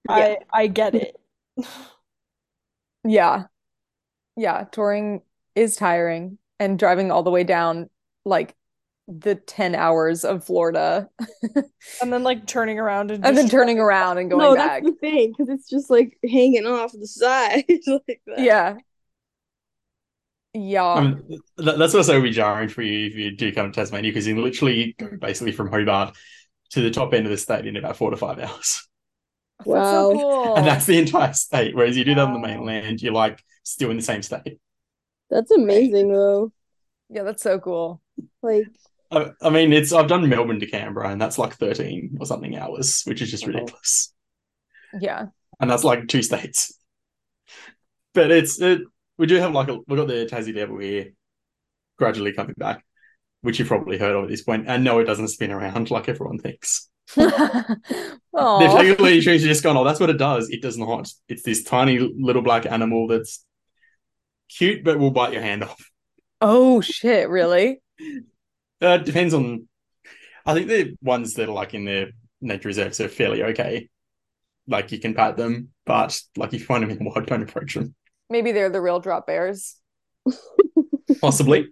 I, 0.09 0.37
I 0.53 0.67
get 0.67 0.95
it. 0.95 1.15
Yeah. 3.03 3.45
Yeah, 4.35 4.65
touring 4.71 5.21
is 5.55 5.75
tiring 5.75 6.37
and 6.59 6.77
driving 6.77 7.11
all 7.11 7.23
the 7.23 7.31
way 7.31 7.43
down 7.43 7.89
like 8.25 8.53
the 9.07 9.35
10 9.35 9.75
hours 9.75 10.25
of 10.25 10.43
Florida 10.45 11.09
And 11.99 12.11
then 12.11 12.23
like 12.23 12.45
turning 12.47 12.79
around 12.79 13.11
and 13.11 13.23
and 13.23 13.37
then 13.37 13.49
turning 13.49 13.79
around 13.79 14.17
and 14.17 14.29
going 14.29 14.51
no, 14.51 14.53
back. 14.53 14.83
that's 14.83 14.91
the 14.91 14.93
thing, 14.93 15.31
because 15.31 15.49
it's 15.49 15.69
just 15.69 15.89
like 15.89 16.17
hanging 16.23 16.65
off 16.65 16.91
the 16.93 17.07
side 17.07 17.65
like 17.87 18.21
that. 18.27 18.53
Yeah. 18.53 18.77
Yeah. 20.53 21.01
I 21.01 21.01
mean, 21.01 21.39
that's 21.57 21.93
also 21.95 22.21
be 22.21 22.31
jarring 22.31 22.69
for 22.69 22.81
you 22.81 23.07
if 23.07 23.15
you 23.15 23.35
do 23.35 23.51
come 23.53 23.71
to 23.71 23.75
Tasmania 23.75 24.11
because 24.11 24.27
you 24.27 24.41
literally 24.41 24.95
go 24.97 25.09
basically 25.19 25.51
from 25.51 25.69
Hobart 25.69 26.15
to 26.71 26.81
the 26.81 26.91
top 26.91 27.13
end 27.13 27.25
of 27.25 27.31
the 27.31 27.37
state 27.37 27.65
in 27.67 27.75
about 27.77 27.97
four 27.97 28.11
to 28.11 28.17
five 28.17 28.39
hours. 28.39 28.87
That's 29.73 29.89
so 29.89 30.05
Wow. 30.05 30.11
cool. 30.11 30.55
And 30.55 30.67
that's 30.67 30.85
the 30.87 30.97
entire 30.99 31.33
state. 31.33 31.75
Whereas 31.75 31.97
you 31.97 32.05
do 32.05 32.15
that 32.15 32.21
on 32.27 32.33
the 32.33 32.39
mainland, 32.39 33.01
you're 33.01 33.13
like 33.13 33.43
still 33.63 33.91
in 33.91 33.97
the 33.97 34.03
same 34.03 34.21
state. 34.23 34.59
That's 35.29 35.51
amazing 35.51 36.09
though. 36.11 36.51
Yeah, 37.09 37.23
that's 37.23 37.43
so 37.43 37.59
cool. 37.59 38.01
Like, 38.41 38.71
I, 39.11 39.31
I 39.41 39.49
mean, 39.49 39.73
it's 39.73 39.93
I've 39.93 40.07
done 40.07 40.27
Melbourne 40.27 40.59
to 40.59 40.67
Canberra, 40.67 41.09
and 41.09 41.21
that's 41.21 41.37
like 41.37 41.55
13 41.55 42.17
or 42.19 42.25
something 42.25 42.57
hours, 42.57 43.03
which 43.05 43.21
is 43.21 43.31
just 43.31 43.45
Wow. 43.45 43.53
ridiculous. 43.53 44.13
Yeah. 44.99 45.27
And 45.59 45.69
that's 45.69 45.83
like 45.83 46.07
two 46.07 46.21
states. 46.21 46.77
But 48.13 48.31
it's 48.31 48.59
it, 48.61 48.81
we 49.17 49.27
do 49.27 49.35
have 49.35 49.53
like 49.53 49.69
a 49.69 49.77
we've 49.87 49.97
got 49.97 50.07
the 50.07 50.27
Tassie 50.31 50.53
Devil 50.53 50.79
here 50.79 51.13
gradually 51.97 52.33
coming 52.33 52.55
back, 52.57 52.83
which 53.41 53.59
you've 53.59 53.67
probably 53.67 53.97
heard 53.97 54.15
of 54.15 54.23
at 54.25 54.29
this 54.29 54.43
point. 54.43 54.65
And 54.67 54.83
no, 54.83 54.99
it 54.99 55.05
doesn't 55.05 55.29
spin 55.29 55.51
around 55.51 55.89
like 55.91 56.09
everyone 56.09 56.39
thinks. 56.39 56.89
They've 57.15 57.31
technically 58.33 59.19
just 59.21 59.63
gone, 59.63 59.77
oh, 59.77 59.83
that's 59.83 59.99
what 59.99 60.09
it 60.09 60.17
does. 60.17 60.49
It 60.49 60.61
does 60.61 60.77
not. 60.77 61.09
It's 61.29 61.43
this 61.43 61.63
tiny 61.63 61.99
little 61.99 62.41
black 62.41 62.65
animal 62.65 63.07
that's 63.07 63.45
cute 64.49 64.83
but 64.83 64.99
will 64.99 65.11
bite 65.11 65.33
your 65.33 65.41
hand 65.41 65.63
off. 65.63 65.89
Oh 66.41 66.81
shit, 66.81 67.29
really? 67.29 67.81
Uh, 68.81 68.97
it 68.99 69.05
depends 69.05 69.33
on. 69.33 69.67
I 70.45 70.53
think 70.53 70.67
the 70.67 70.95
ones 71.01 71.33
that 71.33 71.49
are 71.49 71.53
like 71.53 71.73
in 71.73 71.85
the 71.85 72.11
nature 72.41 72.67
reserves 72.69 73.01
are 73.01 73.09
fairly 73.09 73.43
okay. 73.43 73.89
Like 74.67 74.91
you 74.91 74.99
can 74.99 75.13
pat 75.13 75.37
them, 75.37 75.69
but 75.85 76.19
like 76.35 76.53
if 76.53 76.59
you 76.61 76.65
find 76.65 76.83
them 76.83 76.89
in 76.91 76.97
the 76.99 77.05
wild, 77.05 77.25
don't 77.25 77.43
approach 77.43 77.75
them. 77.75 77.95
Maybe 78.29 78.51
they're 78.51 78.69
the 78.69 78.81
real 78.81 78.99
drop 78.99 79.27
bears. 79.27 79.75
possibly. 81.21 81.67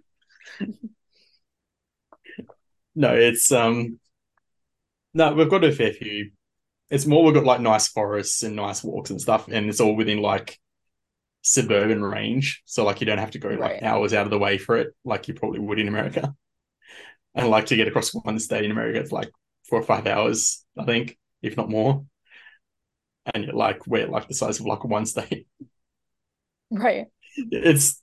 no, 2.94 3.14
it's 3.14 3.52
um 3.52 3.98
no, 5.14 5.32
we've 5.34 5.48
got 5.50 5.64
a 5.64 5.72
fair 5.72 5.92
few. 5.92 6.30
It's 6.90 7.06
more 7.06 7.24
we've 7.24 7.34
got 7.34 7.44
like 7.44 7.60
nice 7.60 7.88
forests 7.88 8.42
and 8.42 8.56
nice 8.56 8.82
walks 8.84 9.10
and 9.10 9.20
stuff, 9.20 9.48
and 9.48 9.68
it's 9.68 9.80
all 9.80 9.96
within 9.96 10.20
like 10.20 10.58
suburban 11.42 12.02
range. 12.02 12.62
So 12.66 12.84
like 12.84 13.00
you 13.00 13.06
don't 13.06 13.18
have 13.18 13.30
to 13.32 13.38
go 13.38 13.50
like 13.50 13.60
Right. 13.60 13.82
hours 13.82 14.12
out 14.14 14.26
of 14.26 14.30
the 14.30 14.38
way 14.38 14.58
for 14.58 14.76
it, 14.76 14.88
like 15.04 15.28
you 15.28 15.34
probably 15.34 15.60
would 15.60 15.78
in 15.78 15.88
America. 15.88 16.34
And 17.36 17.48
like 17.48 17.66
to 17.66 17.76
get 17.76 17.86
across 17.86 18.12
one 18.14 18.38
state 18.40 18.64
in 18.64 18.70
America, 18.72 18.98
it's 18.98 19.12
like 19.12 19.30
four 19.68 19.78
or 19.78 19.84
five 19.84 20.06
hours, 20.06 20.64
I 20.76 20.84
think, 20.84 21.16
if 21.42 21.56
not 21.56 21.68
more. 21.70 22.04
And 23.34 23.52
like 23.52 23.86
we're 23.86 24.06
like 24.08 24.26
the 24.26 24.34
size 24.34 24.58
of 24.58 24.66
like 24.66 24.84
one 24.84 25.06
state. 25.06 25.46
Right. 26.68 27.06
It's 27.36 28.02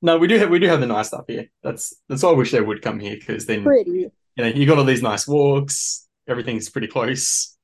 no, 0.00 0.18
we 0.18 0.26
do 0.26 0.36
have 0.38 0.50
we 0.50 0.58
do 0.58 0.66
have 0.66 0.80
the 0.80 0.86
nice 0.88 1.06
stuff 1.08 1.26
here. 1.28 1.46
That's 1.62 1.94
that's 2.08 2.24
why 2.24 2.30
I 2.30 2.32
wish 2.32 2.50
they 2.50 2.60
would 2.60 2.82
come 2.82 2.98
here 2.98 3.14
because 3.14 3.46
then 3.46 3.62
Pretty. 3.62 3.90
you 3.90 4.10
know 4.36 4.48
you 4.48 4.66
got 4.66 4.78
all 4.78 4.84
these 4.84 5.00
nice 5.00 5.28
walks. 5.28 6.08
Everything's 6.26 6.68
pretty 6.70 6.88
close. 6.88 7.56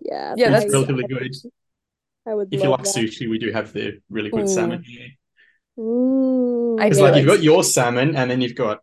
Yeah. 0.00 0.34
Yeah, 0.36 0.50
that's- 0.50 0.64
It's 0.66 0.74
relatively 0.74 1.08
good. 1.08 1.34
I 2.24 2.34
would 2.34 2.54
If 2.54 2.62
you 2.62 2.68
like 2.68 2.84
that. 2.84 2.94
sushi, 2.94 3.28
we 3.28 3.38
do 3.38 3.50
have 3.50 3.72
the 3.72 3.98
really 4.10 4.30
good 4.30 4.44
Ooh. 4.44 4.48
salmon 4.48 4.84
here. 4.84 5.08
Mm. 5.76 6.80
I 6.80 6.86
It's 6.86 6.98
like 7.00 7.12
like 7.12 7.18
you've 7.22 7.26
got 7.34 7.42
your 7.42 7.64
salmon, 7.64 8.14
and 8.14 8.30
then 8.30 8.40
you've 8.40 8.54
got 8.54 8.80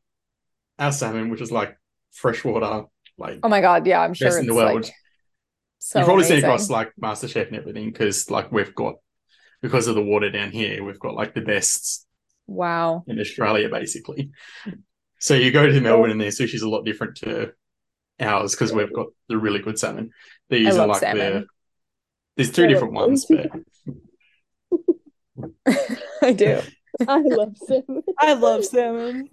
our 0.80 0.92
salmon, 0.92 1.30
which 1.30 1.42
is 1.42 1.52
like 1.52 1.78
freshwater. 2.12 2.86
Like 3.18 3.40
Oh 3.44 3.50
my 3.50 3.62
God. 3.62 3.86
Yeah, 3.86 4.02
I'm 4.02 4.14
sure 4.14 4.28
Best 4.28 4.38
it's 4.40 4.42
in 4.42 4.48
the 4.48 4.56
world. 4.56 4.84
like 4.86 4.94
so 5.80 6.00
you've 6.00 6.06
probably 6.06 6.24
seen 6.24 6.34
amazing. 6.34 6.50
across 6.50 6.70
like 6.70 6.94
MasterChef 7.02 7.48
and 7.48 7.58
everything, 7.58 7.92
because 7.92 8.30
like 8.30 8.52
we've 8.52 8.74
got 8.74 8.96
because 9.62 9.88
of 9.88 9.96
the 9.96 10.02
water 10.04 10.30
down 10.30 10.52
here, 10.52 10.84
we've 10.84 11.00
got 11.00 11.14
like 11.16 11.34
the 11.34 11.42
best 11.42 12.06
Wow. 12.48 13.04
in 13.08 13.20
Australia, 13.20 13.70
basically. 13.70 14.32
So 15.20 15.36
you 15.36 15.52
go 15.52 15.66
to 15.68 15.82
Melbourne 15.82 16.12
and 16.12 16.20
their 16.22 16.30
sushi's 16.32 16.62
a 16.64 16.70
lot 16.70 16.84
different 16.84 17.18
to 17.18 17.54
ours 18.20 18.52
because 18.54 18.74
we've 18.74 18.92
got 18.94 19.08
the 19.30 19.38
really 19.38 19.60
good 19.60 19.80
salmon. 19.80 20.12
These 20.50 20.78
are 20.78 20.82
I 20.82 20.86
using 20.86 20.88
love 20.88 20.90
like 20.90 21.02
the 21.02 21.46
there's 22.36 22.52
two 22.52 22.64
I 22.66 22.68
different 22.68 22.94
ones, 22.94 23.28
salmon. 23.28 23.66
but 25.66 25.76
I 26.22 26.34
do. 26.34 26.62
I 27.08 27.22
love 27.22 27.58
salmon. 27.58 28.04
I 28.20 28.34
love 28.34 28.66
salmon. 28.66 29.30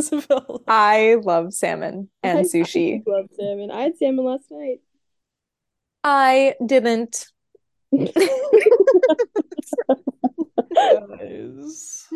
Isabel. 0.00 0.62
I 0.68 1.16
love 1.22 1.52
salmon 1.52 2.08
and 2.22 2.38
I 2.38 2.42
sushi. 2.42 3.02
love 3.06 3.26
salmon. 3.36 3.70
I 3.70 3.82
had 3.82 3.96
salmon 3.96 4.24
last 4.24 4.50
night. 4.50 4.80
I 6.02 6.54
didn't. 6.64 7.26
Guys. 10.74 12.06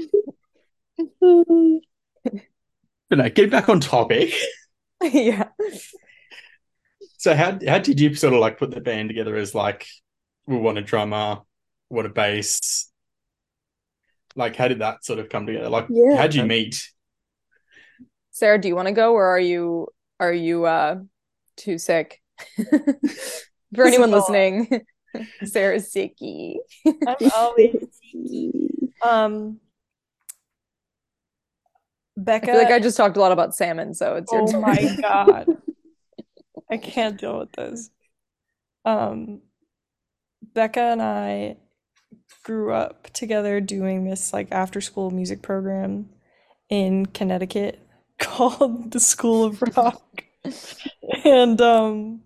but 3.10 3.18
no, 3.18 3.28
get 3.30 3.50
back 3.50 3.68
on 3.68 3.80
topic. 3.80 4.32
yeah. 5.02 5.48
So 7.18 7.34
how 7.34 7.58
how 7.66 7.78
did 7.78 8.00
you 8.00 8.14
sort 8.14 8.34
of 8.34 8.40
like 8.40 8.58
put 8.58 8.70
the 8.70 8.80
band 8.80 9.08
together 9.08 9.36
as 9.36 9.54
like 9.54 9.86
we 10.46 10.56
want 10.56 10.78
a 10.78 10.82
drummer, 10.82 11.40
we 11.90 11.96
want 11.96 12.06
a 12.06 12.10
bass? 12.10 12.90
Like 14.36 14.56
how 14.56 14.68
did 14.68 14.80
that 14.80 15.04
sort 15.04 15.18
of 15.18 15.28
come 15.28 15.46
together? 15.46 15.68
Like 15.68 15.86
Yeah. 15.90 16.16
how'd 16.16 16.34
you 16.34 16.44
meet? 16.44 16.90
Sarah, 18.34 18.58
do 18.60 18.66
you 18.66 18.74
want 18.74 18.88
to 18.88 18.92
go 18.94 19.12
or 19.14 19.24
are 19.26 19.38
you 19.38 19.86
are 20.18 20.32
you 20.32 20.64
uh 20.66 20.96
too 21.56 21.78
sick? 21.78 22.20
For 23.76 23.84
anyone 23.86 24.10
listening, 24.10 24.84
Sarah's 25.44 25.92
sicky. 25.94 26.56
I'm 26.84 27.16
always 27.34 27.76
sicky. 28.02 28.90
um 29.02 29.60
I 32.16 32.20
Becca. 32.22 32.46
feel 32.46 32.56
like 32.56 32.72
I 32.72 32.80
just 32.80 32.96
talked 32.96 33.16
a 33.16 33.20
lot 33.20 33.30
about 33.30 33.54
salmon, 33.54 33.94
so 33.94 34.16
it's 34.16 34.32
your 34.32 34.42
oh 34.42 34.46
turn. 34.50 34.60
my 34.62 34.96
god. 35.00 35.46
I 36.68 36.76
can't 36.76 37.16
deal 37.20 37.38
with 37.38 37.52
this. 37.52 37.88
Um 38.84 39.42
Becca 40.54 40.80
and 40.80 41.02
I 41.02 41.56
grew 42.42 42.72
up 42.72 43.10
together 43.12 43.60
doing 43.60 44.04
this 44.04 44.32
like 44.32 44.48
after 44.50 44.80
school 44.80 45.12
music 45.12 45.40
program 45.40 46.08
in 46.68 47.06
Connecticut 47.06 47.78
called 48.18 48.90
the 48.90 49.00
School 49.00 49.44
of 49.44 49.62
Rock. 49.76 50.24
And 51.24 51.60
um 51.60 52.20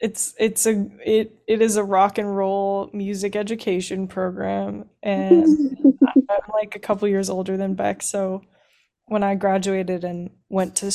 it's 0.00 0.34
it's 0.38 0.66
a 0.66 0.86
it 1.04 1.40
it 1.48 1.62
is 1.62 1.76
a 1.76 1.84
rock 1.84 2.18
and 2.18 2.36
roll 2.36 2.90
music 2.92 3.36
education 3.36 4.06
program 4.06 4.84
and 5.02 5.78
I'm 6.08 6.52
like 6.52 6.76
a 6.76 6.80
couple 6.80 7.08
years 7.08 7.30
older 7.30 7.56
than 7.56 7.74
Beck, 7.74 8.02
so 8.02 8.42
when 9.06 9.22
I 9.22 9.34
graduated 9.34 10.04
and 10.04 10.30
went 10.48 10.76
to 10.76 10.90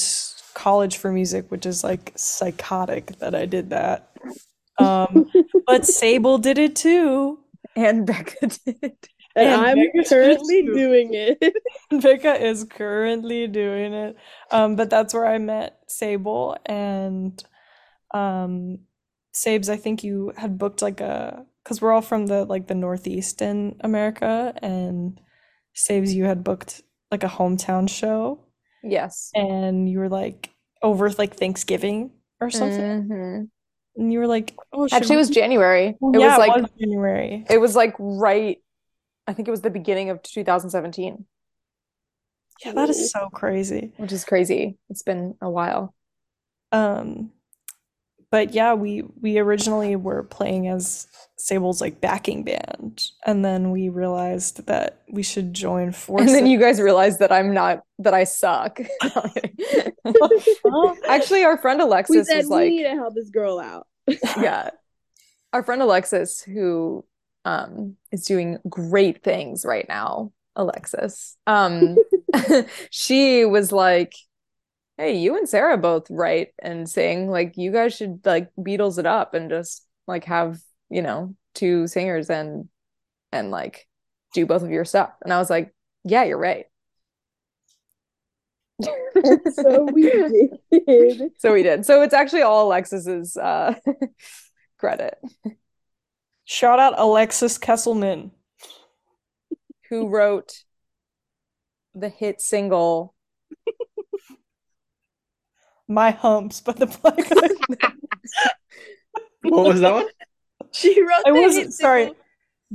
college 0.53 0.97
for 0.97 1.11
music, 1.11 1.49
which 1.49 1.65
is 1.65 1.83
like 1.83 2.11
psychotic 2.15 3.17
that 3.19 3.35
I 3.35 3.45
did 3.45 3.69
that. 3.69 4.09
Um, 4.77 5.29
but 5.65 5.85
Sable 5.85 6.37
did 6.37 6.57
it 6.57 6.75
too. 6.75 7.39
And 7.75 8.05
Becca 8.05 8.47
did. 8.65 8.97
And 9.39 9.65
And 9.65 9.79
I'm 9.95 10.03
currently 10.05 10.61
doing 10.81 11.13
it. 11.13 11.53
Becca 11.91 12.45
is 12.45 12.63
currently 12.65 13.47
doing 13.47 13.93
it. 13.93 14.15
Um, 14.51 14.75
but 14.75 14.89
that's 14.89 15.13
where 15.13 15.25
I 15.25 15.37
met 15.37 15.79
Sable 15.87 16.57
and 16.65 17.41
um 18.13 18.79
Sabes, 19.33 19.69
I 19.69 19.77
think 19.77 20.03
you 20.03 20.33
had 20.35 20.57
booked 20.57 20.81
like 20.81 21.01
a 21.01 21.45
because 21.63 21.81
we're 21.81 21.91
all 21.91 22.01
from 22.01 22.25
the 22.27 22.45
like 22.45 22.67
the 22.67 22.75
Northeast 22.75 23.41
in 23.41 23.75
America 23.81 24.53
and 24.61 25.19
Sabes, 25.75 26.13
you 26.13 26.25
had 26.25 26.43
booked 26.43 26.81
like 27.11 27.23
a 27.23 27.27
hometown 27.27 27.87
show 27.89 28.39
Yes. 28.83 29.29
and 29.35 29.89
you 29.89 29.99
were 29.99 30.09
like 30.09 30.49
over 30.81 31.09
like 31.11 31.35
Thanksgiving 31.35 32.11
or 32.41 32.49
something. 32.49 33.03
Mhm. 33.09 33.49
And 33.95 34.13
you 34.13 34.19
were 34.19 34.27
like, 34.27 34.55
oh, 34.73 34.87
Actually, 34.91 35.15
it 35.15 35.17
was 35.17 35.29
January. 35.29 35.87
It 35.89 36.19
yeah, 36.19 36.37
was 36.37 36.47
like 36.47 36.57
it 36.57 36.61
was 36.61 36.71
January. 36.79 37.45
it 37.49 37.57
was 37.59 37.75
like 37.75 37.93
right 37.99 38.57
I 39.29 39.33
think 39.33 39.47
it 39.47 39.51
was 39.51 39.61
the 39.61 39.69
beginning 39.69 40.09
of 40.09 40.21
2017, 40.23 41.25
Yeah, 42.65 42.71
that 42.73 42.89
is 42.89 43.11
so 43.11 43.29
crazy. 43.31 43.93
which 43.97 44.11
is 44.11 44.25
crazy. 44.25 44.77
It's 44.89 45.03
been 45.03 45.35
a 45.41 45.49
while. 45.49 45.93
Um, 46.71 47.31
but 48.31 48.53
yeah, 48.53 48.73
we 48.75 49.03
we 49.21 49.39
originally 49.39 49.95
were 49.95 50.23
playing 50.23 50.67
as 50.67 51.07
Sable's 51.37 51.81
like 51.81 51.99
backing 52.01 52.43
band, 52.43 53.03
and 53.25 53.43
then 53.43 53.71
we 53.71 53.89
realized 53.89 54.65
that 54.67 55.01
we 55.11 55.23
should 55.23 55.53
join 55.53 55.91
forces. 55.91 56.27
And 56.31 56.35
then 56.35 56.45
you 56.47 56.59
guys 56.59 56.79
realized 56.81 57.19
that 57.19 57.31
I'm 57.31 57.53
not 57.53 57.81
that 57.99 58.13
I 58.13 58.23
suck. 58.25 58.79
Actually, 61.07 61.43
our 61.43 61.57
friend 61.57 61.79
We 61.79 61.85
Alexis 61.85 62.27
said 62.27 62.37
was 62.37 62.45
we 62.47 62.51
like 62.55 62.69
need 62.69 62.83
to 62.83 62.89
help 62.95 63.15
this 63.15 63.29
girl 63.29 63.59
out. 63.59 63.87
yeah. 64.37 64.69
Our 65.53 65.63
friend 65.63 65.81
Alexis, 65.81 66.41
who 66.41 67.05
um 67.45 67.95
is 68.11 68.25
doing 68.25 68.59
great 68.67 69.23
things 69.23 69.65
right 69.65 69.87
now, 69.87 70.31
Alexis. 70.55 71.37
Um 71.47 71.97
she 72.91 73.45
was 73.45 73.71
like, 73.71 74.13
Hey, 74.97 75.17
you 75.17 75.37
and 75.37 75.47
Sarah 75.47 75.77
both 75.77 76.07
write 76.09 76.49
and 76.59 76.89
sing. 76.89 77.29
Like 77.29 77.57
you 77.57 77.71
guys 77.71 77.95
should 77.95 78.25
like 78.25 78.49
Beatles 78.59 78.99
it 78.99 79.05
up 79.05 79.33
and 79.33 79.49
just 79.49 79.85
like 80.07 80.25
have, 80.25 80.59
you 80.89 81.01
know, 81.01 81.35
two 81.55 81.87
singers 81.87 82.29
and 82.29 82.67
and 83.31 83.51
like 83.51 83.87
do 84.33 84.45
both 84.45 84.63
of 84.63 84.71
your 84.71 84.85
stuff. 84.85 85.11
And 85.23 85.31
I 85.33 85.37
was 85.37 85.49
like, 85.49 85.73
Yeah, 86.03 86.23
you're 86.25 86.37
right. 86.37 86.65
so 89.53 89.83
we 89.91 90.03
did. 90.03 91.31
So 91.37 91.53
we 91.53 91.63
did. 91.63 91.85
So 91.85 92.01
it's 92.01 92.13
actually 92.13 92.43
all 92.43 92.67
Alexis's 92.67 93.35
uh 93.37 93.75
credit. 94.77 95.17
Shout 96.51 96.79
out 96.79 96.95
Alexis 96.97 97.59
Kesselman. 97.59 98.31
who 99.91 100.07
wrote 100.15 100.63
the 101.93 102.09
hit 102.09 102.41
single 102.41 103.13
My 105.87 106.09
humps, 106.09 106.59
but 106.61 106.77
the 106.77 106.87
black 106.87 107.19
Eyed 107.31 107.91
What 109.43 109.67
was 109.67 109.79
that 109.81 109.93
one? 109.93 110.07
She 110.71 110.99
wrote 111.03 111.21
I 111.27 111.31
the 111.31 111.39
wasn't- 111.39 111.65
hit 111.65 111.73
sorry. 111.73 112.03
single, 112.05 112.23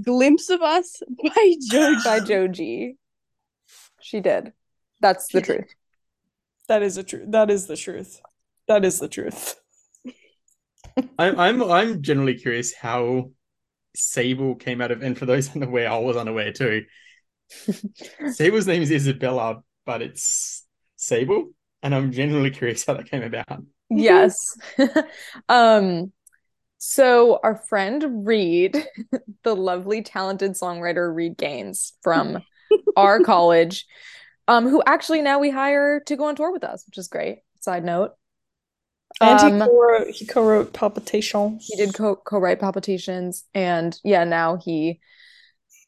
Glimpse 0.02 0.50
of 0.50 0.62
Us 0.62 1.02
by 1.24 1.54
Joe 1.68 1.94
by 2.04 2.20
Joji. 2.20 2.96
She 4.00 4.20
did. 4.20 4.52
That's 5.00 5.26
the 5.32 5.40
truth. 5.40 5.74
That 6.68 6.82
is 6.84 6.96
a 6.96 7.02
truth. 7.02 7.24
That 7.32 7.50
is 7.50 7.66
the 7.66 7.76
truth. 7.76 8.20
That 8.68 8.84
is 8.84 9.00
the 9.00 9.08
truth. 9.08 9.56
I'm 11.18 11.38
I'm 11.40 11.62
I'm 11.62 12.02
generally 12.02 12.34
curious 12.34 12.72
how 12.74 13.30
Sable 13.94 14.54
came 14.56 14.80
out 14.80 14.90
of, 14.90 15.02
and 15.02 15.16
for 15.18 15.26
those 15.26 15.50
unaware, 15.56 15.90
I 15.90 15.98
was 15.98 16.16
unaware 16.16 16.52
too. 16.52 16.84
Sable's 18.32 18.66
name 18.66 18.82
is 18.82 18.90
Isabella, 18.90 19.62
but 19.84 20.02
it's 20.02 20.64
Sable, 20.96 21.50
and 21.82 21.94
I'm 21.94 22.12
genuinely 22.12 22.50
curious 22.50 22.84
how 22.84 22.94
that 22.94 23.10
came 23.10 23.22
about. 23.22 23.62
Yes. 23.90 24.36
Um 25.48 26.12
So 26.78 27.40
our 27.42 27.56
friend 27.56 28.26
Reed, 28.26 28.86
the 29.42 29.56
lovely, 29.56 30.02
talented 30.02 30.52
songwriter 30.52 31.14
Reed 31.14 31.36
Gaines 31.36 31.94
from 32.02 32.42
our 32.96 33.20
college, 33.20 33.86
um, 34.48 34.68
who 34.68 34.82
actually 34.86 35.22
now 35.22 35.38
we 35.38 35.50
hire 35.50 36.00
to 36.00 36.16
go 36.16 36.24
on 36.24 36.36
tour 36.36 36.52
with 36.52 36.64
us, 36.64 36.84
which 36.86 36.98
is 36.98 37.08
great. 37.08 37.38
Side 37.60 37.84
note. 37.84 38.12
And 39.20 39.40
he 39.40 39.50
Um, 39.50 39.60
co-wrote, 39.60 40.08
he 40.10 40.26
co-wrote 40.26 40.72
Palpitations. 40.72 41.66
He 41.66 41.76
did 41.76 41.94
co 41.94 42.16
co-write 42.16 42.60
Palpitations, 42.60 43.44
and 43.54 43.98
yeah, 44.04 44.24
now 44.24 44.56
he 44.56 45.00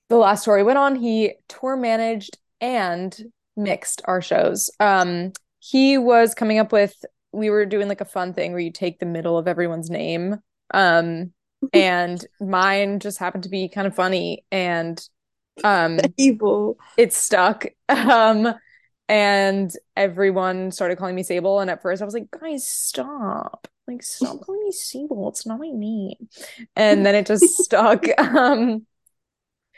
the 0.09 0.17
last 0.17 0.45
tour 0.45 0.57
he 0.57 0.63
went 0.63 0.79
on, 0.79 0.97
he 0.97 1.35
tour 1.49 1.77
managed 1.77 2.39
and 2.61 3.17
mixed 3.57 4.03
our 4.05 4.23
shows. 4.23 4.71
Um, 4.81 5.33
he 5.59 5.99
was 5.99 6.35
coming 6.35 6.59
up 6.59 6.73
with 6.73 6.95
we 7.33 7.51
were 7.51 7.67
doing 7.67 7.89
like 7.89 8.01
a 8.01 8.05
fun 8.07 8.33
thing 8.33 8.53
where 8.53 8.61
you 8.61 8.73
take 8.73 8.99
the 8.99 9.07
middle 9.07 9.37
of 9.37 9.49
everyone's 9.49 9.91
name. 9.91 10.37
Um, 10.73 11.33
and 11.73 12.25
mine 12.41 13.01
just 13.01 13.19
happened 13.19 13.43
to 13.45 13.49
be 13.51 13.69
kind 13.69 13.87
of 13.87 13.95
funny 13.95 14.45
and 14.51 15.03
um 15.65 15.99
Evil. 16.17 16.77
it 16.97 17.13
stuck. 17.13 17.67
Um, 17.89 18.55
and 19.09 19.71
everyone 19.97 20.71
started 20.73 20.99
calling 20.99 21.15
me 21.15 21.23
Sable. 21.23 21.61
And 21.61 21.71
at 21.71 21.83
first 21.83 22.03
I 22.03 22.05
was 22.05 22.15
like, 22.15 22.31
guys, 22.31 22.67
stop. 22.67 23.69
Like, 23.87 24.03
stop 24.03 24.41
calling 24.45 24.65
me 24.65 24.73
Sable. 24.73 25.29
It's 25.29 25.47
not 25.47 25.61
my 25.61 25.71
name. 25.73 26.29
And 26.75 27.07
then 27.07 27.15
it 27.15 27.27
just 27.27 27.45
stuck. 27.65 28.05
Um, 28.19 28.87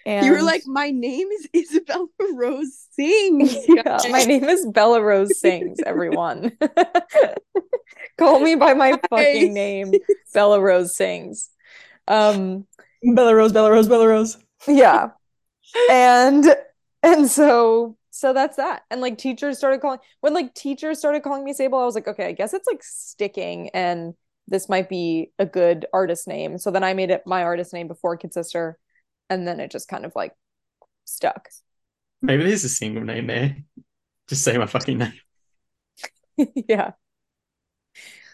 and 0.06 0.24
You 0.24 0.32
were 0.32 0.42
like, 0.42 0.62
my 0.66 0.90
name 0.90 1.28
is 1.28 1.48
Isabella 1.54 2.06
Rose 2.34 2.86
Sings. 2.92 3.54
yeah, 3.68 3.98
my 4.10 4.24
name 4.24 4.44
is 4.44 4.64
Bella 4.66 5.02
Rose 5.02 5.38
Sings, 5.38 5.80
everyone. 5.84 6.56
Call 8.18 8.40
me 8.40 8.54
by 8.54 8.74
my 8.74 8.98
fucking 9.10 9.52
name, 9.52 9.92
Bella 10.32 10.60
Rose 10.60 10.96
Sings. 10.96 11.50
Um, 12.06 12.66
Bella 13.02 13.34
Rose, 13.34 13.52
Bella 13.52 13.70
Rose, 13.70 13.88
Bella 13.88 14.08
Rose. 14.08 14.38
yeah 14.66 15.10
and 15.90 16.46
and 17.02 17.28
so 17.28 17.96
so 18.18 18.32
that's 18.32 18.56
that 18.56 18.82
and 18.90 19.00
like 19.00 19.16
teachers 19.16 19.58
started 19.58 19.80
calling 19.80 20.00
when 20.20 20.34
like 20.34 20.52
teachers 20.54 20.98
started 20.98 21.22
calling 21.22 21.44
me 21.44 21.52
sable 21.52 21.78
i 21.78 21.84
was 21.84 21.94
like 21.94 22.08
okay 22.08 22.26
i 22.26 22.32
guess 22.32 22.52
it's 22.52 22.66
like 22.66 22.82
sticking 22.82 23.68
and 23.70 24.14
this 24.48 24.68
might 24.68 24.88
be 24.88 25.30
a 25.38 25.46
good 25.46 25.86
artist 25.92 26.26
name 26.26 26.58
so 26.58 26.70
then 26.70 26.82
i 26.82 26.94
made 26.94 27.10
it 27.10 27.22
my 27.26 27.42
artist 27.44 27.72
name 27.72 27.86
before 27.86 28.16
Kid 28.16 28.32
Sistr 28.32 28.74
and 29.30 29.46
then 29.46 29.60
it 29.60 29.70
just 29.70 29.88
kind 29.88 30.04
of 30.04 30.12
like 30.16 30.32
stuck 31.04 31.48
Maybe 32.20 32.42
there's 32.42 32.64
a 32.64 32.68
single 32.68 33.04
name 33.04 33.28
there. 33.28 33.44
Eh? 33.44 33.52
Just 34.28 34.42
say 34.42 34.58
my 34.58 34.66
fucking 34.66 34.98
name. 34.98 35.12
yeah 36.68 36.92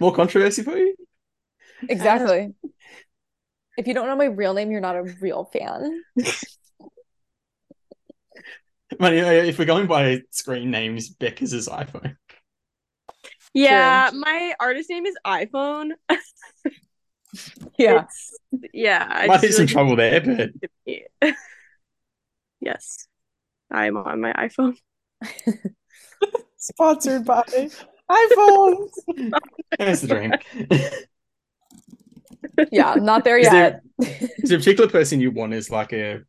More 0.01 0.12
controversy 0.12 0.62
for 0.62 0.76
you? 0.76 0.97
exactly 1.89 2.55
if 3.76 3.87
you 3.87 3.95
don't 3.95 4.07
know 4.07 4.16
my 4.16 4.24
real 4.24 4.55
name 4.55 4.70
you're 4.70 4.80
not 4.80 4.97
a 4.97 5.03
real 5.20 5.45
fan 5.45 6.03
But 8.99 9.14
if 9.14 9.59
we're 9.59 9.64
going 9.64 9.87
by 9.87 10.20
screen 10.30 10.70
names, 10.70 11.09
Becca's 11.09 11.53
is 11.53 11.66
his 11.66 11.68
iPhone. 11.68 12.16
Yeah, 13.53 14.11
my 14.14 14.55
artist 14.61 14.91
name 14.91 15.07
is 15.07 15.14
iPhone. 15.26 15.91
yeah 17.78 18.05
It's, 18.05 18.39
yeah. 18.72 19.07
I 19.11 19.26
Might 19.26 19.41
be 19.43 19.51
some 19.51 19.62
really- 19.62 19.72
trouble 19.72 19.97
there, 19.97 20.20
but 20.20 20.51
yes. 22.61 23.09
I'm 23.70 23.97
on 23.97 24.20
my 24.20 24.32
iPhone. 24.35 24.76
Sponsored 26.59 27.24
by 27.24 27.43
iPhones. 28.11 28.91
that's 29.78 30.01
the 30.03 30.09
dream. 30.09 30.32
yeah 32.70 32.95
not 32.95 33.24
there 33.24 33.39
Is 33.39 33.45
yet 33.53 33.80
there- 33.99 34.09
Is 34.39 34.51
there 34.51 34.59
a 34.59 34.61
particular 34.61 34.91
person 34.91 35.20
you 35.20 35.30
want 35.30 35.53
as 35.55 35.70
like 35.70 35.93
a 35.93 36.20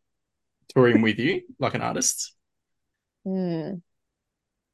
touring 0.70 1.02
with 1.02 1.20
you, 1.20 1.42
like 1.60 1.74
an 1.74 1.82
artist? 1.82 2.35
Hmm. 3.26 3.76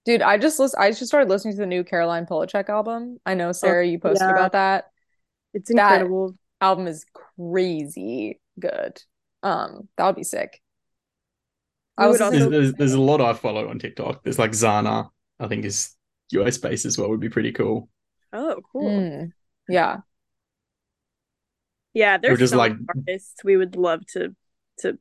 Dude, 0.06 0.22
I 0.22 0.38
just 0.38 0.60
list 0.60 0.76
I 0.78 0.90
just 0.90 1.08
started 1.08 1.30
listening 1.30 1.54
to 1.56 1.60
the 1.62 1.66
new 1.68 1.84
Caroline 1.84 2.26
Polachek 2.26 2.70
album. 2.70 3.18
I 3.26 3.34
know, 3.36 3.52
Sarah, 3.52 3.86
you 3.86 4.00
posted 4.00 4.28
yeah. 4.28 4.32
about 4.34 4.52
that. 4.54 4.86
It's 5.54 5.70
That- 5.74 5.94
incredible. 5.94 6.36
Album 6.60 6.86
is 6.88 7.06
crazy 7.38 8.40
good. 8.60 9.02
Um, 9.42 9.88
that 9.98 10.06
would 10.06 10.16
be 10.16 10.24
sick. 10.24 10.62
I 11.98 12.08
was 12.08 12.20
would 12.20 12.26
listening- 12.26 12.42
also- 12.44 12.50
There's, 12.52 12.66
there's, 12.72 12.78
there's 12.78 12.94
a 12.94 13.02
lot 13.02 13.20
I 13.22 13.34
follow 13.34 13.68
on 13.68 13.80
TikTok. 13.80 14.24
There's 14.24 14.38
like 14.40 14.52
Zana, 14.52 15.10
I 15.40 15.48
think 15.48 15.66
is 15.66 15.96
US 16.32 16.58
based 16.58 16.86
as 16.86 16.98
well, 16.98 17.10
would 17.10 17.20
be 17.20 17.30
pretty 17.30 17.52
cool. 17.52 17.90
Oh, 18.34 18.62
cool. 18.72 18.90
Hmm. 18.90 19.26
Yeah. 19.68 19.98
Yeah, 21.94 22.18
there's 22.18 22.40
just 22.40 22.52
so 22.54 22.58
like- 22.58 22.74
artists 22.96 23.44
we 23.44 23.58
would 23.58 23.76
love 23.76 24.06
to 24.14 24.36
to 24.80 24.98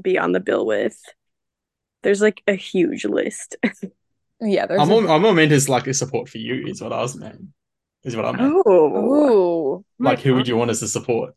be 0.00 0.18
on 0.18 0.32
the 0.32 0.40
bill 0.40 0.64
with. 0.64 0.98
There's 2.02 2.20
like 2.20 2.42
a 2.46 2.54
huge 2.54 3.04
list. 3.04 3.56
Yeah, 4.44 4.66
there's 4.66 4.80
I'm 4.82 4.90
a- 4.90 5.00
more, 5.02 5.08
I'm 5.08 5.22
more 5.22 5.32
meant 5.34 5.52
as 5.52 5.68
like 5.68 5.86
a 5.86 5.94
support 5.94 6.28
for 6.28 6.38
you, 6.38 6.66
is 6.66 6.82
what 6.82 6.92
I 6.92 7.00
was 7.00 7.14
meant. 7.16 7.42
Is 8.02 8.16
what 8.16 8.24
I 8.24 8.32
meant. 8.32 8.52
Oh, 8.66 9.76
Ooh, 9.78 9.84
like, 10.00 10.18
who 10.18 10.34
would 10.34 10.48
you 10.48 10.56
want 10.56 10.70
as 10.72 10.82
a 10.82 10.88
support? 10.88 11.34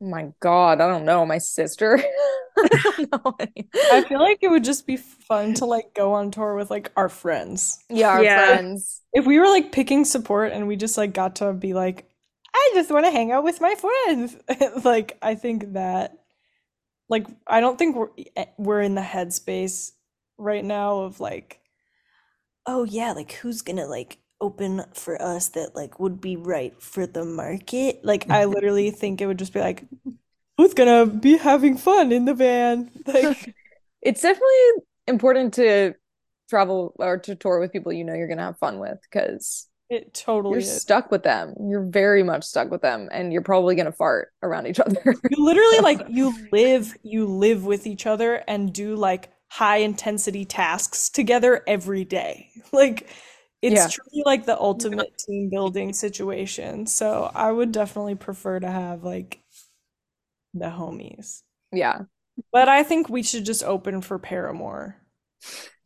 my 0.00 0.28
God, 0.40 0.80
I 0.82 0.88
don't 0.88 1.06
know. 1.06 1.24
My 1.24 1.38
sister. 1.38 1.98
I 2.58 2.68
don't 2.82 3.12
know 3.24 3.34
any- 3.40 3.68
I 3.92 4.02
feel 4.02 4.20
like 4.20 4.38
it 4.42 4.50
would 4.50 4.62
just 4.64 4.86
be 4.86 4.96
fun 4.98 5.54
to 5.54 5.64
like 5.64 5.94
go 5.94 6.12
on 6.12 6.30
tour 6.30 6.54
with 6.54 6.70
like 6.70 6.92
our 6.96 7.08
friends. 7.08 7.78
Yeah, 7.88 8.10
our 8.10 8.22
Yeah. 8.22 8.46
friends. 8.56 9.00
If 9.14 9.24
we 9.26 9.38
were 9.38 9.46
like 9.46 9.72
picking 9.72 10.04
support 10.04 10.52
and 10.52 10.68
we 10.68 10.76
just 10.76 10.98
like 10.98 11.14
got 11.14 11.36
to 11.36 11.54
be 11.54 11.72
like, 11.72 12.08
I 12.54 12.70
just 12.74 12.90
want 12.90 13.06
to 13.06 13.10
hang 13.10 13.32
out 13.32 13.42
with 13.44 13.60
my 13.62 13.74
friends. 13.74 14.36
like 14.84 15.16
I 15.22 15.34
think 15.34 15.72
that 15.72 16.17
like 17.08 17.26
I 17.46 17.60
don't 17.60 17.78
think 17.78 17.96
we're 17.96 18.08
eh, 18.36 18.46
we're 18.58 18.80
in 18.80 18.94
the 18.94 19.02
headspace 19.02 19.92
right 20.38 20.64
now 20.64 21.00
of 21.00 21.20
like 21.20 21.60
oh 22.66 22.84
yeah, 22.84 23.12
like 23.12 23.32
who's 23.32 23.62
gonna 23.62 23.86
like 23.86 24.18
open 24.40 24.84
for 24.94 25.20
us 25.20 25.48
that 25.50 25.74
like 25.74 25.98
would 25.98 26.20
be 26.20 26.36
right 26.36 26.80
for 26.82 27.06
the 27.06 27.24
market? 27.24 28.00
Like 28.04 28.30
I 28.30 28.44
literally 28.44 28.90
think 28.90 29.20
it 29.20 29.26
would 29.26 29.38
just 29.38 29.52
be 29.52 29.60
like 29.60 29.84
who's 30.56 30.74
gonna 30.74 31.06
be 31.06 31.36
having 31.36 31.76
fun 31.76 32.12
in 32.12 32.24
the 32.24 32.34
van? 32.34 32.90
Like 33.06 33.54
It's 34.02 34.22
definitely 34.22 34.84
important 35.08 35.54
to 35.54 35.94
travel 36.48 36.94
or 36.98 37.18
to 37.18 37.34
tour 37.34 37.60
with 37.60 37.72
people 37.72 37.92
you 37.92 38.04
know 38.04 38.14
you're 38.14 38.28
gonna 38.28 38.42
have 38.42 38.58
fun 38.58 38.78
with 38.78 38.98
because 39.02 39.66
it 39.90 40.12
totally 40.14 40.54
you're 40.54 40.60
is. 40.60 40.82
stuck 40.82 41.10
with 41.10 41.22
them. 41.22 41.54
You're 41.68 41.84
very 41.84 42.22
much 42.22 42.44
stuck 42.44 42.70
with 42.70 42.82
them, 42.82 43.08
and 43.12 43.32
you're 43.32 43.42
probably 43.42 43.74
gonna 43.74 43.92
fart 43.92 44.28
around 44.42 44.66
each 44.66 44.80
other. 44.86 45.14
You 45.28 45.44
literally 45.44 45.80
like 45.82 46.04
you 46.08 46.48
live 46.52 46.96
you 47.02 47.26
live 47.26 47.64
with 47.64 47.86
each 47.86 48.06
other 48.06 48.36
and 48.48 48.72
do 48.72 48.96
like 48.96 49.30
high 49.50 49.78
intensity 49.78 50.44
tasks 50.44 51.08
together 51.10 51.62
every 51.66 52.04
day. 52.04 52.50
Like 52.72 53.08
it's 53.62 53.74
Yeah. 53.74 53.88
truly 53.88 54.22
like 54.24 54.46
the 54.46 54.58
ultimate 54.60 55.16
team 55.18 55.48
building 55.50 55.92
situation. 55.92 56.86
So 56.86 57.30
I 57.34 57.50
would 57.50 57.72
definitely 57.72 58.14
prefer 58.14 58.60
to 58.60 58.70
have 58.70 59.02
like 59.04 59.40
the 60.54 60.66
homies. 60.70 61.42
Yeah, 61.72 62.04
But 62.52 62.68
I 62.68 62.82
think 62.82 63.08
we 63.08 63.22
should 63.22 63.44
just 63.46 63.64
open 63.64 64.00
for 64.02 64.18
Paramore. 64.18 64.96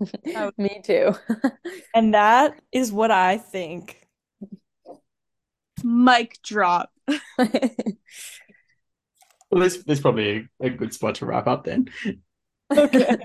me 0.59 0.81
too. 0.85 1.15
And 1.95 2.15
that 2.15 2.59
is 2.73 2.91
what 2.93 3.11
I 3.11 3.39
think. 3.39 4.07
mic 5.83 6.39
drop. 6.43 6.91
Well, 9.51 9.61
there's, 9.61 9.85
there's 9.85 10.01
probably 10.01 10.49
a, 10.63 10.67
a 10.67 10.71
good 10.71 10.95
spot 10.95 11.17
to 11.17 11.27
wrap 11.27 11.47
up 11.47 11.65
then. 11.65 11.91
Okay. 12.75 13.19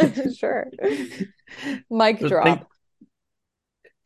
Um, 0.00 0.34
sure. 0.34 0.68
Mic 1.90 2.20
But 2.20 2.28
drop. 2.28 2.44
Thank, 2.46 2.62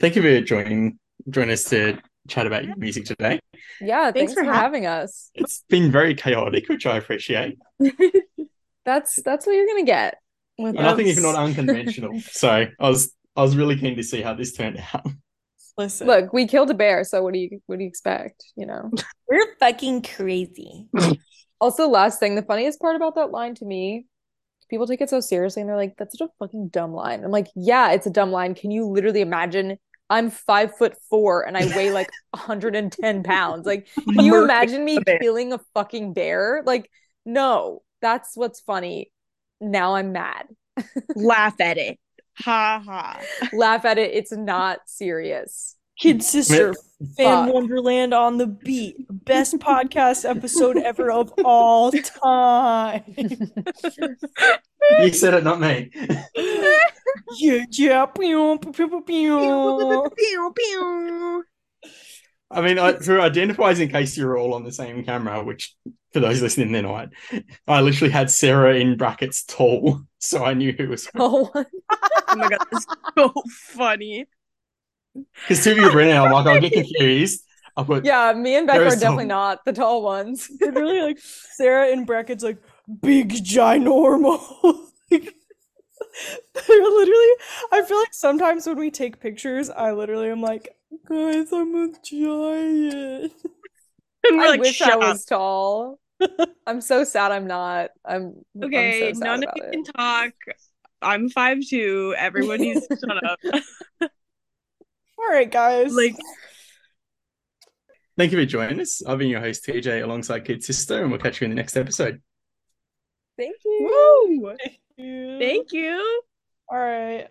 thank 0.01 0.17
you 0.17 0.23
for 0.23 0.41
joining 0.41 0.99
join 1.31 1.49
us 1.49 1.63
to 1.65 1.99
chat 2.27 2.49
about 2.49 2.65
your 2.65 2.75
music 2.77 3.05
today. 3.05 3.39
Yeah, 3.81 4.11
thanks, 4.11 4.19
Thanks 4.19 4.35
for 4.35 4.45
for 4.45 4.53
having 4.53 4.87
us. 4.87 5.31
It's 5.35 5.65
been 5.69 5.93
very 5.93 6.17
chaotic, 6.17 6.69
which 6.69 6.87
I 6.87 6.97
appreciate. 6.97 7.57
That's 8.85 9.23
that's 9.23 9.47
what 9.47 9.53
you're 9.53 9.67
gonna 9.67 9.85
get 9.85 10.19
with 10.59 10.75
Nothing 10.75 11.09
us. 11.09 11.17
if 11.17 11.23
not 11.23 11.35
unconventional. 11.35 12.21
so 12.31 12.49
I 12.49 12.89
was 12.89 13.15
I 13.37 13.43
was 13.43 13.57
really 13.57 13.77
keen 13.77 13.97
to 13.97 14.03
see 14.03 14.23
how 14.23 14.35
this 14.35 14.53
turned 14.53 14.83
out. 14.93 15.07
Listen. 15.79 16.07
Look, 16.07 16.33
we 16.33 16.47
killed 16.47 16.71
a 16.71 16.75
bear, 16.75 17.03
so 17.05 17.23
what 17.23 17.33
do 17.33 17.41
you 17.41 17.61
what 17.67 17.77
do 17.77 17.85
you 17.85 17.89
expect? 17.89 18.45
You 18.57 18.67
know. 18.67 18.91
we're 19.29 19.57
fucking 19.59 20.03
crazy. 20.03 20.89
Also, 21.63 21.87
last 21.87 22.19
thing, 22.19 22.35
the 22.35 22.43
funniest 22.43 22.81
part 22.81 22.97
about 22.97 23.15
that 23.15 23.31
line 23.31 23.55
to 23.55 23.65
me, 23.65 24.05
people 24.69 24.85
take 24.85 25.01
it 25.01 25.09
so 25.09 25.21
seriously 25.21 25.61
and 25.61 25.69
they're 25.69 25.77
like, 25.77 25.95
that's 25.97 26.19
such 26.19 26.27
a 26.27 26.33
fucking 26.41 26.71
dumb 26.71 26.93
line. 26.93 27.23
I'm 27.23 27.31
like, 27.31 27.47
yeah, 27.55 27.93
it's 27.93 28.09
a 28.09 28.11
dumb 28.11 28.33
line. 28.33 28.57
Can 28.57 28.73
you 28.73 28.87
literally 28.87 29.21
imagine? 29.21 29.79
I'm 30.11 30.29
five 30.31 30.77
foot 30.77 30.97
four 31.09 31.47
and 31.47 31.57
I 31.57 31.67
weigh 31.77 31.93
like 31.93 32.11
110 32.33 33.23
pounds. 33.23 33.65
Like, 33.65 33.87
can 33.95 34.25
you 34.25 34.43
imagine 34.43 34.85
me 34.85 34.99
a 35.07 35.19
killing 35.21 35.53
a 35.53 35.61
fucking 35.73 36.15
bear? 36.15 36.65
Like, 36.67 36.91
no, 37.25 37.83
that's 38.01 38.37
what's 38.37 38.59
funny. 38.59 39.12
Now 39.63 39.95
I'm 39.95 40.13
mad. 40.13 40.49
Laugh 41.15 41.61
at 41.61 41.79
it. 41.79 41.99
Ha 42.39 42.83
ha. 42.85 43.21
Laugh 43.53 43.85
at 43.85 43.99
it. 43.99 44.11
It's 44.13 44.33
not 44.33 44.81
serious. 44.87 45.77
Kid 45.99 46.19
Sistr, 46.19 46.75
Fan 47.17 47.47
Fuck. 47.47 47.55
Wonderland 47.55 48.13
on 48.13 48.39
the 48.39 48.47
Beat, 48.49 48.97
best 49.09 49.55
podcast 49.59 50.29
episode 50.29 50.79
ever 50.79 51.13
of 51.13 51.33
all 51.45 51.93
time. 51.93 53.05
You 54.99 55.13
said 55.13 55.35
it, 55.35 55.45
not 55.45 55.61
me. 55.61 55.91
Yeah, 57.37 57.65
yeah, 57.71 58.07
pew, 58.07 58.59
pew, 58.59 58.73
pew, 58.73 59.03
pew, 59.05 60.53
pew. 60.57 61.45
I 62.53 62.61
mean, 62.61 62.79
I, 62.79 62.93
for 62.95 63.19
identifiers, 63.19 63.81
in 63.81 63.89
case 63.89 64.17
you're 64.17 64.37
all 64.39 64.55
on 64.55 64.65
the 64.65 64.73
same 64.73 65.05
camera, 65.05 65.43
which 65.43 65.75
for 66.13 66.21
those 66.21 66.43
listening, 66.43 66.73
they're 66.73 66.83
not. 66.83 67.09
I 67.67 67.81
literally 67.81 68.13
had 68.13 68.31
Sarah 68.31 68.75
in 68.77 68.97
brackets 68.97 69.45
tall, 69.45 70.03
so 70.19 70.45
I 70.45 70.55
knew 70.55 70.73
who 70.73 70.89
was. 70.89 71.09
Oh, 71.17 71.51
Oh 71.55 72.37
my 72.37 72.49
god, 72.49 72.67
that's 72.71 72.87
so 73.19 73.33
funny. 73.51 74.27
Because 75.15 75.63
two 75.63 75.73
of 75.73 75.77
you 75.79 75.89
are 75.89 75.93
Brennan, 75.93 76.17
I'm 76.17 76.33
like, 76.33 76.47
I'll 76.47 76.61
get 76.61 76.73
confused. 76.73 77.43
I'll 77.77 77.85
put 77.85 78.05
yeah, 78.05 78.33
me 78.33 78.57
and 78.57 78.67
Becca 78.67 78.79
There 78.81 78.89
are 78.89 78.97
definitely 78.97 79.25
some- 79.25 79.29
not 79.29 79.65
the 79.65 79.73
tall 79.73 80.03
ones. 80.03 80.49
They're 80.59 80.73
literally, 80.73 81.03
like 81.03 81.19
Sarah 81.21 81.89
in 81.89 82.05
brackets, 82.05 82.43
like 82.43 82.59
big 83.01 83.31
ginormal. 83.31 84.41
like, 85.11 85.35
they're 86.55 86.83
literally. 86.83 87.31
I 87.71 87.83
feel 87.87 87.99
like 87.99 88.15
sometimes 88.15 88.67
when 88.67 88.77
we 88.79 88.91
take 88.91 89.21
pictures, 89.21 89.71
I 89.71 89.93
literally 89.93 90.31
am 90.31 90.41
like, 90.41 90.75
guys, 91.09 91.53
I'm 91.53 91.75
a 91.75 91.93
giant. 92.03 93.33
And 94.25 94.39
we're 94.39 94.45
I 94.45 94.51
like, 94.51 94.61
wish 94.61 94.81
I 94.81 94.91
shut 94.91 95.03
up. 95.03 95.15
was 95.15 95.25
tall. 95.25 95.99
I'm 96.65 96.81
so 96.81 97.03
sad 97.03 97.33
I'm 97.33 97.49
not. 97.49 97.91
I'm 98.05 98.35
I'm 98.63 98.65
Okay, 98.69 99.01
so 99.13 99.19
sad 99.19 99.25
none 99.25 99.43
of 99.43 99.43
about 99.43 99.57
you 99.57 99.63
it. 99.65 99.73
can 99.73 99.85
talk. 99.85 100.31
I'm 101.03 101.29
five 101.29 101.59
two. 101.69 102.15
Everyone 102.17 102.61
needs 102.61 102.87
to 102.87 102.97
shut 102.97 103.25
up. 103.25 103.41
All 105.19 105.29
right, 105.29 105.51
guys. 105.51 105.93
Like, 105.93 106.15
Thank 108.17 108.31
you 108.31 108.39
for 108.39 108.47
joining 108.47 108.79
us. 108.81 109.03
I've 109.05 109.19
been 109.19 109.29
your 109.29 109.41
host, 109.41 109.67
TJ, 109.67 110.05
alongside 110.05 110.45
Kid 110.45 110.61
Sistr, 110.61 111.01
and 111.03 111.11
we'll 111.11 111.19
catch 111.19 111.41
you 111.41 111.47
in 111.47 111.51
the 111.51 111.57
next 111.57 111.77
episode. 111.77 112.23
Thank 113.37 113.57
you. 113.65 114.37
woo! 114.39 114.57
Thank 115.41 115.73
you. 115.73 116.23
All 116.71 116.79
right. 116.79 117.27